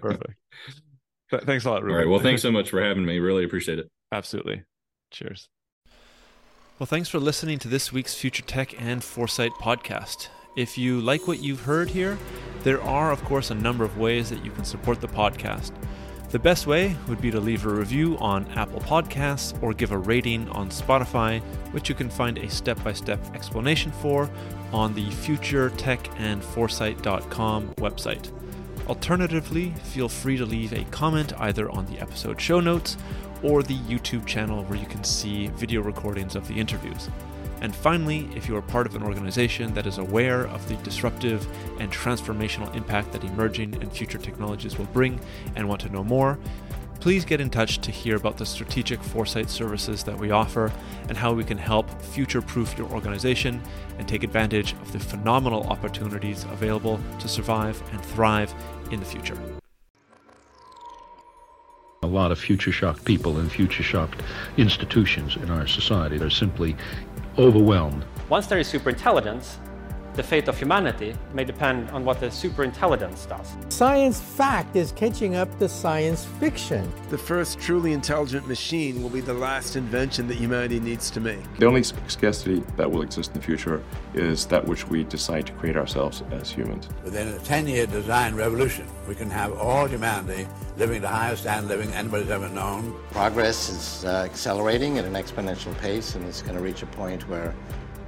Perfect 0.00 0.36
thanks 1.38 1.64
a 1.64 1.70
lot, 1.70 1.82
Reuben. 1.82 1.94
All 1.94 1.98
right. 1.98 2.08
Well, 2.08 2.20
thanks 2.20 2.42
so 2.46 2.52
much 2.52 2.70
for 2.70 2.82
having 2.82 3.04
me. 3.04 3.18
Really 3.18 3.44
appreciate 3.44 3.78
it. 3.78 3.88
Absolutely. 4.12 4.62
Cheers. 5.10 5.48
Well, 6.78 6.86
thanks 6.86 7.08
for 7.08 7.18
listening 7.18 7.58
to 7.60 7.68
this 7.68 7.92
week's 7.92 8.14
Future 8.14 8.42
Tech 8.42 8.74
and 8.80 9.04
Foresight 9.04 9.52
podcast. 9.52 10.28
If 10.56 10.76
you 10.76 11.00
like 11.00 11.28
what 11.28 11.42
you've 11.42 11.62
heard 11.62 11.90
here, 11.90 12.18
there 12.62 12.82
are, 12.82 13.12
of 13.12 13.22
course, 13.24 13.50
a 13.50 13.54
number 13.54 13.84
of 13.84 13.98
ways 13.98 14.30
that 14.30 14.44
you 14.44 14.50
can 14.50 14.64
support 14.64 15.00
the 15.00 15.08
podcast. 15.08 15.72
The 16.30 16.38
best 16.38 16.66
way 16.66 16.96
would 17.08 17.20
be 17.20 17.30
to 17.30 17.40
leave 17.40 17.66
a 17.66 17.68
review 17.68 18.16
on 18.18 18.46
Apple 18.52 18.80
Podcasts 18.80 19.60
or 19.62 19.74
give 19.74 19.92
a 19.92 19.98
rating 19.98 20.48
on 20.48 20.70
Spotify, 20.70 21.42
which 21.72 21.90
you 21.90 21.94
can 21.94 22.08
find 22.08 22.38
a 22.38 22.48
step 22.48 22.82
by 22.82 22.94
step 22.94 23.20
explanation 23.34 23.92
for 23.92 24.30
on 24.72 24.94
the 24.94 25.04
futuretechandforesight.com 25.06 27.68
website. 27.74 28.41
Alternatively, 28.88 29.70
feel 29.84 30.08
free 30.08 30.36
to 30.36 30.44
leave 30.44 30.72
a 30.72 30.84
comment 30.86 31.32
either 31.40 31.70
on 31.70 31.86
the 31.86 32.00
episode 32.00 32.40
show 32.40 32.58
notes 32.60 32.96
or 33.42 33.62
the 33.62 33.76
YouTube 33.78 34.26
channel 34.26 34.64
where 34.64 34.78
you 34.78 34.86
can 34.86 35.04
see 35.04 35.48
video 35.48 35.80
recordings 35.80 36.34
of 36.34 36.46
the 36.48 36.54
interviews. 36.54 37.08
And 37.60 37.74
finally, 37.74 38.28
if 38.34 38.48
you 38.48 38.56
are 38.56 38.62
part 38.62 38.88
of 38.88 38.96
an 38.96 39.04
organization 39.04 39.72
that 39.74 39.86
is 39.86 39.98
aware 39.98 40.48
of 40.48 40.68
the 40.68 40.74
disruptive 40.78 41.46
and 41.78 41.92
transformational 41.92 42.74
impact 42.74 43.12
that 43.12 43.22
emerging 43.22 43.76
and 43.76 43.92
future 43.92 44.18
technologies 44.18 44.76
will 44.76 44.86
bring 44.86 45.20
and 45.54 45.68
want 45.68 45.80
to 45.82 45.88
know 45.88 46.02
more, 46.02 46.40
please 47.02 47.24
get 47.24 47.40
in 47.40 47.50
touch 47.50 47.78
to 47.78 47.90
hear 47.90 48.14
about 48.14 48.36
the 48.36 48.46
strategic 48.46 49.02
foresight 49.02 49.50
services 49.50 50.04
that 50.04 50.16
we 50.16 50.30
offer 50.30 50.70
and 51.08 51.16
how 51.16 51.32
we 51.32 51.42
can 51.42 51.58
help 51.58 51.90
future 52.00 52.40
proof 52.40 52.78
your 52.78 52.88
organization 52.92 53.60
and 53.98 54.06
take 54.06 54.22
advantage 54.22 54.74
of 54.74 54.92
the 54.92 55.00
phenomenal 55.00 55.64
opportunities 55.64 56.44
available 56.44 57.00
to 57.18 57.26
survive 57.26 57.82
and 57.90 58.00
thrive 58.04 58.54
in 58.92 59.00
the 59.00 59.04
future. 59.04 59.36
A 62.04 62.06
lot 62.06 62.30
of 62.30 62.38
future 62.38 62.70
shocked 62.70 63.04
people 63.04 63.38
and 63.38 63.50
future 63.50 63.82
shocked 63.82 64.22
institutions 64.56 65.34
in 65.34 65.50
our 65.50 65.66
society 65.66 66.22
are 66.22 66.30
simply 66.30 66.76
overwhelmed. 67.36 68.04
Once 68.28 68.46
there 68.46 68.60
is 68.60 68.72
superintelligence, 68.72 69.56
the 70.14 70.22
fate 70.22 70.48
of 70.48 70.58
humanity 70.58 71.14
may 71.32 71.44
depend 71.44 71.90
on 71.90 72.04
what 72.04 72.20
the 72.20 72.26
superintelligence 72.26 73.28
does. 73.28 73.56
Science 73.68 74.20
fact 74.20 74.76
is 74.76 74.92
catching 74.92 75.36
up 75.36 75.58
to 75.58 75.68
science 75.68 76.26
fiction. 76.38 76.90
The 77.08 77.18
first 77.18 77.58
truly 77.58 77.92
intelligent 77.92 78.46
machine 78.46 79.02
will 79.02 79.10
be 79.10 79.20
the 79.20 79.34
last 79.34 79.76
invention 79.76 80.28
that 80.28 80.36
humanity 80.36 80.80
needs 80.80 81.10
to 81.12 81.20
make. 81.20 81.40
The 81.58 81.66
only 81.66 81.82
scarcity 81.82 82.62
that 82.76 82.90
will 82.90 83.02
exist 83.02 83.30
in 83.30 83.40
the 83.40 83.46
future 83.46 83.82
is 84.14 84.44
that 84.46 84.64
which 84.64 84.86
we 84.88 85.04
decide 85.04 85.46
to 85.46 85.52
create 85.54 85.76
ourselves 85.76 86.22
as 86.30 86.50
humans. 86.50 86.88
Within 87.04 87.28
a 87.28 87.38
10 87.38 87.66
year 87.66 87.86
design 87.86 88.34
revolution, 88.34 88.86
we 89.08 89.14
can 89.14 89.30
have 89.30 89.52
all 89.54 89.86
humanity 89.86 90.46
living 90.76 91.00
the 91.00 91.08
highest 91.08 91.42
standard 91.42 91.68
living 91.68 91.92
anybody's 91.94 92.30
ever 92.30 92.48
known. 92.48 92.94
Progress 93.10 93.68
is 93.68 94.04
uh, 94.04 94.22
accelerating 94.24 94.98
at 94.98 95.04
an 95.04 95.12
exponential 95.14 95.76
pace, 95.78 96.14
and 96.14 96.24
it's 96.26 96.42
going 96.42 96.56
to 96.56 96.62
reach 96.62 96.82
a 96.82 96.86
point 96.86 97.28
where 97.28 97.54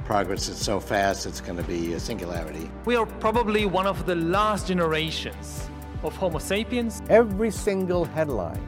progress 0.04 0.48
is 0.48 0.58
so 0.58 0.80
fast 0.80 1.26
it's 1.26 1.40
going 1.40 1.56
to 1.56 1.64
be 1.64 1.94
a 1.94 2.00
singularity. 2.00 2.70
We 2.84 2.96
are 2.96 3.06
probably 3.06 3.66
one 3.66 3.86
of 3.86 4.06
the 4.06 4.14
last 4.14 4.68
generations 4.68 5.68
of 6.02 6.14
Homo 6.16 6.38
sapiens. 6.38 7.02
Every 7.08 7.50
single 7.50 8.04
headline 8.04 8.62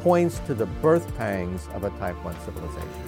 points 0.00 0.38
to 0.40 0.54
the 0.54 0.66
birth 0.66 1.16
pangs 1.16 1.66
of 1.74 1.84
a 1.84 1.90
Type 1.98 2.22
1 2.24 2.34
civilization. 2.44 3.03